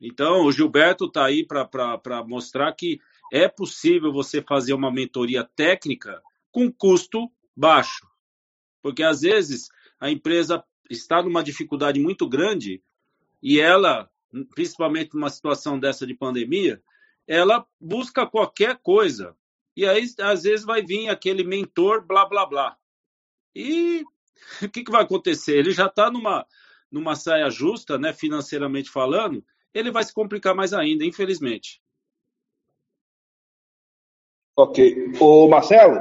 Então, 0.00 0.44
o 0.44 0.50
Gilberto 0.50 1.04
está 1.04 1.24
aí 1.24 1.46
para 1.46 2.24
mostrar 2.26 2.72
que 2.72 3.00
é 3.34 3.48
possível 3.48 4.12
você 4.12 4.40
fazer 4.40 4.74
uma 4.74 4.92
mentoria 4.92 5.42
técnica 5.56 6.22
com 6.52 6.72
custo 6.72 7.28
baixo. 7.56 8.06
Porque 8.80 9.02
às 9.02 9.22
vezes 9.22 9.66
a 9.98 10.08
empresa 10.08 10.62
está 10.88 11.20
numa 11.20 11.42
dificuldade 11.42 11.98
muito 11.98 12.28
grande 12.28 12.80
e 13.42 13.58
ela, 13.58 14.08
principalmente 14.54 15.14
numa 15.14 15.28
situação 15.30 15.80
dessa 15.80 16.06
de 16.06 16.14
pandemia, 16.14 16.80
ela 17.26 17.66
busca 17.80 18.24
qualquer 18.24 18.78
coisa. 18.80 19.36
E 19.76 19.84
aí, 19.84 20.04
às 20.20 20.44
vezes, 20.44 20.64
vai 20.64 20.80
vir 20.80 21.08
aquele 21.08 21.42
mentor, 21.42 22.06
blá, 22.06 22.24
blá, 22.26 22.46
blá. 22.46 22.76
E 23.52 24.04
o 24.62 24.68
que, 24.68 24.84
que 24.84 24.92
vai 24.92 25.02
acontecer? 25.02 25.56
Ele 25.56 25.72
já 25.72 25.86
está 25.86 26.08
numa, 26.08 26.46
numa 26.88 27.16
saia 27.16 27.50
justa, 27.50 27.98
né, 27.98 28.12
financeiramente 28.12 28.88
falando, 28.88 29.44
ele 29.74 29.90
vai 29.90 30.04
se 30.04 30.14
complicar 30.14 30.54
mais 30.54 30.72
ainda, 30.72 31.04
infelizmente. 31.04 31.82
Ok. 34.56 35.10
Ô, 35.18 35.48
Marcelo, 35.48 35.98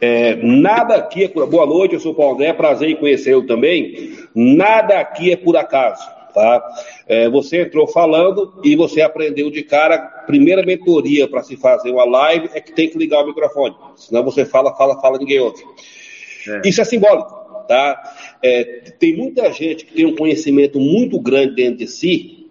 é, 0.00 0.36
nada 0.36 0.94
aqui 0.94 1.24
é 1.24 1.28
por... 1.28 1.44
Boa 1.48 1.66
noite, 1.66 1.94
eu 1.94 2.00
sou 2.00 2.12
o 2.12 2.14
Paulo 2.14 2.34
André, 2.34 2.52
prazer 2.52 2.88
em 2.88 2.94
conhecê-lo 2.94 3.44
também. 3.44 4.16
Nada 4.32 5.00
aqui 5.00 5.32
é 5.32 5.36
por 5.36 5.56
acaso. 5.56 6.08
Tá? 6.32 6.62
É, 7.08 7.28
você 7.28 7.62
entrou 7.62 7.88
falando 7.88 8.54
e 8.62 8.76
você 8.76 9.02
aprendeu 9.02 9.50
de 9.50 9.64
cara. 9.64 9.98
Primeira 10.26 10.64
mentoria 10.64 11.26
para 11.26 11.42
se 11.42 11.56
fazer 11.56 11.90
uma 11.90 12.04
live 12.04 12.50
é 12.54 12.60
que 12.60 12.72
tem 12.72 12.88
que 12.88 12.96
ligar 12.96 13.24
o 13.24 13.26
microfone. 13.26 13.74
Senão 13.96 14.22
você 14.22 14.44
fala, 14.44 14.72
fala, 14.76 15.00
fala, 15.00 15.18
ninguém 15.18 15.40
ouve. 15.40 15.64
É. 16.48 16.68
Isso 16.68 16.80
é 16.80 16.84
simbólico. 16.84 17.34
Tá? 17.66 18.00
É, 18.40 18.92
tem 18.96 19.16
muita 19.16 19.52
gente 19.52 19.84
que 19.86 19.92
tem 19.92 20.06
um 20.06 20.14
conhecimento 20.14 20.78
muito 20.78 21.18
grande 21.20 21.56
dentro 21.56 21.78
de 21.78 21.88
si, 21.88 22.41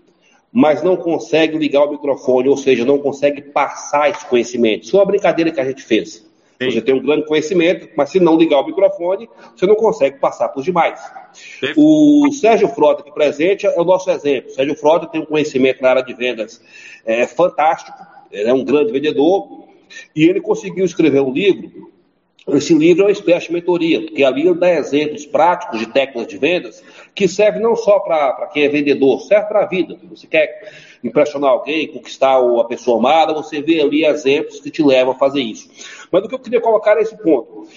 mas 0.51 0.83
não 0.83 0.97
consegue 0.97 1.57
ligar 1.57 1.85
o 1.85 1.91
microfone, 1.91 2.49
ou 2.49 2.57
seja, 2.57 2.83
não 2.83 2.97
consegue 2.97 3.41
passar 3.41 4.09
esse 4.09 4.25
conhecimento. 4.25 4.83
Isso 4.83 4.97
é 4.97 4.99
uma 4.99 5.05
brincadeira 5.05 5.51
que 5.51 5.61
a 5.61 5.65
gente 5.65 5.81
fez. 5.81 6.29
Sim. 6.61 6.69
Você 6.69 6.81
tem 6.81 6.93
um 6.93 7.01
grande 7.01 7.25
conhecimento, 7.25 7.89
mas 7.95 8.11
se 8.11 8.19
não 8.19 8.37
ligar 8.37 8.59
o 8.59 8.65
microfone, 8.65 9.27
você 9.55 9.65
não 9.65 9.75
consegue 9.75 10.19
passar 10.19 10.49
para 10.49 10.59
os 10.59 10.65
demais. 10.65 10.99
Sim. 11.33 11.73
O 11.75 12.31
Sérgio 12.33 12.67
Frota, 12.67 13.01
aqui 13.01 13.11
presente, 13.11 13.65
é 13.65 13.79
o 13.79 13.83
nosso 13.83 14.11
exemplo. 14.11 14.51
O 14.51 14.53
Sérgio 14.53 14.75
Frota 14.75 15.07
tem 15.07 15.21
um 15.21 15.25
conhecimento 15.25 15.81
na 15.81 15.89
área 15.89 16.03
de 16.03 16.13
vendas 16.13 16.61
é, 17.05 17.25
fantástico, 17.25 17.97
ele 18.31 18.49
é 18.49 18.53
um 18.53 18.63
grande 18.63 18.91
vendedor, 18.91 19.65
e 20.15 20.23
ele 20.23 20.39
conseguiu 20.39 20.85
escrever 20.85 21.21
um 21.21 21.31
livro. 21.31 21.89
Esse 22.47 22.73
livro 22.73 23.03
é 23.03 23.05
uma 23.05 23.11
espécie 23.11 23.47
de 23.47 23.53
mentoria, 23.53 24.01
porque 24.01 24.23
ali 24.23 24.47
ele 24.47 24.55
dá 24.55 24.71
exemplos 24.71 25.25
práticos 25.25 25.79
de 25.79 25.87
técnicas 25.87 26.27
de 26.27 26.37
vendas 26.37 26.83
que 27.13 27.27
serve 27.27 27.59
não 27.59 27.75
só 27.75 27.99
para 27.99 28.47
quem 28.47 28.63
é 28.63 28.69
vendedor, 28.69 29.21
serve 29.21 29.47
para 29.47 29.63
a 29.63 29.67
vida. 29.67 29.97
Você 30.09 30.27
quer 30.27 30.71
impressionar 31.03 31.51
alguém, 31.51 31.87
conquistar 31.87 32.37
a 32.37 32.63
pessoa 32.65 32.97
amada, 32.97 33.33
você 33.33 33.61
vê 33.61 33.81
ali 33.81 34.05
exemplos 34.05 34.59
que 34.59 34.71
te 34.71 34.83
levam 34.83 35.13
a 35.13 35.17
fazer 35.17 35.41
isso. 35.41 35.69
Mas 36.11 36.23
o 36.23 36.27
que 36.27 36.35
eu 36.35 36.39
queria 36.39 36.61
colocar 36.61 36.97
é 36.97 37.01
esse 37.01 37.17
ponto. 37.17 37.67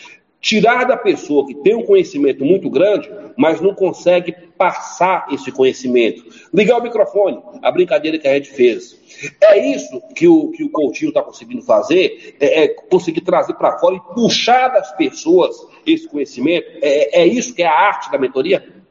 Tirar 0.40 0.84
da 0.84 0.96
pessoa 0.96 1.46
que 1.46 1.54
tem 1.54 1.74
um 1.74 1.86
conhecimento 1.86 2.44
muito 2.44 2.68
grande, 2.68 3.10
mas 3.34 3.62
não 3.62 3.74
consegue 3.74 4.32
passar 4.58 5.26
esse 5.32 5.50
conhecimento. 5.50 6.22
Ligar 6.52 6.78
o 6.78 6.82
microfone, 6.82 7.40
a 7.62 7.72
brincadeira 7.72 8.18
que 8.18 8.28
a 8.28 8.34
gente 8.34 8.50
fez. 8.50 8.94
É 9.42 9.58
isso 9.58 10.02
que 10.14 10.28
o, 10.28 10.50
que 10.50 10.62
o 10.62 10.68
Coutinho 10.68 11.08
está 11.08 11.22
conseguindo 11.22 11.62
fazer, 11.62 12.36
é, 12.38 12.64
é 12.64 12.68
conseguir 12.68 13.22
trazer 13.22 13.54
para 13.54 13.78
fora 13.78 13.96
e 13.96 14.14
puxar 14.14 14.68
das 14.68 14.94
pessoas 14.96 15.56
esse 15.86 16.06
conhecimento. 16.06 16.66
É, 16.82 17.22
é 17.22 17.26
isso 17.26 17.54
que 17.54 17.62
é 17.62 17.66
a 17.66 17.72
arte 17.72 18.10
da 18.12 18.18
mentoria? 18.18 18.83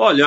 Olha, 0.00 0.26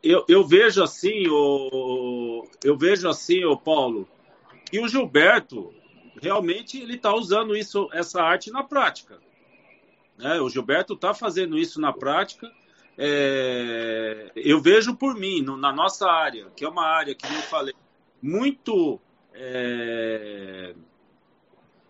eu, 0.00 0.24
eu 0.28 0.46
vejo 0.46 0.80
assim, 0.80 1.24
eu 1.26 2.78
vejo 2.78 3.08
assim, 3.08 3.44
o 3.44 3.56
Paulo, 3.56 4.08
que 4.70 4.78
o 4.78 4.86
Gilberto 4.86 5.74
realmente 6.22 6.80
ele 6.80 6.94
está 6.94 7.12
usando 7.12 7.56
isso, 7.56 7.88
essa 7.92 8.22
arte 8.22 8.52
na 8.52 8.62
prática. 8.62 9.18
Né? 10.16 10.40
O 10.40 10.48
Gilberto 10.48 10.94
está 10.94 11.12
fazendo 11.12 11.58
isso 11.58 11.80
na 11.80 11.92
prática. 11.92 12.48
É, 12.96 14.30
eu 14.36 14.60
vejo 14.60 14.94
por 14.94 15.16
mim, 15.16 15.42
no, 15.42 15.56
na 15.56 15.72
nossa 15.72 16.08
área, 16.08 16.48
que 16.54 16.64
é 16.64 16.68
uma 16.68 16.86
área 16.86 17.12
que 17.12 17.26
eu 17.26 17.42
falei, 17.42 17.74
muito. 18.22 19.00
É, 19.32 20.76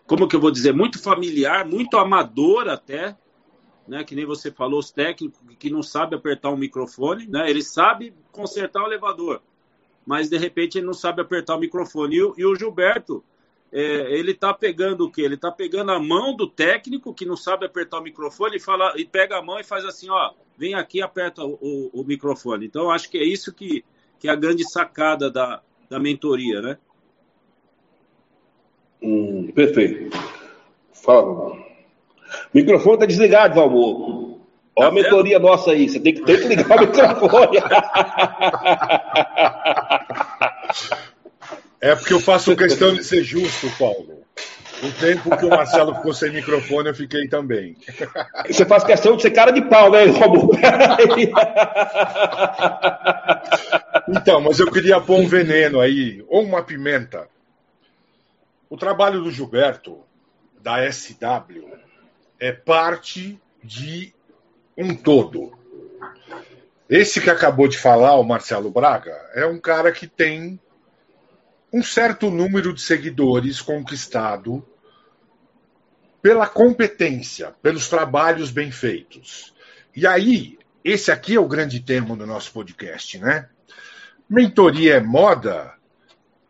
como 0.07 0.27
que 0.27 0.35
eu 0.35 0.41
vou 0.41 0.49
dizer? 0.49 0.73
Muito 0.73 0.99
familiar, 0.99 1.63
muito 1.63 1.95
amador 1.95 2.67
até 2.67 3.15
né? 3.87 4.03
Que 4.03 4.15
nem 4.15 4.25
você 4.25 4.51
falou, 4.51 4.79
os 4.79 4.91
técnicos 4.91 5.39
que 5.57 5.69
não 5.69 5.83
sabem 5.83 6.17
apertar 6.17 6.49
um 6.49 6.57
microfone, 6.57 7.27
né? 7.27 7.49
Ele 7.49 7.61
sabe 7.61 8.13
consertar 8.31 8.83
o 8.83 8.87
elevador, 8.87 9.41
mas 10.05 10.29
de 10.29 10.37
repente 10.37 10.77
ele 10.77 10.85
não 10.85 10.93
sabe 10.93 11.21
apertar 11.21 11.55
o 11.55 11.59
microfone. 11.59 12.15
E, 12.15 12.23
o, 12.23 12.33
e 12.37 12.45
o 12.45 12.55
Gilberto, 12.55 13.23
é, 13.71 14.17
ele 14.17 14.33
tá 14.33 14.53
pegando 14.53 15.05
o 15.05 15.11
quê? 15.11 15.21
Ele 15.21 15.37
tá 15.37 15.51
pegando 15.51 15.91
a 15.91 15.99
mão 15.99 16.35
do 16.35 16.47
técnico 16.47 17.13
que 17.13 17.25
não 17.25 17.35
sabe 17.35 17.65
apertar 17.65 17.99
o 17.99 18.03
microfone 18.03 18.57
e 18.57 18.59
fala 18.59 18.93
e 18.95 19.05
pega 19.05 19.37
a 19.37 19.41
mão 19.41 19.59
e 19.59 19.63
faz 19.63 19.83
assim, 19.85 20.09
ó, 20.09 20.31
vem 20.57 20.73
aqui 20.73 20.99
e 20.99 21.01
aperta 21.01 21.43
o, 21.43 21.57
o, 21.61 22.01
o 22.01 22.03
microfone. 22.03 22.65
Então 22.65 22.89
acho 22.89 23.09
que 23.09 23.17
é 23.17 23.23
isso 23.23 23.53
que, 23.53 23.83
que 24.19 24.27
é 24.27 24.31
a 24.31 24.35
grande 24.35 24.63
sacada 24.69 25.29
da, 25.29 25.61
da 25.89 25.99
mentoria, 25.99 26.61
né? 26.61 26.77
Hum, 29.01 29.51
perfeito. 29.53 30.17
Fala, 30.93 31.64
Microfone 32.55 32.93
está 32.93 33.05
desligado, 33.05 33.53
Valmor. 33.55 34.39
Olha 34.77 34.87
a 34.87 34.91
mentoria 34.91 35.37
nossa 35.37 35.71
aí, 35.71 35.89
você 35.89 35.99
tem 35.99 36.13
que, 36.13 36.21
tem 36.21 36.37
que 36.37 36.47
ligar 36.47 36.77
o 36.77 36.79
microfone. 36.79 37.57
É 41.81 41.93
porque 41.95 42.13
eu 42.13 42.19
faço 42.19 42.55
questão 42.55 42.93
de 42.93 43.03
ser 43.03 43.23
justo, 43.23 43.69
Paulo. 43.77 44.23
O 44.81 44.91
tempo 44.99 45.37
que 45.37 45.45
o 45.45 45.49
Marcelo 45.49 45.93
ficou 45.95 46.13
sem 46.13 46.31
microfone, 46.31 46.89
eu 46.89 46.95
fiquei 46.95 47.27
também. 47.27 47.75
Você 48.47 48.65
faz 48.65 48.83
questão 48.83 49.15
de 49.17 49.21
ser 49.21 49.31
cara 49.31 49.51
de 49.51 49.61
pau, 49.61 49.91
né, 49.91 50.05
Romulo? 50.05 50.51
Então, 54.07 54.39
mas 54.39 54.59
eu 54.59 54.71
queria 54.71 55.01
pôr 55.01 55.19
um 55.19 55.27
veneno 55.27 55.79
aí, 55.79 56.23
ou 56.27 56.41
uma 56.43 56.63
pimenta. 56.63 57.27
O 58.69 58.77
trabalho 58.77 59.21
do 59.21 59.31
Gilberto, 59.31 59.99
da 60.61 60.91
SW, 60.91 61.84
é 62.39 62.51
parte 62.51 63.39
de 63.63 64.13
um 64.77 64.95
todo. 64.95 65.57
Esse 66.89 67.19
que 67.19 67.29
acabou 67.29 67.67
de 67.67 67.77
falar, 67.77 68.15
o 68.15 68.23
Marcelo 68.23 68.69
Braga, 68.69 69.15
é 69.33 69.45
um 69.45 69.59
cara 69.59 69.91
que 69.91 70.07
tem 70.07 70.59
um 71.73 71.81
certo 71.81 72.29
número 72.29 72.73
de 72.73 72.81
seguidores 72.81 73.61
conquistado 73.61 74.65
pela 76.21 76.47
competência, 76.47 77.53
pelos 77.61 77.87
trabalhos 77.87 78.51
bem 78.51 78.71
feitos. 78.71 79.53
E 79.95 80.05
aí, 80.05 80.57
esse 80.83 81.11
aqui 81.11 81.35
é 81.35 81.39
o 81.39 81.47
grande 81.47 81.79
termo 81.79 82.15
do 82.15 82.25
nosso 82.25 82.51
podcast, 82.51 83.17
né? 83.17 83.49
Mentoria 84.29 84.95
é 84.95 84.99
moda, 84.99 85.73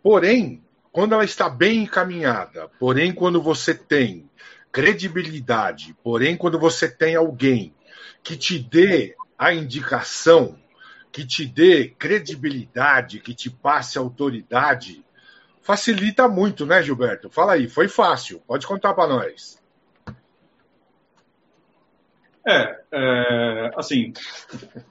porém, 0.02 0.64
quando 0.92 1.14
ela 1.14 1.26
está 1.26 1.50
bem 1.50 1.84
encaminhada, 1.84 2.70
porém, 2.80 3.14
quando 3.14 3.42
você 3.42 3.74
tem 3.74 4.30
credibilidade, 4.76 5.96
porém, 6.04 6.36
quando 6.36 6.60
você 6.60 6.92
tem 6.92 7.16
alguém 7.16 7.74
que 8.22 8.36
te 8.36 8.60
dê 8.60 9.16
a 9.38 9.54
indicação, 9.54 10.60
que 11.14 11.26
te 11.26 11.46
dê 11.46 11.88
credibilidade, 11.98 13.22
que 13.22 13.34
te 13.34 13.50
passe 13.50 13.98
autoridade, 13.98 15.02
facilita 15.62 16.28
muito, 16.28 16.66
né, 16.66 16.84
Gilberto? 16.84 17.30
Fala 17.30 17.54
aí, 17.54 17.70
foi 17.70 17.88
fácil. 17.88 18.42
Pode 18.46 18.68
contar 18.68 18.94
para 18.94 19.08
nós. 19.08 19.64
É, 22.46 22.78
é, 22.92 23.72
assim, 23.78 24.12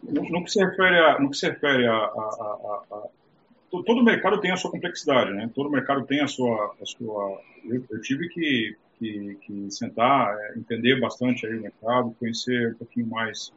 no, 0.03 0.45
que 0.45 0.51
se 0.51 0.65
refere 0.65 0.99
a, 0.99 1.19
no 1.19 1.29
que 1.31 1.37
se 1.37 1.47
refere 1.47 1.87
a, 1.87 1.93
a, 1.93 1.99
a, 2.01 2.85
a, 2.91 3.83
todo 3.83 4.03
mercado 4.03 4.41
tem 4.41 4.51
a 4.51 4.57
sua 4.57 4.71
complexidade, 4.71 5.31
né? 5.35 5.51
Todo 5.55 5.71
mercado 5.71 6.07
tem 6.07 6.23
a 6.23 6.27
sua, 6.27 6.75
a 6.81 6.87
sua. 6.87 7.39
Eu, 7.67 7.85
eu 7.91 8.01
tive 8.01 8.31
que, 8.31 8.75
que, 8.99 9.37
que 9.43 9.71
sentar, 9.71 10.37
é, 10.39 10.59
entender 10.59 11.01
bastante 11.01 11.47
aí 11.47 11.57
o 11.59 11.63
mercado, 11.63 12.17
conhecer 12.19 12.73
um 12.73 12.79
pouquinho 12.79 13.07
mais. 13.07 13.53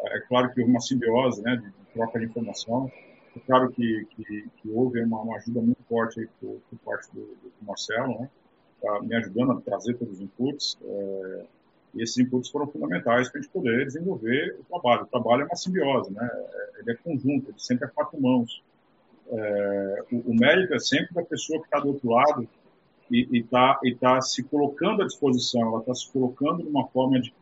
É, 0.00 0.18
é 0.18 0.20
claro 0.20 0.52
que 0.52 0.60
houve 0.60 0.70
uma 0.70 0.80
simbiose, 0.80 1.42
né, 1.42 1.56
de, 1.56 1.72
troca 1.92 2.18
de 2.18 2.26
informação. 2.26 2.90
É 3.36 3.40
claro 3.40 3.70
que, 3.70 4.06
que, 4.10 4.48
que 4.56 4.70
houve 4.70 5.02
uma, 5.02 5.20
uma, 5.20 5.36
ajuda 5.36 5.60
muito 5.60 5.82
forte 5.88 6.20
aí 6.20 6.28
por, 6.40 6.60
por 6.70 6.78
parte 6.84 7.12
do, 7.12 7.20
do 7.20 7.52
Marcelo, 7.62 8.20
né, 8.20 8.30
tá 8.80 9.00
me 9.00 9.14
ajudando 9.16 9.52
a 9.52 9.60
trazer 9.60 9.94
todos 9.94 10.14
os 10.14 10.20
inputs. 10.20 10.78
É, 10.82 11.44
e 11.94 12.02
esses 12.02 12.18
inputs 12.18 12.50
foram 12.50 12.66
fundamentais 12.66 13.28
para 13.28 13.38
a 13.38 13.42
gente 13.42 13.52
poder 13.52 13.86
desenvolver 13.86 14.58
o 14.60 14.64
trabalho. 14.64 15.02
O 15.02 15.06
trabalho 15.06 15.42
é 15.42 15.44
uma 15.46 15.56
simbiose, 15.56 16.12
né? 16.12 16.28
É, 16.32 16.80
ele 16.80 16.90
é 16.90 16.94
conjunto, 16.96 17.50
ele 17.50 17.58
sempre 17.58 17.86
é 17.86 17.88
quatro 17.88 18.20
mãos. 18.20 18.62
É, 19.30 20.04
o, 20.12 20.32
o, 20.32 20.34
mérito 20.34 20.74
é 20.74 20.78
sempre 20.78 21.14
da 21.14 21.22
pessoa 21.22 21.60
que 21.60 21.66
está 21.66 21.78
do 21.78 21.88
outro 21.88 22.10
lado 22.10 22.48
e 23.10 23.38
está 23.38 23.78
e 23.84 23.94
tá 23.94 24.20
se 24.20 24.42
colocando 24.42 25.02
à 25.02 25.06
disposição, 25.06 25.62
ela 25.62 25.80
está 25.80 25.94
se 25.94 26.10
colocando 26.10 26.62
de 26.62 26.68
uma 26.68 26.86
forma 26.88 27.20
de, 27.20 27.32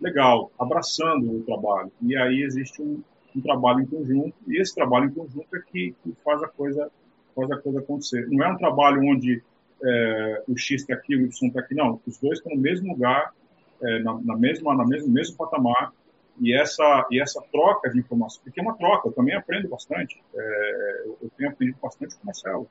legal, 0.00 0.50
abraçando 0.58 1.38
o 1.38 1.42
trabalho. 1.42 1.92
E 2.02 2.16
aí 2.16 2.42
existe 2.42 2.82
um, 2.82 3.02
um 3.34 3.40
trabalho 3.40 3.80
em 3.80 3.86
conjunto, 3.86 4.34
e 4.46 4.60
esse 4.60 4.74
trabalho 4.74 5.06
em 5.06 5.12
conjunto 5.12 5.46
é 5.54 5.60
que, 5.60 5.94
que 6.02 6.14
faz, 6.24 6.42
a 6.42 6.48
coisa, 6.48 6.90
faz 7.34 7.50
a 7.50 7.56
coisa 7.56 7.78
acontecer. 7.78 8.28
Não 8.30 8.44
é 8.44 8.50
um 8.50 8.56
trabalho 8.56 9.00
onde 9.04 9.42
é, 9.82 10.42
o 10.48 10.56
X 10.56 10.82
está 10.82 10.94
aqui, 10.94 11.16
o 11.16 11.20
Y 11.20 11.48
está 11.48 11.60
aqui, 11.60 11.74
não. 11.74 12.00
Os 12.06 12.18
dois 12.18 12.38
estão 12.38 12.54
no 12.54 12.60
mesmo 12.60 12.92
lugar, 12.92 13.32
é, 13.80 13.98
na, 14.00 14.20
na, 14.22 14.36
mesma, 14.36 14.74
na 14.74 14.86
mesmo, 14.86 15.10
mesmo 15.10 15.36
patamar, 15.36 15.92
e 16.40 16.52
essa, 16.52 17.06
e 17.10 17.20
essa 17.20 17.42
troca 17.52 17.90
de 17.90 17.98
informações, 17.98 18.42
porque 18.42 18.58
é 18.58 18.62
uma 18.62 18.76
troca, 18.76 19.08
eu 19.08 19.12
também 19.12 19.34
aprendo 19.34 19.68
bastante, 19.68 20.20
é, 20.34 21.04
eu 21.20 21.30
tenho 21.36 21.50
aprendido 21.50 21.78
bastante 21.80 22.16
com 22.16 22.22
o 22.22 22.26
Marcelo. 22.26 22.68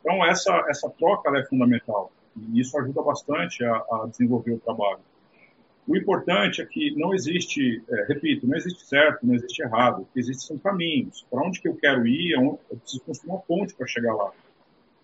Então, 0.00 0.24
essa, 0.24 0.64
essa 0.68 0.90
troca 0.90 1.36
é 1.38 1.44
fundamental, 1.44 2.10
e 2.36 2.60
isso 2.60 2.78
ajuda 2.78 3.02
bastante 3.02 3.64
a, 3.64 3.74
a 3.74 4.06
desenvolver 4.10 4.52
o 4.52 4.58
trabalho. 4.58 5.00
O 5.86 5.96
importante 5.96 6.62
é 6.62 6.66
que 6.66 6.94
não 6.96 7.12
existe, 7.12 7.82
é, 7.90 8.04
repito, 8.04 8.46
não 8.46 8.56
existe 8.56 8.86
certo, 8.86 9.26
não 9.26 9.34
existe 9.34 9.60
errado, 9.60 10.06
existem 10.14 10.56
caminhos. 10.58 11.26
Para 11.28 11.42
onde 11.42 11.60
que 11.60 11.68
eu 11.68 11.74
quero 11.74 12.06
ir, 12.06 12.32
eu 12.32 12.60
preciso 12.78 13.02
construir 13.02 13.30
uma 13.32 13.40
ponte 13.40 13.74
para 13.74 13.86
chegar 13.88 14.14
lá. 14.14 14.30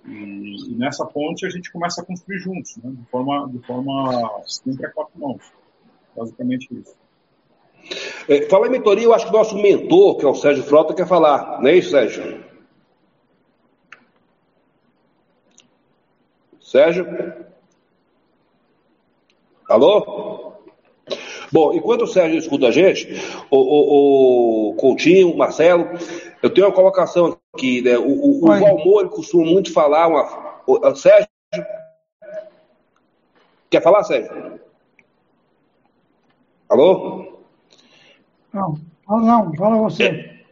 E, 0.07 0.75
nessa 0.77 1.05
ponte 1.05 1.45
a 1.45 1.49
gente 1.49 1.73
começa 1.73 2.01
a 2.01 2.05
construir 2.05 2.39
juntos, 2.39 2.77
né? 2.77 2.93
de 2.95 3.05
forma, 3.11 3.49
de 3.51 3.59
forma 3.67 4.43
sempre 4.47 4.87
a 4.87 4.91
quatro 4.91 5.19
mãos. 5.19 5.43
Basicamente 6.17 6.69
isso. 6.73 6.95
É, 8.29 8.43
fala 8.49 8.69
em 8.69 8.71
mentoria, 8.71 9.05
eu 9.05 9.15
acho 9.15 9.27
que 9.27 9.35
o 9.35 9.37
nosso 9.37 9.57
mentor, 9.57 10.19
que 10.19 10.25
é 10.25 10.29
o 10.29 10.35
Sérgio 10.35 10.63
Frota, 10.63 10.95
quer 10.95 11.09
falar. 11.09 11.61
Não 11.61 11.69
é 11.69 11.77
isso, 11.77 11.91
Sérgio? 11.91 12.46
Sérgio? 16.67 17.07
Alô? 19.69 20.53
Bom, 21.53 21.73
enquanto 21.73 22.03
o 22.03 22.07
Sérgio 22.09 22.39
escuta 22.39 22.67
a 22.67 22.71
gente, 22.73 23.09
o, 23.49 23.57
o, 23.57 24.71
o 24.71 24.75
Coutinho, 24.75 25.31
o 25.31 25.39
Marcelo, 25.39 25.87
eu 26.43 26.53
tenho 26.53 26.67
uma 26.67 26.75
colocação 26.75 27.39
aqui. 27.55 27.83
Né? 27.83 27.97
O, 27.97 28.09
o, 28.09 28.45
o 28.45 28.47
Valmor 28.47 29.09
costuma 29.11 29.45
muito 29.45 29.73
falar. 29.73 30.09
Uma, 30.09 30.61
o, 30.67 30.95
Sérgio? 30.97 31.29
Quer 33.71 33.81
falar, 33.81 34.03
Sérgio? 34.03 34.61
Alô? 36.69 37.45
Não, 38.53 38.77
não, 39.09 39.55
fala 39.55 39.77
você. 39.77 40.43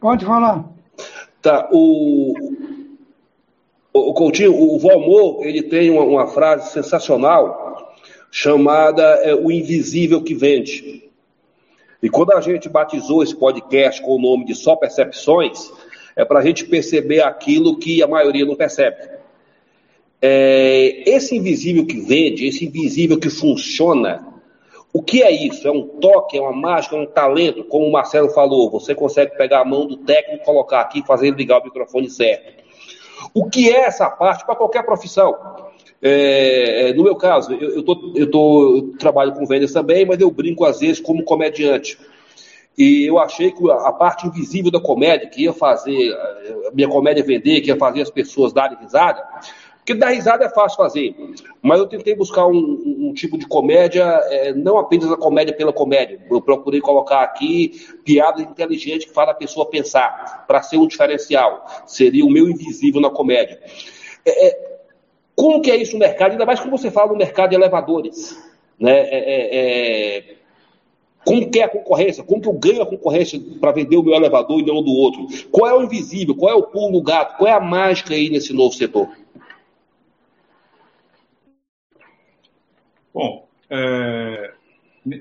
Pode 0.00 0.24
falar. 0.24 0.64
Tá, 1.40 1.68
o, 1.72 2.34
o 3.92 4.14
Coutinho, 4.14 4.54
o 4.54 4.78
Valmor, 4.78 5.46
ele 5.46 5.62
tem 5.62 5.90
uma, 5.90 6.02
uma 6.02 6.26
frase 6.26 6.72
sensacional 6.72 7.92
chamada 8.30 9.02
é, 9.22 9.34
O 9.34 9.50
Invisível 9.50 10.22
que 10.22 10.34
Vende. 10.34 11.10
E 12.02 12.08
quando 12.08 12.32
a 12.32 12.40
gente 12.40 12.68
batizou 12.68 13.22
esse 13.22 13.36
podcast 13.36 14.00
com 14.00 14.16
o 14.16 14.20
nome 14.20 14.46
de 14.46 14.54
Só 14.54 14.74
Percepções, 14.74 15.70
é 16.16 16.24
para 16.24 16.40
a 16.40 16.42
gente 16.42 16.64
perceber 16.64 17.22
aquilo 17.22 17.78
que 17.78 18.02
a 18.02 18.08
maioria 18.08 18.46
não 18.46 18.56
percebe. 18.56 18.96
É, 20.20 21.08
esse 21.08 21.36
invisível 21.36 21.84
que 21.84 22.00
vende, 22.00 22.46
esse 22.46 22.64
invisível 22.64 23.18
que 23.18 23.28
funciona, 23.28 24.26
o 24.92 25.02
que 25.02 25.22
é 25.22 25.30
isso? 25.30 25.66
É 25.66 25.70
um 25.70 25.86
toque, 25.86 26.38
é 26.38 26.40
uma 26.40 26.52
mágica, 26.52 26.96
é 26.96 27.00
um 27.00 27.06
talento, 27.06 27.64
como 27.64 27.86
o 27.86 27.92
Marcelo 27.92 28.30
falou, 28.30 28.70
você 28.70 28.94
consegue 28.94 29.36
pegar 29.36 29.60
a 29.60 29.64
mão 29.64 29.86
do 29.86 29.96
técnico, 29.98 30.44
colocar 30.44 30.80
aqui 30.80 31.04
fazer 31.06 31.34
ligar 31.34 31.60
o 31.60 31.64
microfone 31.64 32.08
certo. 32.08 32.61
O 33.34 33.48
que 33.48 33.70
é 33.70 33.84
essa 33.84 34.08
parte 34.08 34.44
para 34.44 34.56
qualquer 34.56 34.84
profissão? 34.84 35.36
É, 36.00 36.90
é, 36.90 36.94
no 36.94 37.04
meu 37.04 37.14
caso, 37.14 37.52
eu, 37.52 37.76
eu, 37.76 37.82
tô, 37.82 38.12
eu, 38.16 38.30
tô, 38.30 38.76
eu 38.76 38.98
trabalho 38.98 39.32
com 39.32 39.46
vendas 39.46 39.72
também, 39.72 40.04
mas 40.04 40.20
eu 40.20 40.30
brinco 40.30 40.64
às 40.64 40.80
vezes 40.80 41.00
como 41.00 41.24
comediante. 41.24 41.98
E 42.76 43.04
eu 43.08 43.18
achei 43.18 43.52
que 43.52 43.70
a 43.70 43.92
parte 43.92 44.26
invisível 44.26 44.70
da 44.70 44.80
comédia, 44.80 45.28
que 45.28 45.42
ia 45.42 45.52
fazer 45.52 46.16
minha 46.72 46.88
comédia 46.88 47.22
vender, 47.22 47.60
que 47.60 47.68
ia 47.68 47.76
fazer 47.76 48.00
as 48.00 48.10
pessoas 48.10 48.52
darem 48.52 48.78
risada, 48.78 49.22
porque 49.84 49.94
dar 49.94 50.10
risada 50.10 50.44
é 50.44 50.48
fácil 50.48 50.76
fazer, 50.76 51.12
mas 51.60 51.80
eu 51.80 51.88
tentei 51.88 52.14
buscar 52.14 52.46
um, 52.46 53.08
um 53.08 53.12
tipo 53.12 53.36
de 53.36 53.48
comédia, 53.48 54.04
é, 54.30 54.54
não 54.54 54.78
apenas 54.78 55.10
a 55.10 55.16
comédia 55.16 55.52
pela 55.52 55.72
comédia. 55.72 56.20
Eu 56.30 56.40
procurei 56.40 56.80
colocar 56.80 57.20
aqui 57.22 57.72
piadas 58.04 58.42
inteligentes 58.42 59.08
que 59.08 59.12
fazem 59.12 59.32
a 59.32 59.36
pessoa 59.36 59.68
pensar, 59.68 60.44
para 60.46 60.62
ser 60.62 60.76
um 60.76 60.86
diferencial. 60.86 61.66
Seria 61.84 62.24
o 62.24 62.30
meu 62.30 62.48
invisível 62.48 63.00
na 63.00 63.10
comédia. 63.10 63.60
É, 64.24 64.46
é, 64.46 64.78
como 65.34 65.60
que 65.60 65.72
é 65.72 65.76
isso 65.76 65.94
no 65.94 65.98
mercado? 65.98 66.30
Ainda 66.30 66.46
mais 66.46 66.60
como 66.60 66.78
você 66.78 66.88
fala 66.88 67.10
no 67.10 67.18
mercado 67.18 67.50
de 67.50 67.56
elevadores. 67.56 68.40
Né? 68.78 69.00
É, 69.00 69.18
é, 69.18 70.18
é 70.18 70.34
como 71.24 71.50
que 71.50 71.60
é 71.60 71.64
a 71.64 71.68
concorrência? 71.68 72.22
Como 72.22 72.40
que 72.40 72.48
eu 72.48 72.52
ganho 72.52 72.82
a 72.82 72.86
concorrência 72.86 73.40
para 73.60 73.72
vender 73.72 73.96
o 73.96 74.02
meu 74.02 74.14
elevador 74.14 74.60
e 74.60 74.66
não 74.66 74.82
do 74.82 74.92
outro? 74.92 75.26
Qual 75.50 75.68
é 75.68 75.74
o 75.74 75.82
invisível? 75.82 76.36
Qual 76.36 76.52
é 76.52 76.54
o 76.54 76.64
pulo 76.64 76.92
do 76.92 77.02
gato? 77.02 77.36
Qual 77.36 77.48
é 77.48 77.52
a 77.52 77.60
mágica 77.60 78.14
aí 78.14 78.28
nesse 78.28 78.52
novo 78.52 78.74
setor? 78.74 79.08
Bom, 83.12 83.46
é, 83.68 84.54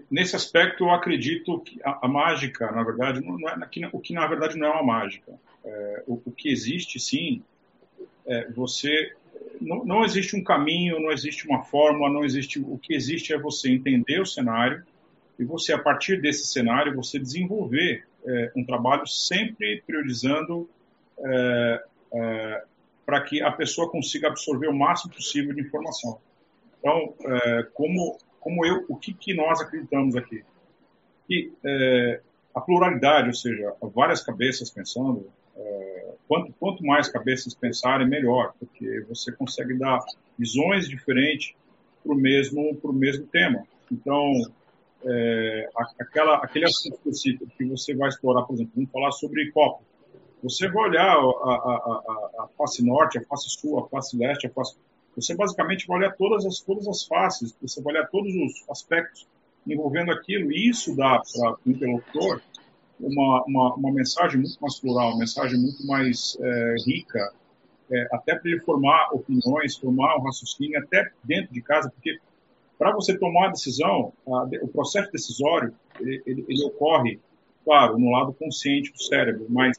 nesse 0.09 0.35
aspecto 0.35 0.85
eu 0.85 0.91
acredito 0.91 1.59
que 1.59 1.79
a, 1.83 2.05
a 2.05 2.07
mágica, 2.07 2.71
na 2.71 2.83
verdade, 2.83 3.21
não, 3.21 3.37
é, 3.49 3.89
o 3.91 3.99
que 3.99 4.13
na 4.13 4.27
verdade 4.27 4.57
não 4.57 4.67
é 4.67 4.71
uma 4.71 4.83
mágica. 4.83 5.33
É, 5.63 6.03
o, 6.07 6.21
o, 6.25 6.31
que 6.31 6.49
existe, 6.49 6.99
sim, 6.99 7.43
é 8.25 8.49
você 8.51 9.13
não, 9.59 9.83
não 9.85 10.03
existe 10.03 10.35
um 10.35 10.43
caminho, 10.43 10.99
não 10.99 11.11
existe 11.11 11.47
uma 11.47 11.63
fórmula, 11.63 12.11
não 12.11 12.23
existe. 12.23 12.59
O 12.59 12.77
que 12.77 12.93
existe 12.93 13.33
é 13.33 13.37
você 13.37 13.69
entender 13.69 14.19
o 14.19 14.25
cenário 14.25 14.83
e 15.37 15.43
você, 15.43 15.73
a 15.73 15.77
partir 15.77 16.21
desse 16.21 16.47
cenário, 16.47 16.95
você 16.95 17.19
desenvolver 17.19 18.05
é, 18.25 18.51
um 18.55 18.63
trabalho 18.63 19.05
sempre 19.07 19.81
priorizando 19.85 20.69
é, 21.19 21.83
é, 22.13 22.63
para 23.05 23.21
que 23.21 23.41
a 23.41 23.51
pessoa 23.51 23.89
consiga 23.89 24.27
absorver 24.27 24.67
o 24.67 24.73
máximo 24.73 25.13
possível 25.13 25.53
de 25.53 25.61
informação. 25.61 26.19
Então, 26.81 27.13
é, 27.23 27.63
como, 27.73 28.17
como 28.39 28.65
eu, 28.65 28.85
o 28.89 28.95
que, 28.95 29.13
que 29.13 29.33
nós 29.35 29.61
acreditamos 29.61 30.15
aqui? 30.15 30.43
Que 31.27 31.53
é, 31.63 32.21
a 32.53 32.59
pluralidade, 32.59 33.27
ou 33.27 33.33
seja, 33.33 33.73
várias 33.93 34.23
cabeças 34.23 34.71
pensando, 34.71 35.29
é, 35.55 36.13
quanto, 36.27 36.51
quanto 36.59 36.83
mais 36.83 37.07
cabeças 37.07 37.53
pensarem, 37.53 38.07
melhor, 38.07 38.53
porque 38.59 39.05
você 39.07 39.31
consegue 39.31 39.75
dar 39.75 40.03
visões 40.37 40.89
diferentes 40.89 41.53
para 42.03 42.13
o 42.13 42.15
mesmo, 42.15 42.77
mesmo 42.93 43.27
tema. 43.27 43.63
Então, 43.91 44.33
é, 45.05 45.69
aquela, 45.99 46.37
aquele 46.37 46.65
assunto 46.65 46.95
específico 46.95 47.45
que 47.57 47.65
você 47.65 47.95
vai 47.95 48.09
explorar, 48.09 48.43
por 48.43 48.55
exemplo, 48.55 48.71
vamos 48.75 48.91
falar 48.91 49.11
sobre 49.11 49.51
copo. 49.51 49.83
Você 50.43 50.67
vai 50.67 50.89
olhar 50.89 51.15
a, 51.15 51.19
a, 51.19 51.53
a, 51.53 52.43
a, 52.43 52.47
face 52.57 52.83
norte, 52.83 53.19
a 53.19 53.21
face 53.21 53.49
sul, 53.49 53.79
a 53.79 53.87
face 53.87 54.17
leste, 54.17 54.47
a 54.47 54.49
face... 54.49 54.75
Você 55.15 55.35
basicamente 55.35 55.85
vai 55.87 55.97
olhar 55.99 56.15
todas 56.15 56.45
as, 56.45 56.59
todas 56.61 56.87
as 56.87 57.03
faces, 57.03 57.55
você 57.61 57.81
vai 57.81 57.95
olhar 57.95 58.07
todos 58.07 58.33
os 58.33 58.69
aspectos 58.69 59.27
envolvendo 59.67 60.11
aquilo, 60.11 60.51
e 60.51 60.69
isso 60.69 60.95
dá 60.95 61.21
para 61.33 61.51
o 61.51 61.69
interlocutor 61.69 62.41
uma, 62.99 63.43
uma, 63.45 63.75
uma, 63.75 63.91
mensagem 63.91 64.39
muito 64.39 64.57
mais 64.61 64.79
plural, 64.79 65.09
uma 65.09 65.19
mensagem 65.19 65.59
muito 65.59 65.85
mais 65.85 66.37
é, 66.39 66.75
rica, 66.85 67.31
é, 67.91 68.07
até 68.13 68.35
para 68.35 68.49
ele 68.49 68.59
formar 68.61 69.09
opiniões, 69.11 69.75
formar 69.75 70.17
um 70.17 70.21
raciocínio, 70.21 70.79
até 70.79 71.11
dentro 71.23 71.53
de 71.53 71.61
casa, 71.61 71.89
porque 71.89 72.19
para 72.77 72.91
você 72.93 73.17
tomar 73.17 73.47
a 73.47 73.51
decisão, 73.51 74.13
a, 74.27 74.43
o 74.63 74.67
processo 74.67 75.11
decisório, 75.11 75.73
ele, 75.99 76.21
ele, 76.25 76.45
ele, 76.47 76.63
ocorre, 76.63 77.19
claro, 77.63 77.97
no 77.97 78.11
lado 78.11 78.33
consciente 78.33 78.91
do 78.91 79.01
cérebro, 79.01 79.45
mas 79.49 79.77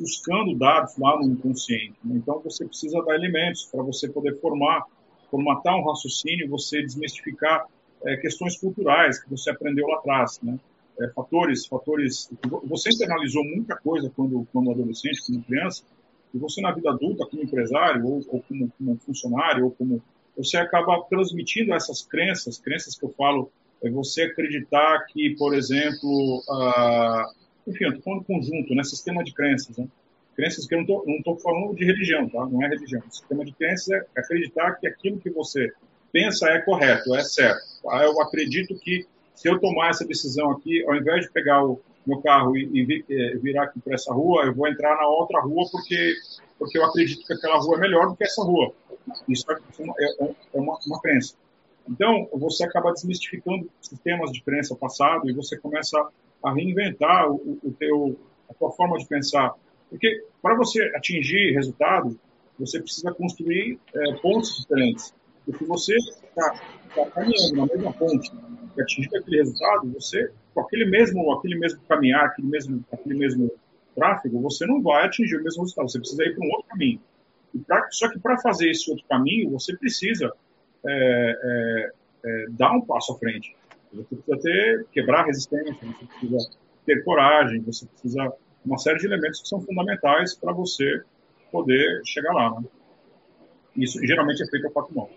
buscando 0.00 0.56
dados 0.56 0.96
lá 0.96 1.18
no 1.18 1.24
inconsciente. 1.24 1.94
Então, 2.04 2.40
você 2.40 2.64
precisa 2.64 3.02
dar 3.02 3.14
elementos 3.14 3.66
para 3.66 3.82
você 3.82 4.08
poder 4.08 4.40
formar, 4.40 4.84
formatar 5.30 5.76
um 5.76 5.84
raciocínio, 5.84 6.48
você 6.48 6.80
desmistificar 6.82 7.66
é, 8.04 8.16
questões 8.16 8.58
culturais 8.58 9.22
que 9.22 9.30
você 9.30 9.50
aprendeu 9.50 9.86
lá 9.86 9.96
atrás, 9.98 10.40
né? 10.42 10.58
É, 11.00 11.08
fatores, 11.08 11.66
fatores. 11.66 12.30
Você 12.64 12.90
internalizou 12.90 13.44
muita 13.44 13.76
coisa 13.76 14.10
quando, 14.14 14.46
quando 14.52 14.70
adolescente, 14.70 15.24
como 15.26 15.42
criança, 15.42 15.82
e 16.32 16.38
você 16.38 16.60
na 16.60 16.72
vida 16.72 16.90
adulta, 16.90 17.26
como 17.26 17.42
empresário 17.42 18.04
ou, 18.06 18.22
ou 18.28 18.42
como, 18.42 18.72
como, 18.76 18.96
funcionário 18.98 19.64
ou 19.64 19.70
como 19.70 20.02
você 20.36 20.56
acaba 20.56 21.02
transmitindo 21.08 21.74
essas 21.74 22.02
crenças, 22.02 22.58
crenças 22.58 22.98
que 22.98 23.04
eu 23.04 23.10
falo, 23.10 23.50
é 23.82 23.90
você 23.90 24.22
acreditar 24.22 25.06
que, 25.06 25.34
por 25.36 25.54
exemplo, 25.54 26.42
ah, 26.50 27.30
enfim, 27.66 27.84
eu 27.84 27.90
estou 27.90 28.02
falando 28.02 28.24
conjunto, 28.24 28.74
né, 28.74 28.84
sistema 28.84 29.22
de 29.22 29.32
crenças, 29.32 29.76
né? 29.76 29.86
Crenças 30.36 30.66
que 30.66 30.74
eu 30.74 30.84
não 30.84 31.16
estou 31.16 31.38
falando 31.38 31.74
de 31.74 31.84
religião, 31.84 32.28
tá? 32.28 32.46
Não 32.46 32.62
é 32.62 32.68
religião. 32.68 33.02
O 33.06 33.12
sistema 33.12 33.44
de 33.44 33.52
crenças 33.52 33.90
é 33.90 34.20
acreditar 34.20 34.72
que 34.74 34.86
aquilo 34.86 35.18
que 35.18 35.28
você 35.28 35.72
pensa 36.12 36.48
é 36.48 36.60
correto, 36.60 37.14
é 37.14 37.22
certo. 37.22 37.62
Tá? 37.82 38.04
Eu 38.04 38.20
acredito 38.20 38.74
que 38.76 39.06
se 39.34 39.48
eu 39.48 39.58
tomar 39.58 39.90
essa 39.90 40.06
decisão 40.06 40.50
aqui, 40.52 40.84
ao 40.86 40.96
invés 40.96 41.26
de 41.26 41.32
pegar 41.32 41.64
o 41.64 41.80
meu 42.06 42.20
carro 42.20 42.56
e, 42.56 42.64
e 42.72 43.04
é, 43.10 43.36
virar 43.36 43.64
aqui 43.64 43.80
para 43.80 43.94
essa 43.94 44.12
rua, 44.12 44.44
eu 44.44 44.54
vou 44.54 44.66
entrar 44.66 44.96
na 44.96 45.06
outra 45.08 45.40
rua 45.40 45.66
porque 45.70 46.14
porque 46.60 46.76
eu 46.76 46.84
acredito 46.84 47.26
que 47.26 47.32
aquela 47.32 47.58
rua 47.58 47.78
é 47.78 47.80
melhor 47.80 48.08
do 48.08 48.14
que 48.14 48.22
essa 48.22 48.42
rua. 48.42 48.74
Isso 49.26 49.50
é 49.50 49.58
uma, 49.82 49.94
é, 49.98 50.24
é 50.54 50.60
uma, 50.60 50.78
uma 50.86 51.00
crença. 51.00 51.34
Então, 51.88 52.28
você 52.34 52.64
acaba 52.64 52.92
desmistificando 52.92 53.68
sistemas 53.80 54.30
de 54.30 54.42
crença 54.42 54.76
passado 54.76 55.28
e 55.28 55.32
você 55.32 55.56
começa 55.56 56.06
a 56.42 56.52
reinventar 56.52 57.30
o, 57.30 57.58
o 57.62 57.72
teu, 57.78 58.18
a 58.48 58.54
tua 58.54 58.70
forma 58.72 58.98
de 58.98 59.06
pensar. 59.06 59.54
Porque 59.88 60.24
para 60.40 60.54
você 60.54 60.82
atingir 60.94 61.52
resultado, 61.54 62.18
você 62.58 62.80
precisa 62.80 63.12
construir 63.12 63.78
é, 63.94 64.12
pontos 64.14 64.60
diferentes. 64.60 65.14
Porque 65.44 65.64
você 65.64 65.96
está 65.96 66.60
tá 66.94 67.06
caminhando 67.10 67.56
na 67.56 67.66
mesma 67.66 67.92
ponte 67.92 68.30
para 68.74 68.84
atingir 68.84 69.16
aquele 69.16 69.38
resultado, 69.38 69.92
você, 69.92 70.30
com 70.54 70.60
aquele 70.60 70.84
mesmo, 70.84 71.32
aquele 71.32 71.58
mesmo 71.58 71.80
caminhar, 71.88 72.26
aquele 72.26 72.48
mesmo, 72.48 72.84
aquele 72.92 73.18
mesmo 73.18 73.50
tráfego, 73.94 74.40
você 74.40 74.66
não 74.66 74.80
vai 74.80 75.06
atingir 75.06 75.36
o 75.36 75.42
mesmo 75.42 75.62
resultado. 75.62 75.90
Você 75.90 75.98
precisa 75.98 76.24
ir 76.24 76.34
para 76.34 76.46
um 76.46 76.50
outro 76.50 76.68
caminho. 76.68 77.00
Pra, 77.66 77.88
só 77.90 78.08
que 78.08 78.18
para 78.18 78.38
fazer 78.38 78.70
esse 78.70 78.90
outro 78.90 79.04
caminho, 79.08 79.50
você 79.50 79.76
precisa 79.76 80.32
é, 80.86 80.92
é, 80.92 81.92
é, 82.24 82.46
dar 82.50 82.72
um 82.72 82.80
passo 82.80 83.12
à 83.12 83.18
frente. 83.18 83.56
Você 83.92 84.16
precisa 84.16 84.38
ter, 84.38 84.86
quebrar 84.92 85.26
resistência, 85.26 85.74
você 85.74 86.06
precisa 86.06 86.50
ter 86.86 87.04
coragem, 87.04 87.60
você 87.60 87.86
precisa 87.86 88.32
uma 88.64 88.78
série 88.78 88.98
de 88.98 89.06
elementos 89.06 89.40
que 89.42 89.48
são 89.48 89.60
fundamentais 89.60 90.34
para 90.34 90.52
você 90.52 91.02
poder 91.50 92.02
chegar 92.04 92.32
lá. 92.32 92.60
Né? 92.60 92.66
Isso 93.76 93.98
geralmente 94.06 94.42
é 94.42 94.46
feito 94.46 94.66
a 94.66 94.70
quatro 94.70 94.94
mãos. 94.94 95.10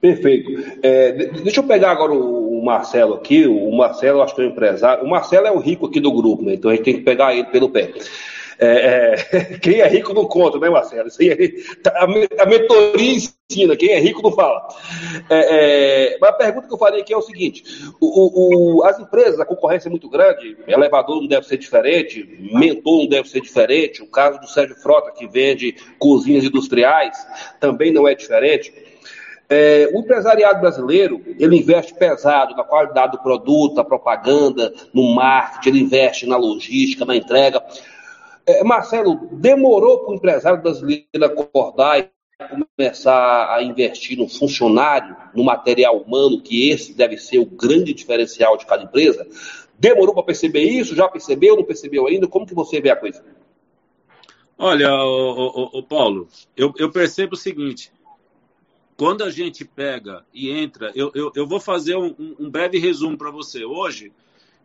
Perfeito. 0.00 0.50
É, 0.82 1.12
deixa 1.12 1.60
eu 1.60 1.64
pegar 1.64 1.92
agora 1.92 2.12
o, 2.12 2.60
Marcelo 2.64 3.14
aqui. 3.14 3.46
O 3.46 3.70
Marcelo, 3.70 4.20
acho 4.20 4.34
que 4.34 4.42
é 4.42 4.44
um 4.44 4.48
empresário. 4.48 5.04
O 5.04 5.08
Marcelo 5.08 5.46
é 5.46 5.52
o 5.52 5.58
rico 5.58 5.86
aqui 5.86 6.00
do 6.00 6.12
grupo, 6.12 6.42
né? 6.42 6.54
Então 6.54 6.70
a 6.70 6.74
gente 6.74 6.84
tem 6.84 6.94
que 6.94 7.02
pegar 7.02 7.34
ele 7.34 7.46
pelo 7.46 7.70
pé. 7.70 7.92
É, 8.64 9.16
é, 9.34 9.58
quem 9.58 9.80
é 9.80 9.88
rico 9.88 10.14
não 10.14 10.24
conta, 10.24 10.56
né, 10.56 10.70
Marcelo? 10.70 11.08
É, 11.08 11.88
a, 11.88 12.04
a 12.44 12.46
mentoria 12.46 13.16
ensina, 13.16 13.76
quem 13.76 13.90
é 13.90 13.98
rico 13.98 14.22
não 14.22 14.30
fala. 14.30 14.68
É, 15.28 16.12
é, 16.14 16.18
mas 16.20 16.30
a 16.30 16.34
pergunta 16.34 16.68
que 16.68 16.72
eu 16.72 16.78
faria 16.78 17.00
aqui 17.00 17.12
é 17.12 17.16
o 17.16 17.22
seguinte: 17.22 17.64
o, 18.00 18.78
o, 18.78 18.84
as 18.84 19.00
empresas, 19.00 19.40
a 19.40 19.44
concorrência 19.44 19.88
é 19.88 19.90
muito 19.90 20.08
grande, 20.08 20.56
elevador 20.68 21.20
não 21.20 21.26
deve 21.26 21.44
ser 21.44 21.56
diferente, 21.56 22.24
mentor 22.52 22.98
não 23.02 23.08
deve 23.08 23.28
ser 23.28 23.40
diferente, 23.40 24.00
o 24.00 24.06
caso 24.06 24.38
do 24.38 24.46
Sérgio 24.46 24.76
Frota, 24.76 25.10
que 25.10 25.26
vende 25.26 25.74
cozinhas 25.98 26.44
industriais, 26.44 27.18
também 27.58 27.92
não 27.92 28.06
é 28.06 28.14
diferente. 28.14 28.72
É, 29.48 29.90
o 29.92 29.98
empresariado 29.98 30.60
brasileiro, 30.60 31.20
ele 31.38 31.58
investe 31.58 31.92
pesado 31.92 32.54
na 32.56 32.64
qualidade 32.64 33.12
do 33.12 33.22
produto, 33.22 33.74
na 33.74 33.84
propaganda, 33.84 34.72
no 34.94 35.14
marketing, 35.14 35.68
ele 35.68 35.80
investe 35.80 36.26
na 36.26 36.38
logística, 36.38 37.04
na 37.04 37.14
entrega. 37.14 37.62
É, 38.46 38.64
Marcelo, 38.64 39.28
demorou 39.32 40.00
para 40.00 40.10
o 40.10 40.14
empresário 40.14 40.60
brasileiro 40.60 41.06
acordar 41.24 42.00
e 42.00 42.10
começar 42.76 43.54
a 43.54 43.62
investir 43.62 44.18
no 44.18 44.28
funcionário, 44.28 45.16
no 45.34 45.44
material 45.44 45.98
humano, 45.98 46.40
que 46.40 46.70
esse 46.70 46.92
deve 46.92 47.16
ser 47.16 47.38
o 47.38 47.46
grande 47.46 47.94
diferencial 47.94 48.56
de 48.56 48.66
cada 48.66 48.82
empresa? 48.82 49.26
Demorou 49.78 50.14
para 50.14 50.24
perceber 50.24 50.62
isso? 50.62 50.94
Já 50.94 51.08
percebeu? 51.08 51.56
Não 51.56 51.64
percebeu 51.64 52.06
ainda? 52.06 52.26
Como 52.26 52.46
que 52.46 52.54
você 52.54 52.80
vê 52.80 52.90
a 52.90 52.96
coisa? 52.96 53.24
Olha, 54.58 54.92
o, 54.94 55.82
Paulo, 55.82 56.28
eu, 56.56 56.72
eu 56.78 56.90
percebo 56.90 57.34
o 57.34 57.36
seguinte: 57.36 57.92
quando 58.96 59.24
a 59.24 59.30
gente 59.30 59.64
pega 59.64 60.24
e 60.32 60.50
entra, 60.50 60.92
eu, 60.94 61.10
eu, 61.14 61.32
eu 61.34 61.46
vou 61.46 61.58
fazer 61.58 61.96
um, 61.96 62.14
um 62.38 62.50
breve 62.50 62.78
resumo 62.78 63.16
para 63.16 63.30
você. 63.30 63.64
Hoje, 63.64 64.12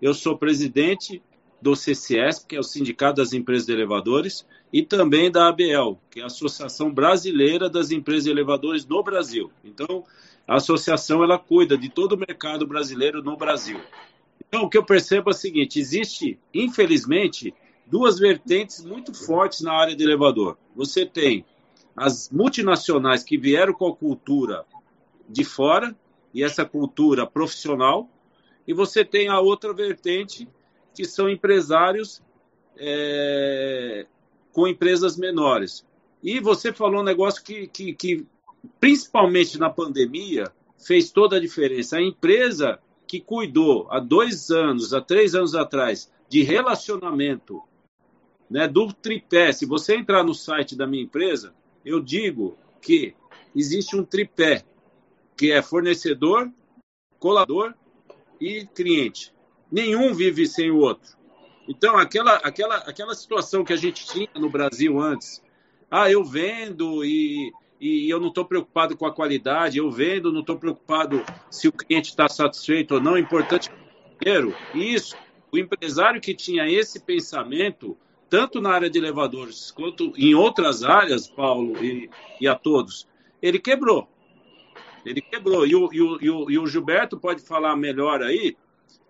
eu 0.02 0.14
sou 0.14 0.38
presidente 0.38 1.22
do 1.62 1.76
CCS, 1.76 2.46
que 2.48 2.56
é 2.56 2.60
o 2.60 2.64
Sindicato 2.64 3.18
das 3.18 3.34
Empresas 3.34 3.66
de 3.66 3.74
Elevadores, 3.74 4.46
e 4.72 4.84
também 4.84 5.32
da 5.32 5.48
ABL, 5.48 5.98
que 6.10 6.20
é 6.20 6.24
a 6.24 6.28
Associação 6.28 6.92
Brasileira 6.92 7.70
das 7.70 7.92
Empresas 7.92 8.26
de 8.26 8.32
Elevadores 8.32 8.86
no 8.86 9.02
Brasil. 9.02 9.52
Então, 9.64 10.04
a 10.48 10.56
associação 10.56 11.24
ela 11.24 11.38
cuida 11.38 11.78
de 11.78 11.90
todo 11.90 12.14
o 12.14 12.18
mercado 12.18 12.66
brasileiro 12.68 13.24
no 13.24 13.36
Brasil. 13.36 13.80
Então, 14.48 14.64
o 14.64 14.70
que 14.70 14.78
eu 14.78 14.86
percebo 14.86 15.30
é 15.30 15.34
o 15.34 15.36
seguinte: 15.36 15.80
existe, 15.80 16.40
infelizmente, 16.54 17.54
duas 17.86 18.20
vertentes 18.20 18.84
muito 18.84 19.14
fortes 19.14 19.62
na 19.62 19.74
área 19.74 19.96
de 19.96 20.04
elevador. 20.04 20.58
Você 20.76 21.06
tem 21.06 21.46
as 21.96 22.30
multinacionais 22.30 23.24
que 23.24 23.38
vieram 23.38 23.74
com 23.74 23.88
a 23.88 23.96
cultura 23.96 24.66
de 25.28 25.44
fora, 25.44 25.96
e 26.34 26.44
essa 26.44 26.64
cultura 26.64 27.26
profissional, 27.26 28.08
e 28.68 28.74
você 28.74 29.04
tem 29.04 29.28
a 29.28 29.40
outra 29.40 29.74
vertente, 29.74 30.48
que 30.98 31.06
são 31.06 31.30
empresários 31.30 32.24
é, 32.76 34.08
com 34.52 34.68
empresas 34.68 35.16
menores. 35.16 35.86
E 36.24 36.40
você 36.40 36.74
falou 36.74 37.02
um 37.02 37.06
negócio 37.06 37.44
que, 37.44 37.68
que, 37.68 37.94
que, 37.94 38.26
principalmente 38.80 39.60
na 39.60 39.70
pandemia, 39.70 40.52
fez 40.76 41.12
toda 41.12 41.36
a 41.36 41.40
diferença. 41.40 41.98
A 41.98 42.02
empresa 42.02 42.80
que 43.06 43.22
cuidou 43.22 43.88
há 43.92 44.00
dois 44.00 44.50
anos, 44.50 44.92
há 44.92 45.00
três 45.00 45.36
anos 45.36 45.54
atrás, 45.54 46.12
de 46.28 46.42
relacionamento, 46.42 47.62
né, 48.50 48.68
do 48.68 48.92
tripé. 48.92 49.52
Se 49.52 49.68
você 49.68 49.96
entrar 49.96 50.24
no 50.24 50.34
site 50.34 50.76
da 50.76 50.88
minha 50.88 51.04
empresa, 51.04 51.54
eu 51.86 52.02
digo 52.02 52.58
que 52.82 53.14
existe 53.56 53.96
um 53.96 54.04
tripé, 54.04 54.66
que 55.38 55.52
é 55.52 55.62
fornecedor, 55.62 56.52
colador 57.20 57.76
e 58.42 58.66
cliente. 58.66 59.37
Nenhum 59.72 60.14
vive 60.14 60.46
sem 60.48 60.72
o 60.72 60.78
outro. 60.78 61.18
Então, 61.68 61.98
aquela, 61.98 62.36
aquela, 62.36 62.78
aquela 62.78 63.14
situação 63.14 63.64
que 63.64 63.74
a 63.74 63.78
gente 63.78 64.06
tinha 64.06 64.30
no 64.36 64.50
Brasil 64.50 65.00
antes, 65.00 65.44
Ah, 65.90 66.12
eu 66.12 66.24
vendo 66.24 67.04
e, 67.04 67.54
e 67.80 68.10
eu 68.10 68.20
não 68.20 68.28
estou 68.28 68.46
preocupado 68.46 68.98
com 68.98 69.06
a 69.06 69.14
qualidade, 69.14 69.78
eu 69.78 69.90
vendo, 69.90 70.34
não 70.34 70.42
estou 70.42 70.58
preocupado 70.58 71.24
se 71.50 71.68
o 71.68 71.72
cliente 71.72 72.10
está 72.10 72.28
satisfeito 72.28 72.96
ou 72.96 73.02
não, 73.02 73.14
o 73.14 73.18
importante 73.18 73.70
é 73.70 74.24
dinheiro. 74.24 74.56
Isso, 74.74 75.16
o 75.52 75.58
empresário 75.58 76.20
que 76.20 76.34
tinha 76.34 76.70
esse 76.70 77.00
pensamento, 77.00 77.98
tanto 78.30 78.60
na 78.60 78.72
área 78.72 78.90
de 78.90 78.98
elevadores 78.98 79.72
quanto 79.72 80.12
em 80.18 80.36
outras 80.36 80.84
áreas, 80.84 81.28
Paulo 81.28 81.82
e, 81.84 82.10
e 82.42 82.48
a 82.48 82.56
todos, 82.56 83.08
ele 83.42 83.60
quebrou. 83.60 84.08
Ele 85.06 85.22
quebrou. 85.22 85.66
E, 85.66 85.74
o, 85.74 85.90
e, 85.94 86.02
o, 86.30 86.52
e 86.52 86.60
o 86.60 86.68
Gilberto 86.68 87.18
pode 87.18 87.42
falar 87.42 87.78
melhor 87.78 88.22
aí 88.22 88.58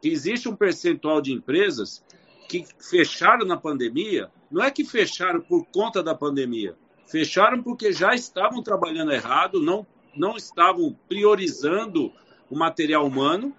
que 0.01 0.09
existe 0.09 0.47
um 0.47 0.55
percentual 0.55 1.21
de 1.21 1.33
empresas 1.33 2.03
que 2.47 2.65
fecharam 2.79 3.45
na 3.45 3.57
pandemia, 3.57 4.31
não 4.49 4.63
é 4.63 4.71
que 4.71 4.85
fecharam 4.85 5.41
por 5.41 5.65
conta 5.65 6.01
da 6.01 6.15
pandemia, 6.15 6.75
fecharam 7.05 7.61
porque 7.61 7.91
já 7.91 8.13
estavam 8.13 8.63
trabalhando 8.63 9.11
errado, 9.11 9.61
não, 9.61 9.85
não 10.15 10.37
estavam 10.37 10.97
priorizando 11.07 12.11
o 12.49 12.57
material 12.57 13.05
humano, 13.05 13.53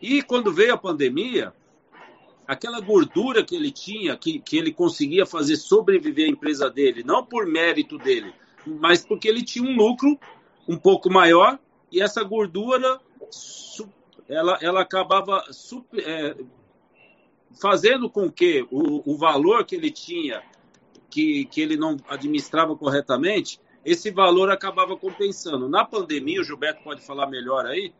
e 0.00 0.22
quando 0.22 0.52
veio 0.52 0.74
a 0.74 0.78
pandemia, 0.78 1.52
aquela 2.46 2.80
gordura 2.80 3.42
que 3.42 3.56
ele 3.56 3.70
tinha, 3.70 4.16
que, 4.16 4.38
que 4.38 4.56
ele 4.56 4.72
conseguia 4.72 5.26
fazer 5.26 5.56
sobreviver 5.56 6.26
a 6.26 6.30
empresa 6.30 6.70
dele, 6.70 7.02
não 7.02 7.24
por 7.24 7.46
mérito 7.46 7.98
dele, 7.98 8.32
mas 8.66 9.04
porque 9.04 9.28
ele 9.28 9.42
tinha 9.42 9.68
um 9.68 9.76
lucro 9.76 10.18
um 10.68 10.76
pouco 10.76 11.10
maior 11.10 11.58
e 11.90 12.00
essa 12.00 12.22
gordura 12.22 13.00
ela, 14.28 14.58
ela 14.60 14.80
acabava 14.80 15.44
super, 15.50 16.02
é, 16.06 16.36
fazendo 17.60 18.08
com 18.08 18.30
que 18.30 18.66
o, 18.70 19.12
o 19.12 19.16
valor 19.16 19.64
que 19.64 19.76
ele 19.76 19.90
tinha, 19.90 20.42
que, 21.10 21.44
que 21.46 21.60
ele 21.60 21.76
não 21.76 21.96
administrava 22.08 22.76
corretamente, 22.76 23.60
esse 23.84 24.10
valor 24.10 24.50
acabava 24.50 24.96
compensando. 24.96 25.68
Na 25.68 25.84
pandemia, 25.84 26.40
o 26.40 26.44
Gilberto 26.44 26.82
pode 26.82 27.02
falar 27.02 27.26
melhor 27.26 27.66
aí, 27.66 27.92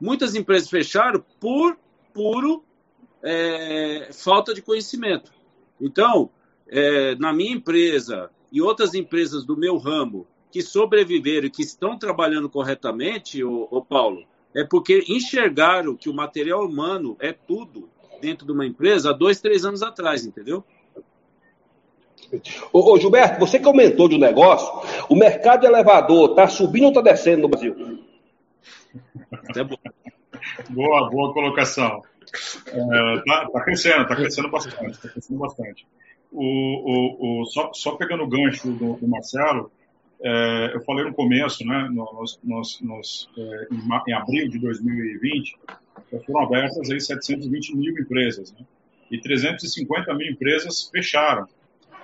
muitas 0.00 0.34
empresas 0.34 0.70
fecharam 0.70 1.22
por 1.38 1.78
puro 2.12 2.64
é, 3.22 4.10
falta 4.12 4.54
de 4.54 4.62
conhecimento. 4.62 5.32
Então, 5.80 6.30
é, 6.66 7.14
na 7.16 7.32
minha 7.32 7.52
empresa 7.52 8.30
e 8.50 8.60
outras 8.60 8.94
empresas 8.94 9.44
do 9.44 9.56
meu 9.56 9.76
ramo 9.76 10.26
que 10.50 10.62
sobreviveram 10.62 11.46
e 11.46 11.50
que 11.50 11.62
estão 11.62 11.98
trabalhando 11.98 12.48
corretamente, 12.48 13.44
o, 13.44 13.84
Paulo, 13.86 14.26
é 14.54 14.64
porque 14.64 15.04
enxergaram 15.08 15.96
que 15.96 16.08
o 16.08 16.14
material 16.14 16.64
humano 16.64 17.16
é 17.20 17.32
tudo 17.32 17.88
dentro 18.20 18.46
de 18.46 18.52
uma 18.52 18.66
empresa 18.66 19.10
há 19.10 19.12
dois, 19.12 19.40
três 19.40 19.64
anos 19.64 19.82
atrás, 19.82 20.24
entendeu? 20.24 20.64
Ô, 22.72 22.92
ô 22.92 22.98
Gilberto, 22.98 23.38
você 23.38 23.58
que 23.58 23.66
aumentou 23.66 24.08
de 24.08 24.16
um 24.16 24.18
negócio, 24.18 24.68
o 25.08 25.14
mercado 25.14 25.60
de 25.60 25.66
elevador 25.66 26.30
está 26.30 26.46
subindo 26.48 26.84
ou 26.84 26.90
está 26.90 27.00
descendo 27.00 27.42
no 27.42 27.48
Brasil? 27.48 27.74
É. 29.56 29.64
Boa, 30.70 31.10
boa 31.10 31.32
colocação. 31.32 32.02
É, 32.66 33.22
tá, 33.26 33.48
tá, 33.50 33.60
crescendo, 33.62 34.06
tá 34.06 34.16
crescendo 34.16 34.50
bastante, 34.50 35.00
tá 35.00 35.08
crescendo 35.08 35.38
bastante. 35.38 35.86
O, 36.30 36.42
o, 36.42 37.42
o, 37.42 37.46
só, 37.46 37.72
só 37.72 37.92
pegando 37.96 38.24
o 38.24 38.28
gancho 38.28 38.70
do, 38.72 38.94
do 38.94 39.08
Marcelo, 39.08 39.70
é, 40.20 40.74
eu 40.74 40.80
falei 40.82 41.04
no 41.04 41.14
começo, 41.14 41.64
né, 41.64 41.88
nós, 41.92 42.38
nós, 42.42 42.80
nós 42.80 43.28
é, 43.36 43.68
em, 43.70 44.10
em, 44.10 44.12
abril 44.12 44.48
de 44.48 44.58
2020, 44.58 45.56
foram 46.26 46.42
abertas 46.42 46.90
aí 46.90 47.00
720 47.00 47.76
mil 47.76 47.96
empresas, 47.96 48.52
né, 48.52 48.66
e 49.10 49.20
350 49.20 50.12
mil 50.14 50.30
empresas 50.30 50.88
fecharam. 50.90 51.46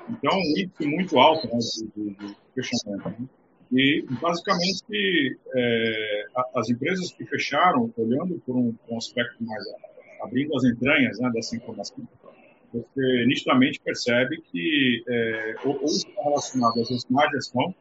Então, 0.08 0.32
um 0.36 0.58
índice 0.58 0.86
muito 0.86 1.18
alto 1.18 1.46
né, 1.48 1.58
de, 1.96 2.10
de, 2.10 2.36
fechamento. 2.54 3.08
Né? 3.08 3.28
E, 3.72 4.04
basicamente, 4.20 5.38
é, 5.54 6.24
as 6.54 6.70
empresas 6.70 7.10
que 7.12 7.24
fecharam, 7.24 7.92
olhando 7.96 8.40
por 8.46 8.54
um, 8.54 8.74
um 8.88 8.98
aspecto 8.98 9.42
mais 9.42 9.64
abrindo 10.22 10.56
as 10.56 10.64
entranhas 10.64 11.18
né, 11.18 11.30
dessa 11.32 11.56
informação, 11.56 11.96
você 12.72 13.26
nitidamente 13.26 13.80
percebe 13.80 14.40
que 14.50 15.02
é, 15.08 15.54
ou, 15.64 15.78
ou 15.80 15.84
está 15.84 16.22
relacionado 16.22 16.80
à 16.80 17.12
má 17.12 17.28
gestão 17.30 17.74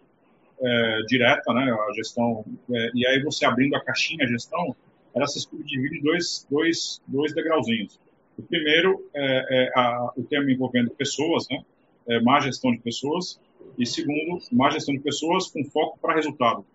é, 0.61 1.01
direta, 1.07 1.53
né, 1.53 1.71
a 1.71 1.93
gestão, 1.93 2.45
é, 2.71 2.91
e 2.93 3.05
aí 3.07 3.21
você 3.21 3.45
abrindo 3.45 3.75
a 3.75 3.83
caixinha 3.83 4.25
a 4.25 4.27
gestão, 4.27 4.75
ela 5.15 5.27
se 5.27 5.39
subdivide 5.39 5.99
em 5.99 6.01
dois, 6.01 6.47
dois, 6.49 7.01
dois 7.07 7.33
degrauzinhos. 7.33 7.99
O 8.37 8.41
primeiro 8.43 9.05
é, 9.13 9.45
é 9.49 9.71
a, 9.75 10.11
o 10.17 10.23
tema 10.23 10.51
envolvendo 10.51 10.89
pessoas, 10.91 11.45
né, 11.49 11.63
é, 12.07 12.19
má 12.21 12.39
gestão 12.39 12.71
de 12.71 12.79
pessoas, 12.79 13.39
e 13.77 13.85
segundo, 13.85 14.39
má 14.51 14.69
gestão 14.69 14.93
de 14.95 15.01
pessoas 15.01 15.47
com 15.47 15.63
foco 15.65 15.97
para 16.01 16.15
resultado. 16.15 16.65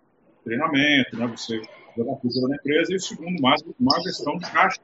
Treinamento, 0.44 1.16
né, 1.16 1.26
você 1.26 1.60
jogar 1.96 2.12
a 2.12 2.16
cultura 2.16 2.48
da 2.48 2.54
empresa, 2.56 2.92
e 2.92 2.96
o 2.96 3.00
segundo, 3.00 3.40
má, 3.40 3.54
má 3.78 3.98
gestão 4.00 4.38
de 4.38 4.50
caixa 4.50 4.80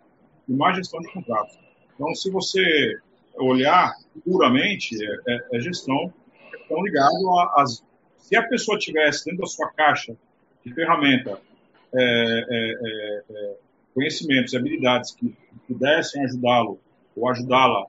e 0.48 0.52
má 0.52 0.72
gestão 0.72 1.00
de 1.00 1.12
contratos. 1.12 1.58
Então, 1.94 2.14
se 2.14 2.30
você 2.30 2.98
olhar 3.36 3.92
puramente, 4.24 4.96
é, 5.02 5.34
é, 5.34 5.40
é 5.54 5.60
gestão, 5.60 6.12
estão 6.60 6.82
ligados 6.82 7.16
às 7.56 7.84
se 8.24 8.34
a 8.36 8.42
pessoa 8.42 8.78
tivesse 8.78 9.26
dentro 9.26 9.42
da 9.42 9.46
sua 9.46 9.70
caixa 9.70 10.16
de 10.64 10.72
ferramenta 10.72 11.38
é, 11.94 12.00
é, 12.00 12.72
é, 12.72 13.22
é 13.30 13.56
conhecimentos 13.94 14.54
e 14.54 14.56
habilidades 14.56 15.14
que 15.14 15.36
pudessem 15.68 16.24
ajudá-lo 16.24 16.80
ou 17.14 17.28
ajudá-la 17.28 17.84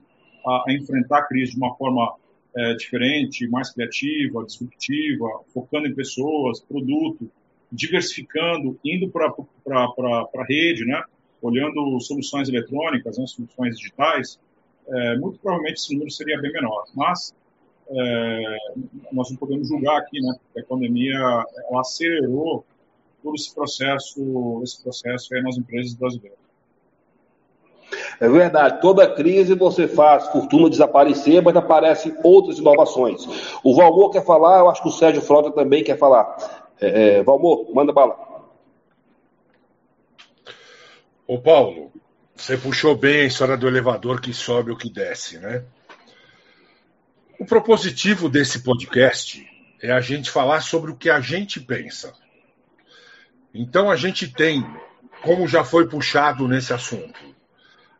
a, 0.46 0.64
a, 0.68 0.74
enfrentar 0.74 1.20
a 1.20 1.22
crise 1.24 1.52
de 1.52 1.56
uma 1.56 1.74
forma 1.74 2.16
é, 2.54 2.74
diferente, 2.74 3.48
mais 3.48 3.72
criativa, 3.72 4.44
disruptiva, 4.44 5.26
focando 5.54 5.88
em 5.88 5.94
pessoas, 5.94 6.60
produto, 6.60 7.30
diversificando, 7.72 8.78
indo 8.84 9.08
para 9.08 9.26
a 9.26 10.44
rede, 10.46 10.84
né? 10.84 11.02
olhando 11.40 11.98
soluções 12.00 12.50
eletrônicas, 12.50 13.16
né? 13.16 13.26
soluções 13.26 13.78
digitais, 13.78 14.38
é, 14.86 15.16
muito 15.16 15.38
provavelmente 15.38 15.78
esse 15.78 15.94
número 15.94 16.10
seria 16.10 16.38
bem 16.38 16.52
menor. 16.52 16.84
Mas 16.94 17.34
é, 17.88 18.56
nós 19.12 19.30
não 19.30 19.36
podemos 19.36 19.68
julgar 19.68 19.98
aqui, 19.98 20.20
né? 20.20 20.34
Porque 20.44 20.60
a 20.60 20.64
pandemia 20.64 21.14
ela 21.70 21.80
acelerou 21.80 22.64
todo 23.22 23.34
esse 23.34 23.54
processo, 23.54 24.60
esse 24.62 24.82
processo 24.82 25.34
aí 25.34 25.42
nas 25.42 25.56
empresas 25.56 25.94
brasileiras. 25.94 26.38
É 28.18 28.28
verdade, 28.28 28.80
toda 28.80 29.08
crise 29.08 29.54
você 29.54 29.86
faz 29.86 30.26
fortuna 30.28 30.70
desaparecer, 30.70 31.42
mas 31.42 31.54
aparecem 31.54 32.16
outras 32.24 32.58
inovações. 32.58 33.24
O 33.62 33.76
Valmor 33.76 34.10
quer 34.10 34.24
falar, 34.24 34.60
eu 34.60 34.70
acho 34.70 34.82
que 34.82 34.88
o 34.88 34.92
Sérgio 34.92 35.22
Frota 35.22 35.50
também 35.50 35.84
quer 35.84 35.98
falar. 35.98 36.64
É, 36.80 37.18
é, 37.18 37.22
Valmor, 37.22 37.72
manda 37.74 37.92
bala. 37.92 38.16
Ô 41.26 41.38
Paulo, 41.38 41.90
você 42.34 42.56
puxou 42.56 42.96
bem 42.96 43.22
a 43.22 43.24
história 43.24 43.56
do 43.56 43.66
elevador 43.66 44.20
que 44.20 44.32
sobe 44.32 44.70
ou 44.70 44.76
que 44.76 44.90
desce, 44.90 45.38
né? 45.38 45.64
O 47.46 47.48
propositivo 47.48 48.28
desse 48.28 48.58
podcast 48.58 49.48
é 49.80 49.92
a 49.92 50.00
gente 50.00 50.32
falar 50.32 50.60
sobre 50.62 50.90
o 50.90 50.96
que 50.96 51.08
a 51.08 51.20
gente 51.20 51.60
pensa. 51.60 52.12
Então 53.54 53.88
a 53.88 53.94
gente 53.94 54.26
tem, 54.26 54.66
como 55.22 55.46
já 55.46 55.62
foi 55.62 55.88
puxado 55.88 56.48
nesse 56.48 56.72
assunto, 56.72 57.20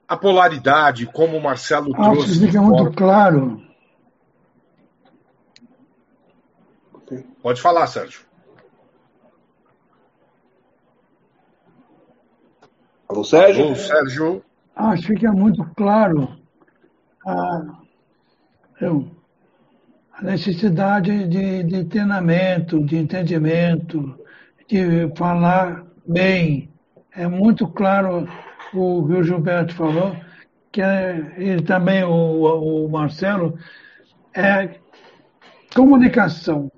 a 0.09 0.17
polaridade, 0.17 1.07
como 1.07 1.37
o 1.37 1.41
Marcelo 1.41 1.95
ah, 1.95 2.11
trouxe. 2.11 2.45
Fica 2.45 2.61
muito 2.61 2.91
claro. 2.91 3.63
Pode 7.41 7.63
falar, 7.63 7.87
Sérgio. 7.87 8.23
Alô, 13.09 13.23
Sérgio? 13.23 13.65
Alô, 13.67 13.77
Sérgio. 13.77 14.45
Acho 14.75 15.03
que 15.03 15.15
fica 15.15 15.31
muito 15.31 15.65
claro. 15.77 16.37
Ah, 17.25 17.63
eu, 18.81 19.16
a 20.17 20.23
necessidade 20.23 21.29
de, 21.29 21.63
de 21.63 21.85
treinamento, 21.85 22.83
de 22.85 22.97
entendimento, 22.97 24.19
de 24.67 25.15
falar 25.15 25.85
bem. 26.07 26.71
É 27.13 27.27
muito 27.27 27.69
claro 27.69 28.27
o 28.73 29.07
que 29.07 29.13
o 29.13 29.23
Gilberto 29.23 29.75
falou, 29.75 30.17
que 30.73 30.81
é, 30.81 31.35
ele 31.37 31.63
também, 31.63 32.03
o, 32.03 32.85
o 32.85 32.89
Marcelo, 32.89 33.59
é 34.35 34.79
comunicação. 35.75 36.71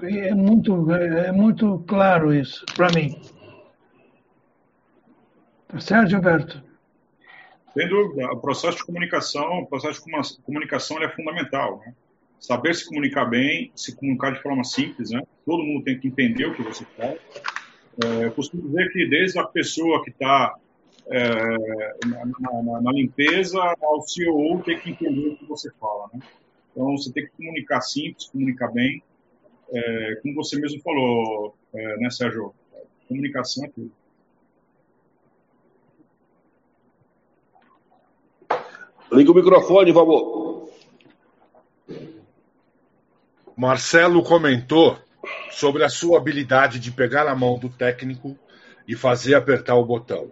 É 0.00 0.34
muito, 0.34 0.90
é 0.92 1.32
muito 1.32 1.84
claro 1.86 2.32
isso 2.32 2.64
para 2.74 2.88
mim. 2.92 3.20
Tá 5.68 5.80
certo, 5.80 6.10
Gilberto? 6.10 6.62
Sem 7.74 7.88
dúvida. 7.88 8.32
O 8.32 8.40
processo 8.40 8.78
de 8.78 8.84
comunicação, 8.84 9.60
o 9.60 9.66
processo 9.66 10.02
de 10.04 10.42
comunicação 10.42 11.02
é 11.02 11.08
fundamental. 11.10 11.82
Né? 11.84 11.92
Saber 12.40 12.74
se 12.74 12.86
comunicar 12.86 13.26
bem, 13.26 13.70
se 13.74 13.94
comunicar 13.96 14.32
de 14.32 14.42
forma 14.42 14.64
simples, 14.64 15.10
né? 15.10 15.22
Todo 15.44 15.62
mundo 15.62 15.84
tem 15.84 15.98
que 15.98 16.08
entender 16.08 16.46
o 16.46 16.54
que 16.54 16.62
você 16.62 16.84
fala. 16.96 17.16
É, 18.04 18.24
eu 18.26 18.32
costumo 18.32 18.62
dizer 18.62 18.90
que 18.92 19.06
desde 19.08 19.38
a 19.38 19.44
pessoa 19.44 20.02
que 20.04 20.10
está 20.10 20.54
é, 21.06 21.28
na, 22.06 22.62
na, 22.62 22.80
na, 22.82 22.92
limpeza 22.92 23.58
ao 23.82 24.02
CEO 24.02 24.62
tem 24.62 24.78
que 24.78 24.90
entender 24.90 25.28
o 25.28 25.36
que 25.36 25.46
você 25.46 25.70
fala, 25.80 26.08
né? 26.12 26.20
Então 26.70 26.96
você 26.96 27.12
tem 27.12 27.24
que 27.24 27.32
comunicar 27.32 27.80
simples, 27.80 28.28
comunicar 28.28 28.68
bem, 28.68 29.02
é, 29.70 30.18
como 30.22 30.34
você 30.34 30.58
mesmo 30.58 30.80
falou, 30.82 31.54
é, 31.74 31.96
né, 31.98 32.10
Sérgio? 32.10 32.54
Comunicação 33.08 33.64
é 33.64 33.68
tudo. 33.68 33.90
Liga 39.10 39.32
o 39.32 39.34
microfone, 39.34 39.92
por 39.92 40.00
favor. 40.00 40.37
Marcelo 43.58 44.22
comentou 44.22 44.96
sobre 45.50 45.82
a 45.82 45.88
sua 45.88 46.18
habilidade 46.18 46.78
de 46.78 46.92
pegar 46.92 47.26
a 47.26 47.34
mão 47.34 47.58
do 47.58 47.68
técnico 47.68 48.38
e 48.86 48.94
fazer 48.94 49.34
apertar 49.34 49.74
o 49.74 49.84
botão. 49.84 50.30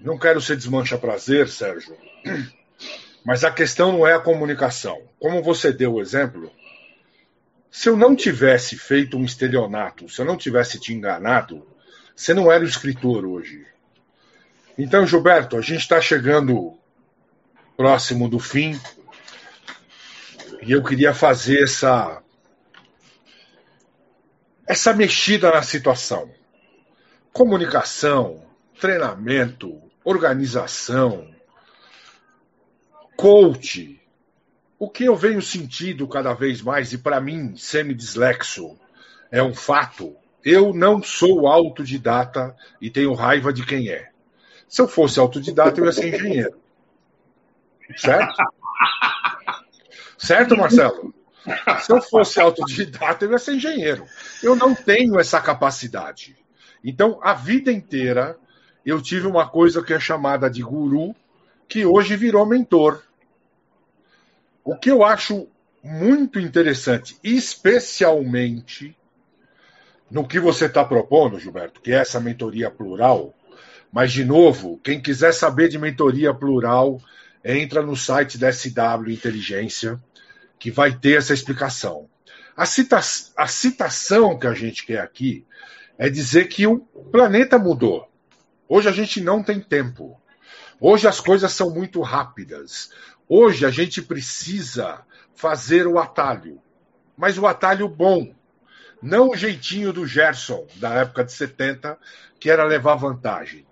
Não 0.00 0.18
quero 0.18 0.40
ser 0.40 0.56
desmancha 0.56 0.98
prazer, 0.98 1.48
Sérgio, 1.48 1.96
mas 3.24 3.44
a 3.44 3.52
questão 3.52 3.92
não 3.92 4.04
é 4.04 4.14
a 4.14 4.18
comunicação. 4.18 5.00
Como 5.20 5.44
você 5.44 5.72
deu 5.72 5.94
o 5.94 6.00
exemplo, 6.00 6.50
se 7.70 7.88
eu 7.88 7.96
não 7.96 8.16
tivesse 8.16 8.76
feito 8.76 9.16
um 9.16 9.24
estelionato, 9.24 10.08
se 10.08 10.20
eu 10.20 10.24
não 10.24 10.36
tivesse 10.36 10.80
te 10.80 10.92
enganado, 10.92 11.64
você 12.16 12.34
não 12.34 12.50
era 12.50 12.64
o 12.64 12.68
escritor 12.68 13.24
hoje. 13.24 13.64
Então, 14.76 15.06
Gilberto, 15.06 15.56
a 15.56 15.60
gente 15.60 15.82
está 15.82 16.00
chegando 16.00 16.76
próximo 17.76 18.28
do 18.28 18.40
fim 18.40 18.76
e 20.62 20.72
eu 20.72 20.82
queria 20.82 21.12
fazer 21.12 21.62
essa 21.64 22.22
essa 24.66 24.94
mexida 24.94 25.50
na 25.50 25.62
situação. 25.62 26.30
Comunicação, 27.32 28.46
treinamento, 28.80 29.82
organização, 30.04 31.28
coach. 33.16 34.00
O 34.78 34.88
que 34.88 35.04
eu 35.04 35.16
venho 35.16 35.42
sentindo 35.42 36.08
cada 36.08 36.32
vez 36.32 36.62
mais, 36.62 36.92
e 36.92 36.98
para 36.98 37.20
mim, 37.20 37.56
semi-dislexo, 37.56 38.78
é 39.30 39.42
um 39.42 39.54
fato. 39.54 40.16
Eu 40.44 40.72
não 40.72 41.02
sou 41.02 41.46
autodidata 41.46 42.56
e 42.80 42.90
tenho 42.90 43.14
raiva 43.14 43.52
de 43.52 43.64
quem 43.64 43.90
é. 43.90 44.10
Se 44.68 44.80
eu 44.80 44.88
fosse 44.88 45.20
autodidata, 45.20 45.80
eu 45.80 45.86
ia 45.86 45.92
ser 45.92 46.14
engenheiro. 46.14 46.58
Certo? 47.96 48.61
Certo, 50.22 50.56
Marcelo? 50.56 51.12
Se 51.80 51.92
eu 51.92 52.00
fosse 52.00 52.40
autodidata, 52.40 53.24
eu 53.24 53.32
ia 53.32 53.38
ser 53.38 53.54
engenheiro. 53.54 54.06
Eu 54.40 54.54
não 54.54 54.72
tenho 54.72 55.18
essa 55.18 55.40
capacidade. 55.40 56.36
Então, 56.84 57.18
a 57.20 57.34
vida 57.34 57.72
inteira, 57.72 58.38
eu 58.86 59.02
tive 59.02 59.26
uma 59.26 59.48
coisa 59.48 59.82
que 59.82 59.92
é 59.92 59.98
chamada 59.98 60.48
de 60.48 60.62
guru, 60.62 61.12
que 61.68 61.84
hoje 61.84 62.16
virou 62.16 62.46
mentor. 62.46 63.02
O 64.64 64.76
que 64.76 64.90
eu 64.90 65.02
acho 65.02 65.48
muito 65.82 66.38
interessante, 66.38 67.18
especialmente 67.24 68.96
no 70.08 70.26
que 70.26 70.38
você 70.38 70.66
está 70.66 70.84
propondo, 70.84 71.40
Gilberto, 71.40 71.80
que 71.80 71.90
é 71.90 71.96
essa 71.96 72.20
mentoria 72.20 72.70
plural. 72.70 73.34
Mas, 73.90 74.12
de 74.12 74.24
novo, 74.24 74.78
quem 74.84 75.00
quiser 75.00 75.34
saber 75.34 75.68
de 75.68 75.78
mentoria 75.78 76.32
plural, 76.32 77.00
entra 77.44 77.82
no 77.82 77.96
site 77.96 78.38
da 78.38 78.52
SW 78.52 79.08
Inteligência, 79.08 79.98
que 80.58 80.70
vai 80.70 80.96
ter 80.96 81.18
essa 81.18 81.34
explicação. 81.34 82.08
A, 82.56 82.66
cita 82.66 82.98
a 83.36 83.46
citação 83.46 84.38
que 84.38 84.46
a 84.46 84.54
gente 84.54 84.84
quer 84.84 85.00
aqui 85.00 85.44
é 85.98 86.08
dizer 86.08 86.48
que 86.48 86.66
o 86.66 86.78
planeta 86.78 87.58
mudou. 87.58 88.08
Hoje 88.68 88.88
a 88.88 88.92
gente 88.92 89.20
não 89.20 89.42
tem 89.42 89.60
tempo. 89.60 90.20
Hoje 90.80 91.06
as 91.06 91.20
coisas 91.20 91.52
são 91.52 91.70
muito 91.70 92.00
rápidas. 92.00 92.90
Hoje 93.28 93.64
a 93.64 93.70
gente 93.70 94.02
precisa 94.02 95.00
fazer 95.34 95.86
o 95.86 95.98
atalho. 95.98 96.60
Mas 97.16 97.38
o 97.38 97.46
atalho 97.46 97.88
bom. 97.88 98.34
Não 99.02 99.30
o 99.30 99.36
jeitinho 99.36 99.92
do 99.92 100.06
Gerson, 100.06 100.66
da 100.76 100.94
época 100.94 101.24
de 101.24 101.32
70, 101.32 101.98
que 102.38 102.50
era 102.50 102.64
levar 102.64 102.94
vantagem. 102.94 103.66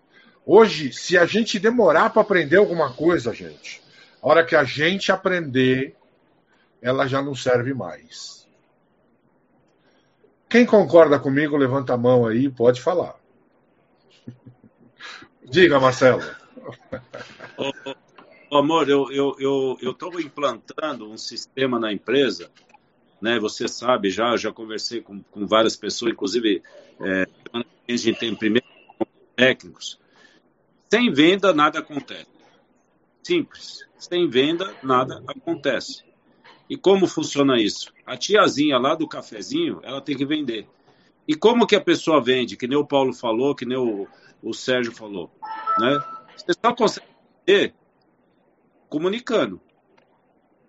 Hoje, 0.45 0.93
se 0.93 1.17
a 1.17 1.27
gente 1.27 1.59
demorar 1.59 2.11
para 2.11 2.23
aprender 2.23 2.57
alguma 2.57 2.93
coisa, 2.93 3.33
gente, 3.35 3.83
a 4.23 4.29
hora 4.29 4.45
que 4.45 4.57
a 4.57 4.65
gente 4.65 5.13
aprender, 5.13 5.95
ela 6.81 7.07
já 7.07 7.23
não 7.23 7.35
serve 7.35 7.75
mais. 7.75 8.47
Quem 10.49 10.67
concorda 10.67 11.19
comigo, 11.19 11.57
levanta 11.57 11.95
a 11.95 11.97
mão 11.97 12.27
aí, 12.27 12.49
pode 12.49 12.81
falar. 12.81 13.15
Diga, 15.49 15.79
Marcelo. 15.79 16.23
Ô, 18.51 18.57
amor, 18.57 18.89
eu 18.89 19.03
estou 19.11 19.37
eu, 19.39 19.77
eu, 19.81 19.97
eu 20.13 20.21
implantando 20.21 21.09
um 21.09 21.17
sistema 21.17 21.79
na 21.79 21.93
empresa, 21.93 22.51
né? 23.21 23.39
Você 23.39 23.69
sabe 23.69 24.11
já, 24.11 24.37
já 24.37 24.53
conversei 24.53 25.01
com, 25.01 25.23
com 25.23 25.47
várias 25.47 25.77
pessoas, 25.77 26.13
inclusive 26.13 26.61
é, 27.01 27.27
a 27.53 27.63
gente 27.89 28.19
tem 28.19 28.35
primeiro 28.35 28.67
técnicos. 29.37 30.01
Sem 30.93 31.13
venda, 31.13 31.53
nada 31.53 31.79
acontece. 31.79 32.27
Simples. 33.23 33.87
Sem 33.97 34.29
venda, 34.29 34.75
nada 34.83 35.23
acontece. 35.29 36.03
E 36.69 36.77
como 36.77 37.07
funciona 37.07 37.61
isso? 37.61 37.93
A 38.05 38.17
tiazinha 38.17 38.79
lá 38.79 38.95
do 38.95 39.07
cafezinho, 39.07 39.81
ela 39.83 40.01
tem 40.01 40.17
que 40.17 40.27
vender. 40.27 40.67
E 41.29 41.35
como 41.35 41.67
que 41.67 41.77
a 41.77 41.81
pessoa 41.81 42.21
vende? 42.21 42.57
Que 42.57 42.67
nem 42.67 42.77
o 42.77 42.87
Paulo 42.87 43.13
falou, 43.13 43.55
que 43.55 43.65
nem 43.65 43.79
o, 43.79 44.09
o 44.43 44.53
Sérgio 44.53 44.93
falou. 44.93 45.31
Né? 45.79 46.03
Você 46.37 46.53
só 46.65 46.75
consegue 46.75 47.07
vender 47.47 47.75
comunicando. 48.89 49.61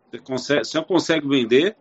Você 0.10 0.20
consegue, 0.20 0.66
só 0.66 0.84
consegue 0.84 1.28
vender. 1.28 1.76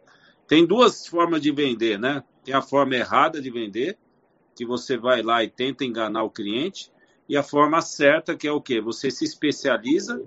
Tem 0.47 0.67
duas 0.67 1.07
formas 1.07 1.43
de 1.43 1.53
vender, 1.53 1.99
né? 1.99 2.25
Tem 2.43 2.55
a 2.55 2.63
forma 2.63 2.97
errada 2.97 3.41
de 3.41 3.51
vender, 3.51 3.99
que 4.57 4.65
você 4.65 4.97
vai 4.97 5.23
lá 5.23 5.45
e 5.45 5.51
tenta 5.51 5.85
enganar 5.85 6.23
o 6.25 6.31
cliente, 6.31 6.91
e 7.31 7.37
a 7.37 7.45
forma 7.45 7.81
certa, 7.81 8.35
que 8.35 8.49
é 8.49 8.51
o 8.51 8.61
quê? 8.61 8.81
Você 8.81 9.09
se 9.09 9.25
especializa 9.25 10.21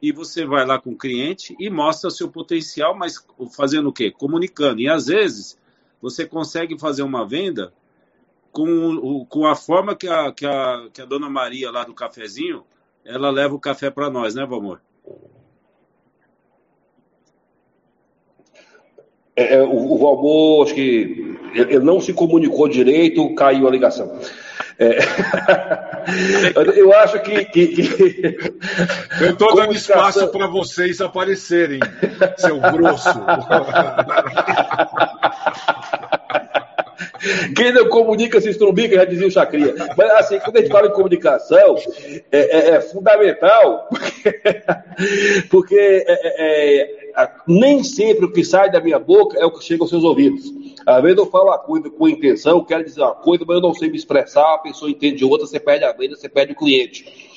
e 0.00 0.10
você 0.10 0.46
vai 0.46 0.64
lá 0.64 0.80
com 0.80 0.92
o 0.92 0.96
cliente 0.96 1.54
e 1.60 1.68
mostra 1.68 2.08
seu 2.08 2.30
potencial, 2.30 2.96
mas 2.96 3.22
fazendo 3.54 3.90
o 3.90 3.92
quê? 3.92 4.10
Comunicando. 4.10 4.80
E 4.80 4.88
às 4.88 5.08
vezes 5.08 5.58
você 6.00 6.24
consegue 6.24 6.78
fazer 6.78 7.02
uma 7.02 7.28
venda 7.28 7.74
com, 8.50 9.26
com 9.28 9.46
a 9.46 9.54
forma 9.54 9.94
que 9.94 10.08
a, 10.08 10.32
que, 10.32 10.46
a, 10.46 10.88
que 10.90 11.02
a 11.02 11.04
dona 11.04 11.28
Maria 11.28 11.70
lá 11.70 11.84
do 11.84 11.92
cafezinho, 11.92 12.64
ela 13.04 13.28
leva 13.28 13.54
o 13.54 13.60
café 13.60 13.90
para 13.90 14.08
nós, 14.08 14.34
né, 14.34 14.46
Valmor? 14.46 14.80
É, 19.36 19.56
é, 19.56 19.62
o, 19.62 19.92
o 19.92 19.98
Valmor, 19.98 20.64
acho 20.64 20.74
que 20.74 21.36
ele 21.52 21.80
não 21.80 22.00
se 22.00 22.14
comunicou 22.14 22.66
direito, 22.66 23.34
caiu 23.34 23.68
a 23.68 23.70
ligação. 23.70 24.18
É... 24.80 24.98
eu 26.80 26.92
acho 26.94 27.20
que. 27.20 27.44
que, 27.44 27.66
que... 27.68 28.50
Eu 29.20 29.32
estou 29.32 29.54
dando 29.54 29.74
espaço 29.74 30.26
para 30.28 30.46
vocês 30.46 31.00
aparecerem, 31.02 31.80
seu 32.38 32.58
grosso. 32.58 33.10
Quem 37.54 37.72
não 37.72 37.88
comunica 37.88 38.40
se 38.40 38.48
estrumbica, 38.48 38.96
já 38.96 39.04
dizia 39.04 39.26
o 39.26 39.30
Chacria. 39.30 39.74
Mas, 39.96 40.10
assim, 40.12 40.38
quando 40.38 40.56
a 40.56 40.60
gente 40.60 40.70
fala 40.70 40.86
em 40.86 40.92
comunicação, 40.92 41.76
é, 42.32 42.38
é, 42.38 42.70
é 42.70 42.80
fundamental, 42.80 43.88
porque, 43.90 44.40
porque 45.50 46.04
é, 46.06 46.80
é 47.18 47.30
nem 47.46 47.84
sempre 47.84 48.24
o 48.24 48.32
que 48.32 48.42
sai 48.42 48.70
da 48.70 48.80
minha 48.80 48.98
boca 48.98 49.38
é 49.38 49.44
o 49.44 49.50
que 49.50 49.64
chega 49.64 49.82
aos 49.82 49.90
seus 49.90 50.04
ouvidos. 50.04 50.44
Às 50.86 51.02
vezes 51.02 51.18
eu 51.18 51.26
falo 51.26 51.48
uma 51.48 51.58
coisa 51.58 51.90
com 51.90 52.08
intenção, 52.08 52.64
quero 52.64 52.84
dizer 52.84 53.02
uma 53.02 53.14
coisa, 53.14 53.44
mas 53.46 53.56
eu 53.56 53.62
não 53.62 53.74
sei 53.74 53.90
me 53.90 53.96
expressar, 53.96 54.54
a 54.54 54.58
pessoa 54.58 54.90
entende 54.90 55.24
outra, 55.24 55.46
você 55.46 55.60
perde 55.60 55.84
a 55.84 55.92
venda, 55.92 56.16
você 56.16 56.28
perde 56.28 56.52
o 56.52 56.56
cliente. 56.56 57.28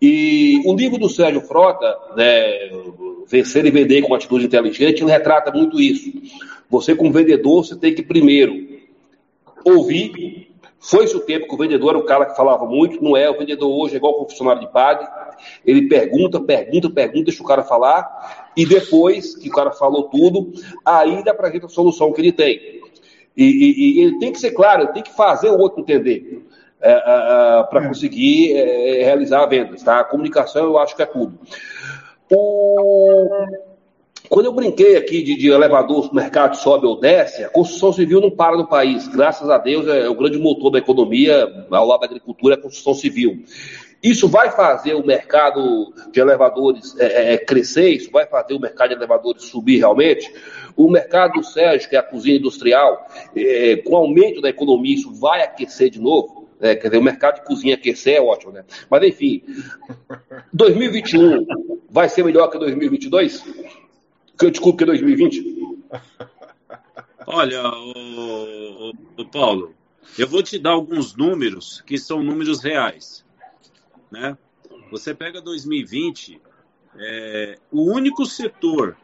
E 0.00 0.60
o 0.66 0.74
livro 0.74 0.98
do 0.98 1.08
Sérgio 1.08 1.40
Frota, 1.40 1.96
né, 2.14 2.70
Vencer 3.26 3.64
e 3.64 3.70
Vender 3.70 4.02
com 4.02 4.14
Atitude 4.14 4.46
Inteligente, 4.46 5.02
ele 5.02 5.10
retrata 5.10 5.50
muito 5.50 5.80
isso. 5.80 6.12
Você, 6.68 6.94
como 6.94 7.12
vendedor, 7.12 7.64
você 7.64 7.76
tem 7.76 7.94
que 7.94 8.02
primeiro 8.02 8.54
ouvir. 9.64 10.52
Foi-se 10.78 11.16
o 11.16 11.20
tempo 11.20 11.48
que 11.48 11.54
o 11.54 11.58
vendedor 11.58 11.90
era 11.90 11.98
o 11.98 12.04
cara 12.04 12.26
que 12.26 12.36
falava 12.36 12.66
muito, 12.66 13.02
não 13.02 13.16
é? 13.16 13.30
O 13.30 13.38
vendedor 13.38 13.70
hoje 13.70 13.94
é 13.94 13.96
igual 13.96 14.20
o 14.20 14.28
funcionário 14.28 14.60
de 14.60 14.70
PAG, 14.70 15.08
ele 15.64 15.88
pergunta, 15.88 16.40
pergunta, 16.40 16.90
pergunta, 16.90 17.24
deixa 17.24 17.42
o 17.42 17.46
cara 17.46 17.62
falar, 17.62 18.50
e 18.56 18.64
depois 18.64 19.36
que 19.36 19.48
o 19.48 19.52
cara 19.52 19.70
falou 19.72 20.04
tudo, 20.04 20.52
aí 20.84 21.22
dá 21.24 21.34
para 21.34 21.50
gente 21.50 21.66
a 21.66 21.68
solução 21.68 22.12
que 22.12 22.20
ele 22.20 22.32
tem. 22.32 22.82
E, 23.36 23.44
e, 23.44 23.98
e, 23.98 24.00
ele 24.00 24.18
tem 24.18 24.32
que 24.32 24.38
ser 24.38 24.52
claro, 24.52 24.82
ele 24.82 24.92
tem 24.92 25.02
que 25.02 25.14
fazer 25.14 25.50
o 25.50 25.58
outro 25.58 25.80
entender. 25.80 26.44
É, 26.80 26.90
é, 26.90 27.60
é 27.60 27.62
para 27.64 27.84
é. 27.84 27.88
conseguir 27.88 28.52
é, 28.54 29.04
realizar 29.04 29.42
a 29.42 29.46
venda. 29.46 29.76
Tá? 29.76 30.00
A 30.00 30.04
comunicação 30.04 30.64
eu 30.64 30.78
acho 30.78 30.94
que 30.94 31.02
é 31.02 31.06
tudo. 31.06 31.38
O... 32.30 33.28
Quando 34.28 34.46
eu 34.46 34.52
brinquei 34.52 34.96
aqui 34.96 35.22
de, 35.22 35.36
de 35.36 35.48
elevador, 35.48 36.10
o 36.10 36.14
mercado 36.14 36.56
sobe 36.56 36.86
ou 36.86 36.98
desce, 36.98 37.44
a 37.44 37.48
construção 37.48 37.92
civil 37.92 38.20
não 38.20 38.30
para 38.30 38.56
no 38.56 38.66
país. 38.66 39.06
Graças 39.06 39.48
a 39.50 39.58
Deus 39.58 39.86
é 39.86 40.08
o 40.08 40.14
grande 40.14 40.38
motor 40.38 40.70
da 40.70 40.78
economia, 40.78 41.66
ao 41.70 41.86
lado 41.86 42.00
da 42.00 42.06
agricultura, 42.06 42.54
é 42.54 42.58
a 42.58 42.60
construção 42.60 42.94
civil. 42.94 43.44
Isso 44.04 44.28
vai 44.28 44.50
fazer 44.50 44.92
o 44.92 45.02
mercado 45.02 45.94
de 46.12 46.20
elevadores 46.20 46.94
é, 46.98 47.06
é, 47.06 47.32
é, 47.32 47.38
crescer? 47.38 47.88
Isso 47.88 48.10
vai 48.10 48.26
fazer 48.26 48.52
o 48.52 48.60
mercado 48.60 48.90
de 48.90 48.96
elevadores 48.96 49.44
subir 49.44 49.78
realmente? 49.78 50.30
O 50.76 50.90
mercado 50.90 51.32
do 51.32 51.42
Sérgio, 51.42 51.88
que 51.88 51.96
é 51.96 51.98
a 51.98 52.02
cozinha 52.02 52.36
industrial, 52.36 53.08
é, 53.34 53.76
com 53.78 53.94
o 53.94 53.96
aumento 53.96 54.42
da 54.42 54.50
economia, 54.50 54.94
isso 54.94 55.10
vai 55.14 55.42
aquecer 55.42 55.88
de 55.88 55.98
novo. 55.98 56.46
É, 56.60 56.76
quer 56.76 56.88
dizer, 56.88 56.98
o 56.98 57.02
mercado 57.02 57.36
de 57.36 57.46
cozinha 57.46 57.76
aquecer 57.76 58.16
é 58.16 58.20
ótimo, 58.20 58.52
né? 58.52 58.66
Mas, 58.90 59.02
enfim, 59.04 59.42
2021 60.52 61.46
vai 61.88 62.06
ser 62.10 62.24
melhor 62.24 62.48
que 62.48 62.58
2022? 62.58 63.42
Que 64.38 64.44
eu 64.44 64.50
desculpe 64.50 64.80
que 64.80 64.84
2020? 64.84 65.86
Olha, 67.26 67.62
o, 67.70 68.90
o, 68.90 68.92
o 69.16 69.24
Paulo, 69.24 69.74
eu 70.18 70.28
vou 70.28 70.42
te 70.42 70.58
dar 70.58 70.72
alguns 70.72 71.16
números 71.16 71.80
que 71.86 71.96
são 71.96 72.22
números 72.22 72.62
reais, 72.62 73.23
né? 74.10 74.36
Você 74.90 75.14
pega 75.14 75.40
2020, 75.40 76.40
é, 76.96 77.58
o 77.70 77.90
único 77.92 78.24
setor, 78.24 78.96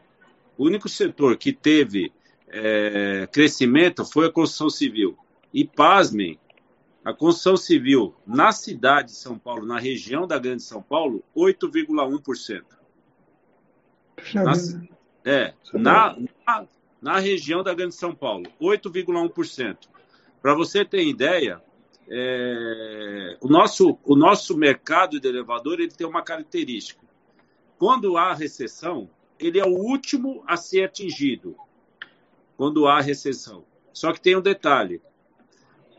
o 0.56 0.64
único 0.64 0.88
setor 0.88 1.36
que 1.36 1.52
teve 1.52 2.12
é, 2.48 3.28
crescimento 3.32 4.04
foi 4.04 4.26
a 4.26 4.32
construção 4.32 4.70
civil. 4.70 5.16
E 5.52 5.64
pasmem, 5.64 6.38
a 7.04 7.12
construção 7.12 7.56
civil 7.56 8.14
na 8.26 8.52
cidade 8.52 9.08
de 9.08 9.16
São 9.16 9.38
Paulo, 9.38 9.66
na 9.66 9.78
região 9.78 10.26
da 10.26 10.38
Grande 10.38 10.62
São 10.62 10.82
Paulo, 10.82 11.24
8,1%. 11.36 12.62
Na, 14.34 14.52
é, 15.24 15.54
na, 15.72 16.16
na, 16.46 16.66
na 17.00 17.18
região 17.18 17.62
da 17.62 17.72
Grande 17.72 17.94
São 17.94 18.14
Paulo, 18.14 18.44
8,1%. 18.60 19.88
Para 20.42 20.54
você 20.54 20.84
ter 20.84 21.06
ideia, 21.06 21.62
é, 22.12 23.36
o, 23.40 23.48
nosso, 23.48 23.96
o 24.04 24.16
nosso 24.16 24.56
mercado 24.56 25.20
de 25.20 25.28
elevador 25.28 25.74
ele 25.74 25.92
tem 25.92 26.06
uma 26.06 26.22
característica. 26.22 27.00
Quando 27.78 28.16
há 28.16 28.34
recessão, 28.34 29.08
ele 29.38 29.60
é 29.60 29.64
o 29.64 29.78
último 29.78 30.42
a 30.46 30.56
ser 30.56 30.84
atingido. 30.84 31.54
Quando 32.56 32.88
há 32.88 33.00
recessão. 33.00 33.64
Só 33.92 34.12
que 34.12 34.20
tem 34.20 34.36
um 34.36 34.42
detalhe: 34.42 35.00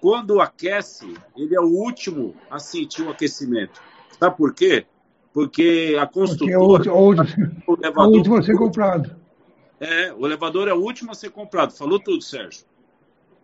quando 0.01 0.41
aquece, 0.41 1.13
ele 1.35 1.55
é 1.55 1.61
o 1.61 1.69
último 1.69 2.35
a 2.49 2.59
sentir 2.59 3.03
o 3.03 3.09
aquecimento. 3.09 3.81
Sabe 4.19 4.35
por 4.35 4.53
quê? 4.53 4.85
Porque 5.33 5.97
a 5.99 6.05
construtora. 6.05 6.83
Porque 6.83 6.89
é 6.89 6.91
o, 6.91 7.05
o, 7.05 7.73
o, 7.73 7.77
elevador, 7.79 8.11
o 8.11 8.17
último 8.17 8.37
a 8.37 8.43
ser 8.43 8.57
comprado. 8.57 9.15
É, 9.79 10.13
o 10.13 10.27
elevador 10.27 10.67
é 10.67 10.73
o 10.73 10.79
último 10.79 11.11
a 11.11 11.15
ser 11.15 11.31
comprado. 11.31 11.71
Falou 11.71 11.99
tudo, 11.99 12.21
Sérgio. 12.21 12.65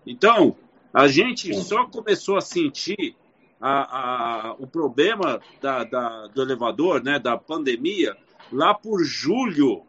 Então, 0.06 0.56
a 0.94 1.08
gente 1.08 1.54
só 1.56 1.86
começou 1.86 2.38
a 2.38 2.42
sentir 2.42 3.16
a, 3.60 4.50
a, 4.50 4.54
o 4.54 4.68
problema 4.68 5.40
da, 5.62 5.84
da, 5.84 6.28
do 6.28 6.42
elevador, 6.42 7.04
né, 7.04 7.20
da 7.20 7.38
pandemia, 7.38 8.16
lá 8.52 8.74
por 8.74 9.04
julho, 9.04 9.84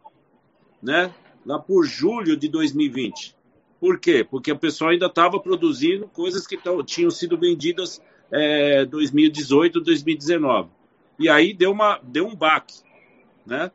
né? 0.81 1.13
Lá 1.45 1.59
por 1.59 1.85
julho 1.85 2.35
de 2.35 2.47
2020. 2.47 3.35
Por 3.79 3.99
quê? 3.99 4.27
Porque 4.29 4.51
o 4.51 4.59
pessoal 4.59 4.91
ainda 4.91 5.05
estava 5.05 5.39
produzindo 5.39 6.07
coisas 6.09 6.45
que 6.45 6.57
tinham 6.85 7.09
sido 7.09 7.37
vendidas 7.37 8.01
é, 8.31 8.85
2018, 8.85 9.79
2019. 9.79 10.69
E 11.17 11.29
aí 11.29 11.53
deu, 11.53 11.71
uma, 11.71 11.99
deu 12.03 12.27
um 12.27 12.35
baque, 12.35 12.81
né? 13.45 13.71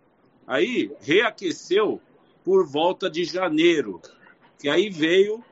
Aí 0.47 0.93
reaqueceu 1.01 2.01
por 2.45 2.67
volta 2.67 3.09
de 3.09 3.25
janeiro, 3.25 4.01
que 4.61 4.69
aí 4.69 4.91
veio 4.91 5.43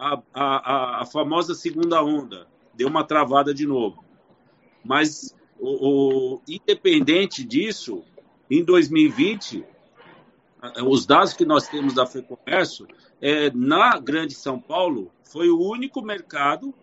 a, 0.00 0.22
a, 0.32 1.02
a 1.02 1.04
famosa 1.04 1.54
segunda 1.54 2.02
onda, 2.02 2.46
deu 2.72 2.88
uma 2.88 3.04
travada 3.04 3.52
de 3.52 3.66
novo. 3.66 4.02
Mas, 4.82 5.36
o, 5.58 6.36
o, 6.36 6.42
independente 6.48 7.44
disso, 7.44 8.02
em 8.50 8.64
2020, 8.64 9.62
os 10.86 11.04
dados 11.04 11.34
que 11.34 11.44
nós 11.44 11.68
temos 11.68 11.92
da 11.92 12.06
FEComércio 12.06 12.88
é, 13.20 13.50
na 13.50 13.98
Grande 13.98 14.34
São 14.34 14.58
Paulo, 14.58 15.12
foi 15.22 15.50
o 15.50 15.60
único 15.60 16.00
mercado, 16.00 16.74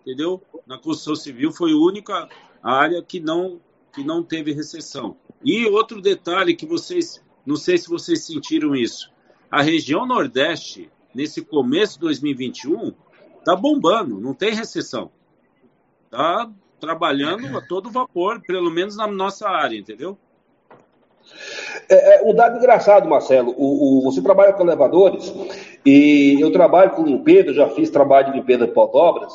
entendeu? 0.00 0.42
Na 0.66 0.76
construção 0.76 1.14
civil 1.14 1.52
foi 1.52 1.72
a 1.72 1.76
única 1.76 2.28
área 2.60 3.00
que 3.00 3.20
não, 3.20 3.60
que 3.92 4.02
não 4.02 4.24
teve 4.24 4.52
recessão. 4.52 5.16
E 5.44 5.64
outro 5.66 6.02
detalhe 6.02 6.56
que 6.56 6.66
vocês, 6.66 7.22
não 7.46 7.54
sei 7.54 7.78
se 7.78 7.88
vocês 7.88 8.24
sentiram 8.24 8.74
isso, 8.74 9.12
a 9.48 9.62
região 9.62 10.04
Nordeste, 10.04 10.90
nesse 11.16 11.42
começo 11.42 11.94
de 11.94 12.00
2021, 12.00 12.92
está 13.38 13.56
bombando, 13.56 14.20
não 14.20 14.34
tem 14.34 14.52
recessão. 14.52 15.10
Está 16.04 16.50
trabalhando 16.78 17.56
a 17.56 17.62
todo 17.62 17.90
vapor, 17.90 18.42
pelo 18.42 18.70
menos 18.70 18.96
na 18.96 19.06
nossa 19.06 19.48
área, 19.48 19.78
entendeu? 19.78 20.18
É, 21.88 22.16
é, 22.16 22.22
um 22.22 22.34
dado 22.34 22.58
engraçado, 22.58 23.08
Marcelo. 23.08 23.54
O, 23.56 23.98
o, 23.98 24.02
você 24.02 24.20
trabalha 24.20 24.52
com 24.52 24.62
elevadores 24.62 25.32
e 25.84 26.36
eu 26.38 26.52
trabalho 26.52 26.90
com 26.90 27.02
limpeza, 27.02 27.54
já 27.54 27.68
fiz 27.70 27.88
trabalho 27.88 28.32
de 28.32 28.38
limpeza 28.38 28.68
pós-obras. 28.68 29.32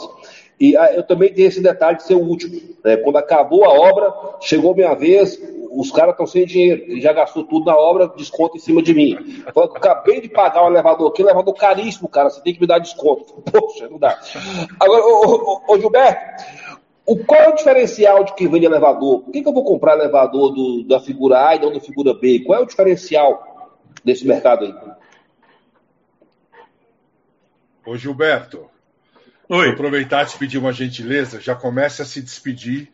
E 0.60 0.78
ah, 0.78 0.94
eu 0.94 1.02
também 1.02 1.34
tenho 1.34 1.48
esse 1.48 1.62
detalhe 1.62 1.98
de 1.98 2.04
ser 2.04 2.14
o 2.14 2.24
último. 2.24 2.62
Né? 2.86 2.96
Quando 2.98 3.18
acabou 3.18 3.66
a 3.66 3.74
obra, 3.74 4.38
chegou 4.40 4.76
minha 4.76 4.94
vez, 4.94 5.36
os 5.74 5.92
caras 5.92 6.12
estão 6.12 6.28
sem 6.28 6.46
dinheiro. 6.46 6.84
Ele 6.84 7.02
já 7.02 7.14
gastou 7.14 7.44
tudo 7.44 7.66
na 7.66 7.78
obra, 7.78 8.08
desconto 8.08 8.58
em 8.58 8.60
cima 8.60 8.82
de 8.82 8.94
mim. 8.94 9.44
Eu 9.56 9.64
acabei 9.64 10.22
de 10.22 10.30
pagar 10.30 10.64
um 10.64 10.68
elevador 10.68 11.10
aqui, 11.10 11.24
um 11.24 11.26
elevador 11.26 11.54
caríssimo, 11.54 12.10
cara. 12.10 12.30
Você 12.30 12.42
tem 12.42 12.54
que 12.54 12.62
me 12.62 12.68
dar 12.68 12.80
desconto. 12.80 13.42
Poxa, 13.52 13.88
não 13.90 13.98
dá. 13.98 14.20
Agora, 14.80 15.04
ô, 15.04 15.62
ô, 15.68 15.74
ô 15.74 15.80
Gilberto, 15.80 16.44
o, 17.06 17.18
qual 17.18 17.42
é 17.42 17.50
o 17.50 17.56
diferencial 17.56 18.24
de 18.24 18.34
quem 18.36 18.48
vende 18.48 18.66
elevador? 18.66 19.22
Por 19.22 19.32
que, 19.32 19.42
que 19.42 19.48
eu 19.48 19.54
vou 19.54 19.64
comprar 19.64 19.98
elevador 19.98 20.52
do, 20.52 20.84
da 20.84 21.00
figura 21.00 21.48
A 21.48 21.56
e 21.56 21.60
não 21.60 21.72
da 21.72 21.80
figura 21.80 22.14
B? 22.14 22.40
Qual 22.46 22.60
é 22.60 22.62
o 22.62 22.68
diferencial 22.68 23.80
desse 24.04 24.28
mercado 24.28 24.66
aí? 24.66 24.74
Ô 27.86 27.98
Gilberto, 27.98 28.70
Oi. 29.50 29.66
vou 29.66 29.74
aproveitar 29.74 30.24
e 30.24 30.30
te 30.30 30.38
pedir 30.38 30.58
uma 30.58 30.72
gentileza, 30.72 31.42
já 31.42 31.56
comece 31.56 32.02
a 32.02 32.06
se 32.06 32.22
despedir. 32.22 32.90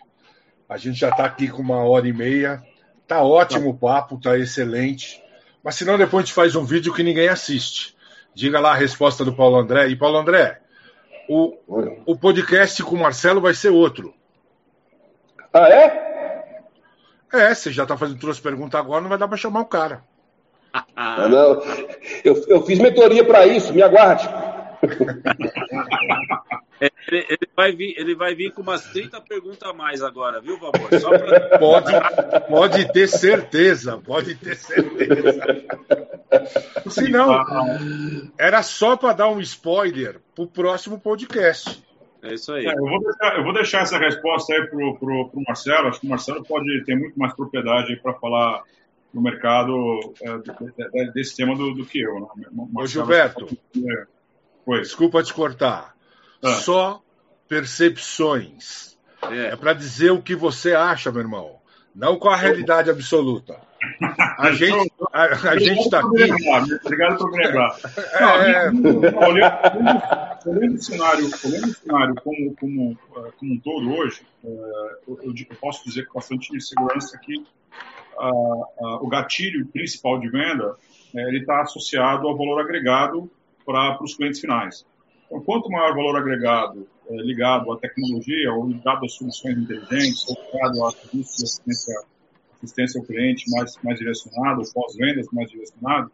A 0.69 0.77
gente 0.77 0.99
já 0.99 1.09
está 1.09 1.25
aqui 1.25 1.47
com 1.47 1.61
uma 1.61 1.83
hora 1.83 2.07
e 2.07 2.13
meia. 2.13 2.63
Tá 3.07 3.21
ótimo 3.21 3.69
o 3.69 3.77
papo, 3.77 4.19
tá 4.19 4.37
excelente. 4.37 5.21
Mas 5.63 5.75
senão 5.75 5.97
depois 5.97 6.23
a 6.23 6.25
gente 6.25 6.35
faz 6.35 6.55
um 6.55 6.65
vídeo 6.65 6.93
que 6.93 7.03
ninguém 7.03 7.29
assiste. 7.29 7.95
Diga 8.33 8.59
lá 8.59 8.71
a 8.71 8.75
resposta 8.75 9.23
do 9.23 9.33
Paulo 9.33 9.57
André. 9.57 9.87
E 9.87 9.95
Paulo 9.95 10.17
André, 10.17 10.59
o, 11.29 11.57
o 12.05 12.17
podcast 12.17 12.83
com 12.83 12.95
o 12.95 12.99
Marcelo 12.99 13.41
vai 13.41 13.53
ser 13.53 13.69
outro. 13.69 14.13
Ah, 15.53 15.69
é? 15.69 16.07
É, 17.31 17.53
você 17.53 17.71
já 17.71 17.83
está 17.83 17.97
fazendo 17.97 18.19
duas 18.19 18.39
perguntas 18.39 18.79
agora, 18.79 19.01
não 19.01 19.09
vai 19.09 19.17
dar 19.17 19.27
para 19.27 19.37
chamar 19.37 19.61
o 19.61 19.65
cara. 19.65 20.03
Ah, 20.95 21.27
não. 21.27 21.61
Eu, 22.23 22.43
eu 22.47 22.63
fiz 22.63 22.79
mentoria 22.79 23.25
para 23.25 23.45
isso, 23.45 23.73
me 23.73 23.81
aguarde. 23.81 24.27
Ele, 26.79 27.25
ele, 27.29 27.49
vai 27.55 27.71
vir, 27.71 27.95
ele 27.97 28.15
vai 28.15 28.35
vir 28.35 28.51
com 28.51 28.61
umas 28.61 28.83
30 28.91 29.19
perguntas 29.21 29.63
a 29.63 29.73
mais 29.73 30.03
agora, 30.03 30.39
viu, 30.39 30.57
Valmor? 30.59 30.89
Pra... 30.89 31.57
Pode, 31.57 31.91
pode 32.47 32.93
ter 32.93 33.07
certeza, 33.07 33.97
pode 33.97 34.35
ter 34.35 34.55
certeza. 34.55 35.39
Se 36.87 37.09
não, 37.09 37.43
era 38.37 38.61
só 38.61 38.95
para 38.95 39.13
dar 39.13 39.29
um 39.29 39.39
spoiler 39.39 40.19
para 40.35 40.43
o 40.43 40.47
próximo 40.47 40.99
podcast. 40.99 41.83
É 42.21 42.33
isso 42.33 42.53
aí. 42.53 42.65
É, 42.65 42.73
eu, 42.73 42.85
vou 42.85 42.99
deixar, 42.99 43.37
eu, 43.37 43.43
vou 43.43 43.53
deixar, 43.53 43.81
essa 43.81 43.97
resposta 43.97 44.53
aí 44.53 44.67
para 44.67 44.77
o 44.77 45.43
Marcelo. 45.47 45.87
Acho 45.87 45.99
que 46.01 46.07
o 46.07 46.09
Marcelo 46.09 46.43
pode 46.43 46.83
ter 46.85 46.95
muito 46.95 47.17
mais 47.17 47.33
propriedade 47.33 47.95
para 48.01 48.13
falar 48.13 48.63
no 49.13 49.21
mercado 49.21 50.13
é, 50.93 51.11
desse 51.11 51.35
tema 51.35 51.55
do, 51.55 51.73
do 51.73 51.85
que 51.85 52.01
eu. 52.01 52.19
Né? 52.19 52.27
Ô, 52.75 52.85
Gilberto, 52.85 53.47
pode... 54.65 54.81
desculpa 54.81 55.23
te 55.23 55.33
cortar. 55.33 55.96
Ah. 56.43 56.55
Só 56.55 57.01
percepções. 57.47 58.97
É, 59.29 59.47
é 59.47 59.55
para 59.55 59.73
dizer 59.73 60.11
o 60.11 60.21
que 60.21 60.35
você 60.35 60.73
acha, 60.73 61.11
meu 61.11 61.21
irmão. 61.21 61.57
Não 61.95 62.17
com 62.17 62.29
a 62.29 62.35
realidade 62.35 62.89
absoluta. 62.89 63.59
A 64.37 64.51
gente 64.51 64.91
a, 65.11 65.23
a 65.23 65.59
gente 65.59 65.81
está 65.81 65.99
aqui. 65.99 66.23
Obrigado 66.83 67.17
por 67.17 67.31
me 67.31 67.45
lembrar. 67.45 67.75
É... 68.19 68.69
Olhando 70.47 70.75
o 70.75 70.81
cenário, 70.81 71.29
olhando 71.43 71.67
o 71.67 71.73
cenário 71.73 72.15
como, 72.23 72.55
como, 72.55 72.97
como 73.37 73.53
um 73.53 73.59
todo 73.59 73.91
hoje, 73.93 74.21
é, 74.43 74.47
eu, 75.07 75.19
eu 75.23 75.57
posso 75.59 75.83
dizer 75.85 76.05
com 76.07 76.19
bastante 76.19 76.61
segurança 76.61 77.17
que 77.17 77.43
o 79.01 79.07
gatilho 79.07 79.65
principal 79.67 80.19
de 80.19 80.29
venda 80.29 80.75
é, 81.15 81.21
ele 81.27 81.39
está 81.39 81.61
associado 81.61 82.27
ao 82.27 82.37
valor 82.37 82.61
agregado 82.61 83.29
para 83.65 84.01
os 84.03 84.15
clientes 84.15 84.39
finais. 84.39 84.85
Então, 85.27 85.41
quanto 85.43 85.69
maior 85.69 85.91
o 85.91 85.95
valor 85.95 86.17
agregado 86.17 86.87
é, 87.09 87.15
ligado 87.17 87.71
à 87.71 87.77
tecnologia, 87.77 88.51
ou 88.53 88.67
ligado 88.67 89.05
às 89.05 89.13
soluções 89.13 89.57
inteligentes, 89.57 90.25
ou 90.29 90.35
ligado 90.35 90.85
a 90.85 90.91
serviços 90.91 91.37
de 91.37 91.43
assistência, 91.43 92.01
assistência 92.55 92.99
ao 92.99 93.05
cliente 93.05 93.49
mais, 93.51 93.77
mais 93.83 93.99
direcionado, 93.99 94.61
ou 94.61 94.73
pós-vendas 94.73 95.27
mais 95.31 95.49
direcionado, 95.49 96.11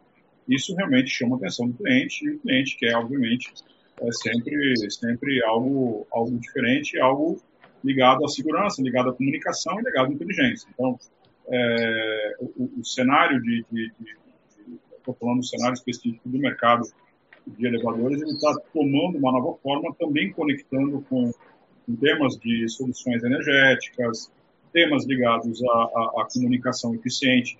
isso 0.48 0.74
realmente 0.74 1.10
chama 1.10 1.36
a 1.36 1.38
atenção 1.38 1.68
do 1.68 1.74
cliente, 1.74 2.24
e 2.24 2.30
o 2.30 2.38
cliente 2.40 2.76
quer, 2.76 2.96
obviamente, 2.96 3.52
é 4.00 4.12
sempre, 4.12 4.90
sempre 4.90 5.44
algo, 5.44 6.06
algo 6.10 6.36
diferente, 6.38 6.98
algo 6.98 7.40
ligado 7.82 8.24
à 8.24 8.28
segurança, 8.28 8.82
ligado 8.82 9.10
à 9.10 9.12
comunicação 9.12 9.78
e 9.80 9.84
ligado 9.84 10.10
à 10.10 10.12
inteligência. 10.12 10.68
Então, 10.72 10.98
é, 11.48 12.36
o, 12.40 12.80
o, 12.80 12.84
cenário 12.84 13.40
de, 13.40 13.64
de, 13.70 13.92
de, 14.00 14.16
estou 14.96 15.14
falando 15.14 15.38
do 15.38 15.46
cenário 15.46 15.74
específico 15.74 16.28
do 16.28 16.38
mercado 16.38 16.84
de 17.46 17.66
elevadores, 17.66 18.22
ele 18.22 18.32
está 18.32 18.54
tomando 18.72 19.18
uma 19.18 19.32
nova 19.32 19.56
forma, 19.62 19.94
também 19.98 20.32
conectando 20.32 21.04
com, 21.08 21.30
com 21.86 21.96
temas 21.96 22.36
de 22.38 22.68
soluções 22.68 23.22
energéticas, 23.22 24.30
temas 24.72 25.06
ligados 25.06 25.62
à, 25.62 26.26
comunicação 26.32 26.94
eficiente, 26.94 27.58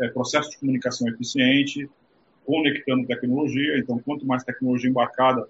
é, 0.00 0.08
processo 0.08 0.50
de 0.50 0.58
comunicação 0.58 1.08
eficiente, 1.08 1.88
conectando 2.44 3.06
tecnologia. 3.06 3.78
Então, 3.78 3.98
quanto 3.98 4.26
mais 4.26 4.42
tecnologia 4.42 4.90
embarcada 4.90 5.46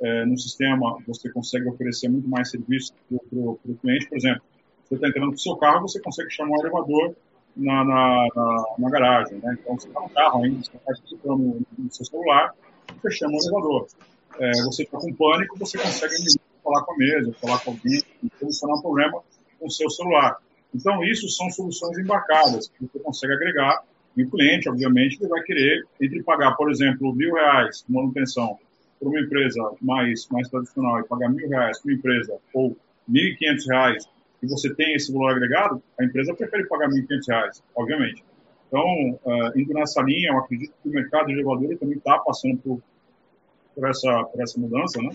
é, 0.00 0.24
no 0.24 0.38
sistema, 0.38 0.98
você 1.06 1.30
consegue 1.30 1.68
oferecer 1.68 2.08
muito 2.08 2.28
mais 2.28 2.50
serviço 2.50 2.94
para 3.08 3.38
o 3.38 3.58
cliente. 3.80 4.08
Por 4.08 4.16
exemplo, 4.16 4.42
você 4.84 4.94
está 4.94 5.08
entrando 5.08 5.28
com 5.28 5.34
o 5.34 5.38
seu 5.38 5.56
carro, 5.56 5.82
você 5.82 6.00
consegue 6.00 6.30
chamar 6.30 6.56
o 6.56 6.60
elevador 6.60 7.14
na, 7.56 7.84
na, 7.84 8.26
na, 8.34 8.64
na 8.78 8.90
garagem. 8.90 9.38
Né? 9.38 9.56
Então, 9.60 9.78
você 9.78 9.88
está 9.88 10.00
no 10.00 10.10
carro 10.10 10.44
ainda, 10.44 10.60
você 10.62 11.14
está 11.14 11.28
no, 11.28 11.60
no 11.78 11.92
seu 11.92 12.04
celular, 12.04 12.54
você 13.02 13.10
chama 13.16 13.34
o 13.34 13.40
elevador. 13.42 13.86
É, 14.38 14.50
você 14.62 14.84
está 14.84 14.98
com 14.98 15.12
pânico, 15.14 15.58
você 15.58 15.78
consegue 15.78 16.14
falar 16.62 16.82
com 16.84 16.92
a 16.92 16.96
mesa, 16.96 17.32
falar 17.40 17.58
com 17.60 17.72
alguém, 17.72 18.02
solucionar 18.38 18.76
um 18.76 18.82
problema 18.82 19.22
com 19.58 19.66
o 19.66 19.70
seu 19.70 19.90
celular. 19.90 20.36
Então, 20.74 21.04
isso 21.04 21.28
são 21.28 21.50
soluções 21.50 21.98
embarcadas, 21.98 22.68
que 22.68 22.86
você 22.86 22.98
consegue 23.00 23.32
agregar. 23.34 23.82
E 24.16 24.24
o 24.24 24.30
cliente, 24.30 24.68
obviamente, 24.68 25.18
ele 25.20 25.28
vai 25.28 25.42
querer, 25.42 25.84
entre 26.00 26.22
pagar, 26.22 26.52
por 26.56 26.70
exemplo, 26.70 27.14
mil 27.14 27.34
reais 27.34 27.84
de 27.86 27.92
manutenção 27.92 28.58
para 28.98 29.08
uma 29.08 29.20
empresa 29.20 29.72
mais, 29.80 30.28
mais 30.30 30.48
tradicional 30.48 31.00
e 31.00 31.04
pagar 31.04 31.28
mil 31.30 31.48
reais 31.48 31.80
para 31.80 31.90
uma 31.90 31.98
empresa, 31.98 32.38
ou 32.52 32.76
mil 33.06 33.24
e 33.24 33.36
quinhentos 33.36 33.66
reais, 33.68 34.08
e 34.42 34.46
você 34.46 34.74
tem 34.74 34.94
esse 34.94 35.12
valor 35.12 35.32
agregado, 35.32 35.82
a 35.98 36.04
empresa 36.04 36.34
prefere 36.34 36.66
pagar 36.66 36.88
mil 36.88 36.98
e 36.98 37.06
quinhentos 37.06 37.28
reais, 37.28 37.62
obviamente. 37.74 38.22
Então, 38.70 39.18
uh, 39.24 39.58
indo 39.58 39.74
nessa 39.74 40.00
linha, 40.00 40.30
eu 40.30 40.38
acredito 40.38 40.72
que 40.80 40.88
o 40.88 40.92
mercado 40.92 41.26
de 41.26 41.32
elevadores 41.32 41.76
também 41.80 41.98
está 41.98 42.16
passando 42.20 42.56
por, 42.58 42.80
por, 43.74 43.88
essa, 43.88 44.24
por 44.24 44.40
essa 44.40 44.60
mudança, 44.60 45.02
né? 45.02 45.10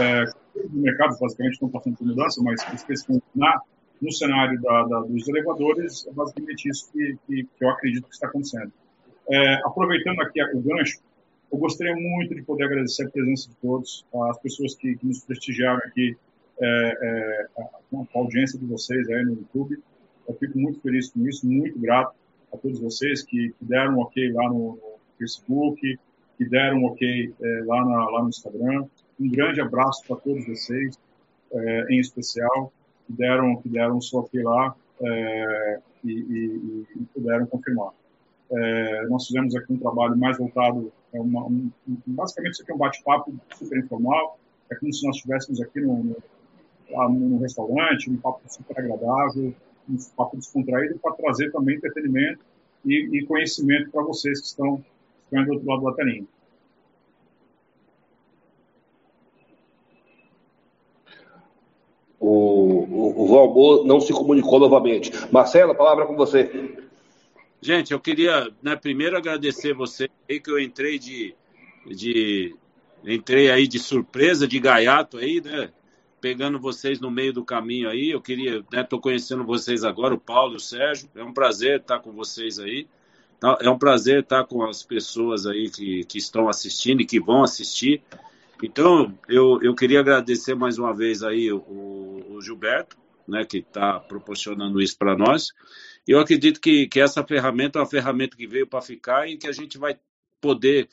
É, 0.00 0.24
os 0.64 0.72
mercados 0.72 1.18
basicamente 1.18 1.54
estão 1.54 1.68
passando 1.68 1.96
por 1.96 2.06
mudança, 2.06 2.40
mas 2.44 2.62
especificamente 2.74 3.24
na, 3.34 3.60
no 4.00 4.12
cenário 4.12 4.62
da, 4.62 4.84
da, 4.84 5.00
dos 5.00 5.28
elevadores, 5.28 6.06
é 6.06 6.12
basicamente 6.12 6.68
isso 6.68 6.88
que, 6.92 7.18
que, 7.26 7.44
que 7.58 7.64
eu 7.64 7.70
acredito 7.70 8.04
que 8.04 8.14
está 8.14 8.28
acontecendo. 8.28 8.72
É, 9.28 9.54
aproveitando 9.64 10.20
aqui 10.20 10.40
o 10.54 10.60
gancho, 10.60 11.00
eu 11.52 11.58
gostaria 11.58 11.94
muito 11.96 12.36
de 12.36 12.42
poder 12.42 12.66
agradecer 12.66 13.04
a 13.04 13.10
presença 13.10 13.48
de 13.48 13.56
todos, 13.56 14.06
as 14.30 14.38
pessoas 14.38 14.76
que, 14.76 14.94
que 14.94 15.06
nos 15.06 15.24
prestigiaram 15.24 15.78
aqui, 15.78 16.16
é, 16.60 16.66
é, 16.66 17.46
a, 17.58 17.62
a 17.62 18.18
audiência 18.18 18.56
de 18.60 18.64
vocês 18.64 19.08
aí 19.10 19.24
no 19.24 19.32
YouTube. 19.32 19.76
Eu 20.28 20.34
fico 20.34 20.56
muito 20.56 20.80
feliz 20.80 21.10
com 21.10 21.26
isso, 21.26 21.46
muito 21.46 21.78
grato 21.80 22.14
a 22.56 22.58
todos 22.58 22.80
vocês 22.80 23.22
que, 23.22 23.50
que 23.58 23.64
deram 23.64 23.96
um 23.96 24.00
ok 24.00 24.32
lá 24.32 24.48
no, 24.48 24.76
no, 24.76 24.96
Facebook, 25.18 25.98
que 26.36 26.44
deram 26.44 26.78
um 26.78 26.86
ok 26.86 27.34
é, 27.40 27.62
lá, 27.64 27.84
na, 27.84 28.10
lá 28.10 28.22
no 28.22 28.28
Instagram. 28.28 28.84
Um 29.18 29.30
grande 29.30 29.60
abraço 29.60 30.02
para 30.06 30.16
todos 30.16 30.46
vocês, 30.46 30.98
é, 31.52 31.86
em 31.90 31.98
especial, 31.98 32.72
que 33.06 33.12
deram, 33.12 33.56
que 33.56 33.68
deram 33.68 33.96
um 33.96 34.00
seu 34.00 34.20
ok 34.20 34.42
lá 34.42 34.74
é, 35.00 35.80
e, 36.04 36.12
e, 36.12 36.86
e, 36.96 37.04
puderam 37.14 37.46
confirmar. 37.46 37.92
É, 38.50 39.06
nós 39.08 39.26
fizemos 39.26 39.56
aqui 39.56 39.72
um 39.72 39.78
trabalho 39.78 40.16
mais 40.16 40.38
voltado, 40.38 40.92
uma, 41.12 41.46
um, 41.46 41.70
basicamente 42.06 42.54
isso 42.54 42.62
aqui 42.62 42.72
é 42.72 42.74
um 42.74 42.78
bate-papo 42.78 43.34
super 43.54 43.78
informal, 43.78 44.38
é 44.70 44.74
como 44.74 44.92
se 44.92 45.06
nós 45.06 45.16
estivéssemos 45.16 45.60
aqui 45.60 45.80
no, 45.80 46.04
no, 46.04 47.08
no 47.08 47.38
restaurante, 47.38 48.10
um 48.10 48.16
papo 48.18 48.40
super 48.46 48.78
agradável, 48.78 49.54
um 49.88 49.96
papo 50.16 50.36
descontraído 50.36 50.98
para 50.98 51.12
trazer 51.12 51.50
também 51.52 51.76
entretenimento 51.76 52.40
e, 52.84 53.18
e 53.18 53.26
conhecimento 53.26 53.90
para 53.90 54.02
vocês 54.02 54.40
que 54.40 54.46
estão, 54.46 54.84
estão 55.24 55.44
do 55.44 55.52
outro 55.52 55.68
lado 55.68 55.84
da 55.84 55.92
telinha. 55.92 56.26
O, 62.18 63.22
o 63.22 63.28
Valmor 63.28 63.86
não 63.86 64.00
se 64.00 64.12
comunicou 64.12 64.58
novamente. 64.58 65.12
Marcelo, 65.30 65.72
a 65.72 65.74
palavra 65.74 66.04
é 66.04 66.06
com 66.06 66.16
você. 66.16 66.50
Gente, 67.60 67.92
eu 67.92 68.00
queria 68.00 68.50
né, 68.62 68.74
primeiro 68.76 69.16
agradecer 69.16 69.74
você 69.74 70.08
aí 70.28 70.40
que 70.40 70.50
eu 70.50 70.58
entrei 70.58 70.98
de, 70.98 71.34
de 71.86 72.54
entrei 73.04 73.50
aí 73.50 73.68
de 73.68 73.78
surpresa, 73.78 74.46
de 74.46 74.58
gaiato 74.58 75.18
aí, 75.18 75.40
né? 75.40 75.70
Pegando 76.20 76.58
vocês 76.58 77.00
no 77.00 77.10
meio 77.10 77.32
do 77.32 77.44
caminho 77.44 77.88
aí. 77.88 78.10
Eu 78.10 78.20
queria, 78.20 78.64
né, 78.72 78.82
tô 78.82 79.00
conhecendo 79.00 79.44
vocês 79.44 79.84
agora, 79.84 80.14
o 80.14 80.20
Paulo 80.20 80.56
o 80.56 80.60
Sérgio. 80.60 81.08
É 81.14 81.22
um 81.22 81.32
prazer 81.32 81.80
estar 81.80 82.00
com 82.00 82.12
vocês 82.12 82.58
aí. 82.58 82.86
Tá, 83.38 83.58
é 83.60 83.68
um 83.68 83.78
prazer 83.78 84.20
estar 84.20 84.44
com 84.44 84.64
as 84.64 84.82
pessoas 84.82 85.46
aí 85.46 85.70
que, 85.70 86.04
que 86.04 86.18
estão 86.18 86.48
assistindo 86.48 87.02
e 87.02 87.06
que 87.06 87.20
vão 87.20 87.42
assistir. 87.42 88.02
Então, 88.62 89.16
eu, 89.28 89.60
eu 89.62 89.74
queria 89.74 90.00
agradecer 90.00 90.54
mais 90.54 90.78
uma 90.78 90.94
vez 90.94 91.22
aí 91.22 91.52
o, 91.52 92.24
o 92.30 92.40
Gilberto, 92.40 92.96
né, 93.28 93.44
que 93.44 93.58
está 93.58 94.00
proporcionando 94.00 94.80
isso 94.80 94.96
para 94.96 95.16
nós. 95.16 95.48
Eu 96.06 96.18
acredito 96.20 96.60
que, 96.60 96.86
que 96.86 97.00
essa 97.00 97.22
ferramenta 97.24 97.78
é 97.78 97.82
uma 97.82 97.88
ferramenta 97.88 98.36
que 98.36 98.46
veio 98.46 98.66
para 98.66 98.80
ficar 98.80 99.28
e 99.28 99.36
que 99.36 99.46
a 99.46 99.52
gente 99.52 99.76
vai 99.76 99.98
poder 100.40 100.88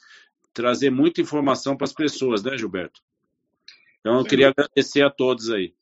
trazer 0.53 0.89
muita 0.89 1.21
informação 1.21 1.77
para 1.77 1.85
as 1.85 1.93
pessoas, 1.93 2.43
né, 2.43 2.57
Gilberto? 2.57 3.01
Então, 4.03 4.19
eu 4.19 4.25
queria 4.25 4.49
agradecer 4.49 5.01
a 5.01 5.09
todos 5.09 5.49
aí. 5.49 5.73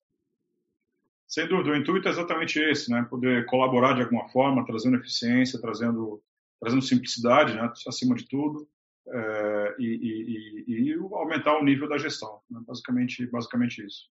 Sem 1.28 1.48
dúvida, 1.48 1.72
o 1.72 1.76
intuito 1.76 2.08
é 2.08 2.12
exatamente 2.12 2.60
esse, 2.60 2.92
né? 2.92 3.04
Poder 3.10 3.48
colaborar 3.48 3.96
de 3.96 4.04
alguma 4.04 4.30
forma, 4.30 4.64
trazendo 4.64 4.98
eficiência, 4.98 5.60
trazendo, 5.60 6.22
trazendo 6.60 6.84
simplicidade, 6.84 7.56
né? 7.56 7.74
acima 7.88 8.14
de 8.14 8.28
tudo, 8.28 8.70
é, 9.08 9.76
e, 9.80 10.66
e, 10.68 10.92
e, 10.92 10.94
aumentar 10.94 11.58
o 11.58 11.64
nível 11.64 11.90
da 11.90 11.98
gestão. 11.98 12.42
Né? 12.48 12.62
Basicamente, 12.68 13.26
basicamente 13.26 13.84
isso. 13.84 14.08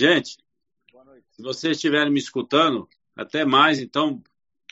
Gente, 0.00 0.38
se 1.32 1.42
vocês 1.42 1.76
estiverem 1.76 2.10
me 2.10 2.18
escutando, 2.18 2.88
até 3.14 3.44
mais. 3.44 3.80
Então, 3.80 4.22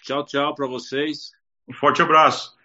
tchau, 0.02 0.24
tchau 0.24 0.54
para 0.54 0.66
vocês. 0.66 1.32
Um 1.68 1.74
forte 1.74 2.00
abraço. 2.00 2.56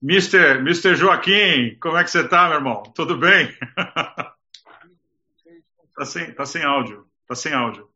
Mister, 0.00 0.62
Mister 0.62 0.94
Joaquim, 0.94 1.76
como 1.80 1.96
é 1.96 2.04
que 2.04 2.10
você 2.12 2.20
está, 2.20 2.46
meu 2.46 2.58
irmão? 2.58 2.84
Tudo 2.94 3.18
bem? 3.18 3.48
tá, 5.96 6.04
sem, 6.04 6.32
tá 6.32 6.46
sem 6.46 6.62
áudio. 6.62 7.04
Tá 7.26 7.34
sem 7.34 7.52
áudio. 7.52 7.90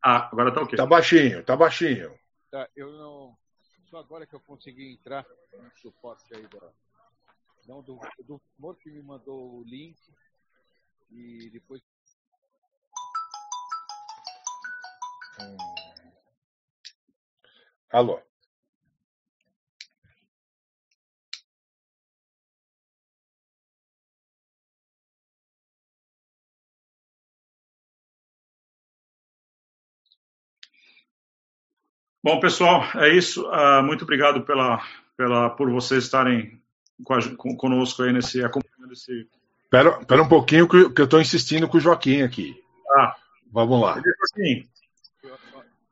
Ah, 0.00 0.28
agora 0.30 0.54
tá 0.54 0.62
ok. 0.62 0.76
Tá 0.76 0.86
baixinho, 0.86 1.42
tá 1.42 1.56
baixinho. 1.56 2.16
Tá, 2.48 2.68
eu 2.76 2.92
não. 2.92 3.36
Só 3.86 3.98
agora 3.98 4.24
que 4.24 4.36
eu 4.36 4.40
consegui 4.40 4.92
entrar 4.92 5.26
no 5.52 5.68
suporte 5.74 6.32
aí 6.32 6.46
da, 6.46 6.70
não, 7.68 7.82
do, 7.82 8.00
do 8.26 8.40
Mor 8.58 8.74
que 8.76 8.90
me 8.90 9.02
mandou 9.02 9.60
o 9.60 9.64
link 9.64 9.94
e 11.10 11.50
depois. 11.50 11.82
Hum. 15.38 15.56
Alô. 17.90 18.20
Bom, 32.24 32.40
pessoal, 32.40 32.82
é 32.96 33.14
isso. 33.14 33.46
Uh, 33.48 33.82
muito 33.82 34.02
obrigado 34.02 34.44
pela, 34.44 34.82
pela, 35.16 35.50
por 35.50 35.70
vocês 35.70 36.04
estarem 36.04 36.60
com, 37.04 37.56
conosco 37.56 38.02
aí 38.02 38.12
nesse 38.12 38.44
acompanhando 38.44 38.92
esse. 38.92 39.26
Espera, 39.64 39.98
espera 40.00 40.22
um 40.22 40.28
pouquinho 40.28 40.68
que, 40.68 40.90
que 40.90 41.00
eu 41.00 41.04
estou 41.04 41.20
insistindo 41.20 41.68
com 41.68 41.76
o 41.76 41.80
Joaquim 41.80 42.22
aqui. 42.22 42.60
Ah, 42.96 43.14
vamos 43.52 43.80
lá. 43.80 43.94
Joaquim, 43.94 44.68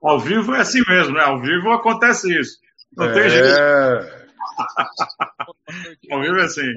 ao 0.03 0.21
vivo 0.21 0.55
é 0.55 0.61
assim 0.61 0.83
mesmo, 0.89 1.15
né? 1.15 1.23
Ao 1.23 1.41
vivo 1.41 1.73
acontece 1.73 2.39
isso. 2.39 2.61
Não 2.97 3.07
é... 3.07 3.13
tem 3.13 3.29
jeito. 3.29 3.47
ao 6.11 6.21
vivo 6.21 6.39
é 6.39 6.45
assim. 6.45 6.73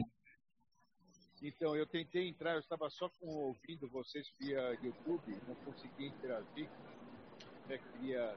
Então, 1.42 1.74
eu 1.76 1.86
tentei 1.86 2.28
entrar, 2.28 2.54
eu 2.54 2.60
estava 2.60 2.90
só 2.90 3.10
com, 3.20 3.28
ouvindo 3.28 3.88
vocês 3.88 4.28
via 4.40 4.78
YouTube, 4.84 5.38
não 5.48 5.56
consegui 5.56 6.08
interagir. 6.08 6.68
Eu 7.70 7.80
queria 7.80 8.36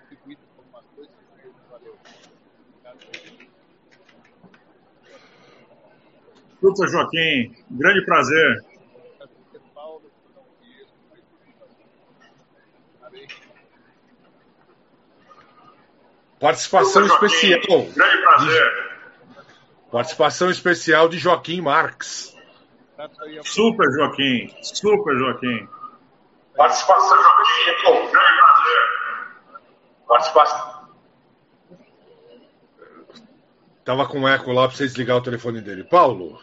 contribuir 0.00 0.36
com 0.36 0.62
alguma 0.62 0.82
coisa, 0.94 1.12
valeu. 1.70 1.96
Super 6.60 6.88
Joaquim, 6.88 7.54
grande 7.70 8.04
prazer. 8.04 8.64
Participação 16.40 17.08
Super 17.08 17.26
especial. 17.26 17.60
Joaquim, 17.62 17.92
grande 17.92 18.22
prazer. 18.22 18.88
Participação 19.90 20.50
especial 20.50 21.08
de 21.08 21.18
Joaquim 21.18 21.60
Marques. 21.60 22.36
Super 23.44 23.90
Joaquim, 23.92 24.54
Super 24.62 25.16
Joaquim. 25.16 25.68
Participação 26.56 27.22
Joaquim, 27.22 28.10
grande 28.10 28.10
prazer. 28.10 28.80
Participação. 30.06 30.77
Tava 33.88 34.04
com 34.04 34.28
eco 34.28 34.52
lá 34.52 34.68
para 34.68 34.76
você 34.76 34.84
desligar 34.84 35.16
o 35.16 35.22
telefone 35.22 35.62
dele. 35.62 35.82
Paulo, 35.82 36.38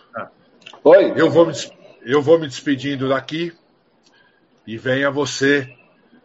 Oi. 0.84 1.14
eu 1.16 1.30
vou 1.30 1.46
me, 1.46 1.54
eu 2.02 2.20
vou 2.20 2.40
me 2.40 2.48
despedindo 2.48 3.08
daqui 3.08 3.54
e 4.66 4.80
venha 4.80 5.12
você 5.12 5.72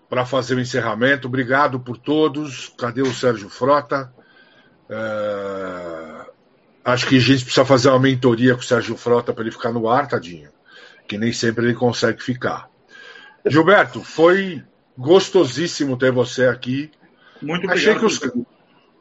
para 0.08 0.24
fazer 0.24 0.54
o 0.54 0.60
encerramento. 0.60 1.28
Obrigado 1.28 1.78
por 1.78 1.98
todos. 1.98 2.72
Cadê 2.78 3.02
o 3.02 3.12
Sérgio 3.12 3.50
Frota? 3.50 4.10
É, 4.88 6.24
Acho 6.82 7.06
que 7.06 7.18
a 7.18 7.20
gente 7.20 7.44
precisa 7.44 7.66
fazer 7.66 7.90
uma 7.90 8.00
mentoria 8.00 8.54
com 8.54 8.62
o 8.62 8.64
Sérgio 8.64 8.96
Frota 8.96 9.30
para 9.34 9.42
ele 9.42 9.52
ficar 9.52 9.72
no 9.72 9.90
ar, 9.90 10.08
tadinho. 10.08 10.48
Que 11.06 11.18
nem 11.18 11.34
sempre 11.34 11.66
ele 11.66 11.74
consegue 11.74 12.22
ficar. 12.22 12.66
Gilberto, 13.44 14.02
foi 14.02 14.64
gostosíssimo 14.96 15.98
ter 15.98 16.12
você 16.12 16.46
aqui. 16.46 16.90
Muito 17.42 17.70
Achei 17.70 17.92
obrigado. 17.92 18.00
que 18.00 18.06
os, 18.06 18.46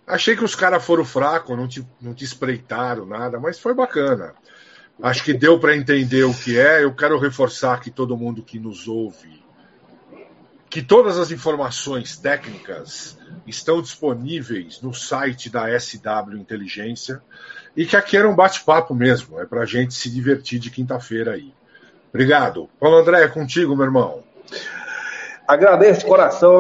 achei 0.10 0.36
que 0.36 0.44
os 0.44 0.56
caras 0.56 0.84
foram 0.84 1.06
fracos, 1.06 1.56
não 1.56 1.68
te, 1.68 1.88
não 2.02 2.14
te 2.14 2.26
espreitaram 2.26 3.06
nada, 3.06 3.40
mas 3.40 3.60
foi 3.60 3.74
bacana. 3.74 4.34
Acho 5.02 5.24
que 5.24 5.34
deu 5.34 5.60
para 5.60 5.78
entender 5.78 6.24
o 6.24 6.34
que 6.34 6.60
é. 6.60 6.84
Eu 6.84 6.94
quero 6.94 7.18
reforçar 7.18 7.80
que 7.80 7.90
todo 7.90 8.18
mundo 8.18 8.44
que 8.44 8.60
nos 8.60 8.88
ouve, 8.88 9.42
que 10.70 10.82
todas 10.82 11.18
as 11.18 11.32
informações 11.32 12.18
técnicas 12.18 13.18
estão 13.48 13.82
disponíveis 13.82 14.82
no 14.82 14.94
site 14.94 15.50
da 15.50 15.68
SW 15.80 16.36
Inteligência 16.36 17.22
e 17.78 17.86
que 17.86 17.96
aqui 17.96 18.18
era 18.18 18.28
um 18.28 18.36
bate-papo 18.36 18.94
mesmo, 18.94 19.40
é 19.40 19.46
para 19.46 19.62
a 19.62 19.66
gente 19.66 19.94
se 19.94 20.10
divertir 20.10 20.60
de 20.60 20.70
quinta-feira 20.70 21.34
aí. 21.34 21.54
Obrigado. 22.10 22.70
Paulo 22.80 22.98
André, 22.98 23.24
é 23.24 23.28
contigo, 23.28 23.76
meu 23.76 23.86
irmão. 23.86 24.24
Agradeço 25.50 26.02
de 26.02 26.06
coração 26.06 26.54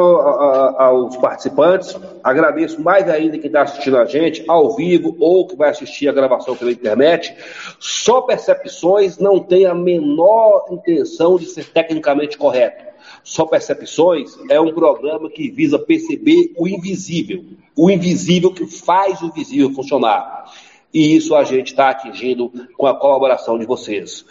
aos 0.75 1.15
participantes, 1.17 1.95
agradeço 2.23 2.81
mais 2.81 3.07
ainda 3.07 3.37
quem 3.37 3.45
está 3.45 3.61
assistindo 3.61 3.95
a 3.99 4.05
gente 4.05 4.43
ao 4.47 4.75
vivo 4.75 5.15
ou 5.19 5.45
que 5.45 5.55
vai 5.55 5.69
assistir 5.69 6.09
a 6.09 6.11
gravação 6.11 6.55
pela 6.55 6.71
internet. 6.71 7.35
Só 7.79 8.19
Percepções 8.21 9.19
não 9.19 9.41
tem 9.41 9.67
a 9.67 9.75
menor 9.75 10.65
intenção 10.71 11.37
de 11.37 11.45
ser 11.45 11.65
tecnicamente 11.65 12.35
correto. 12.35 12.83
Só 13.23 13.45
Percepções 13.45 14.35
é 14.49 14.59
um 14.59 14.73
programa 14.73 15.29
que 15.29 15.51
visa 15.51 15.77
perceber 15.77 16.51
o 16.57 16.67
invisível, 16.67 17.45
o 17.77 17.91
invisível 17.91 18.51
que 18.51 18.65
faz 18.65 19.21
o 19.21 19.31
visível 19.31 19.71
funcionar. 19.71 20.45
E 20.91 21.15
isso 21.15 21.35
a 21.35 21.43
gente 21.43 21.67
está 21.67 21.91
atingindo 21.91 22.51
com 22.75 22.87
a 22.87 22.95
colaboração 22.95 23.59
de 23.59 23.67
vocês. 23.67 24.25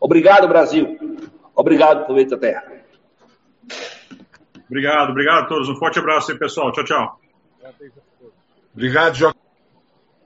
Obrigado, 0.00 0.46
Brasil. 0.46 1.18
Obrigado, 1.52 2.06
planeta 2.06 2.36
Terra. 2.36 2.74
Obrigado, 4.66 5.10
obrigado 5.10 5.44
a 5.44 5.46
todos. 5.46 5.68
Um 5.68 5.76
forte 5.76 5.98
abraço 5.98 6.32
aí, 6.32 6.38
pessoal. 6.38 6.72
Tchau, 6.72 6.84
tchau. 6.84 7.20
Obrigado, 8.74 9.14
Joaquim. 9.14 9.38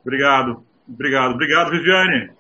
Obrigado, 0.03 0.65
obrigado, 0.89 1.35
obrigado, 1.35 1.71
Viviane. 1.71 2.38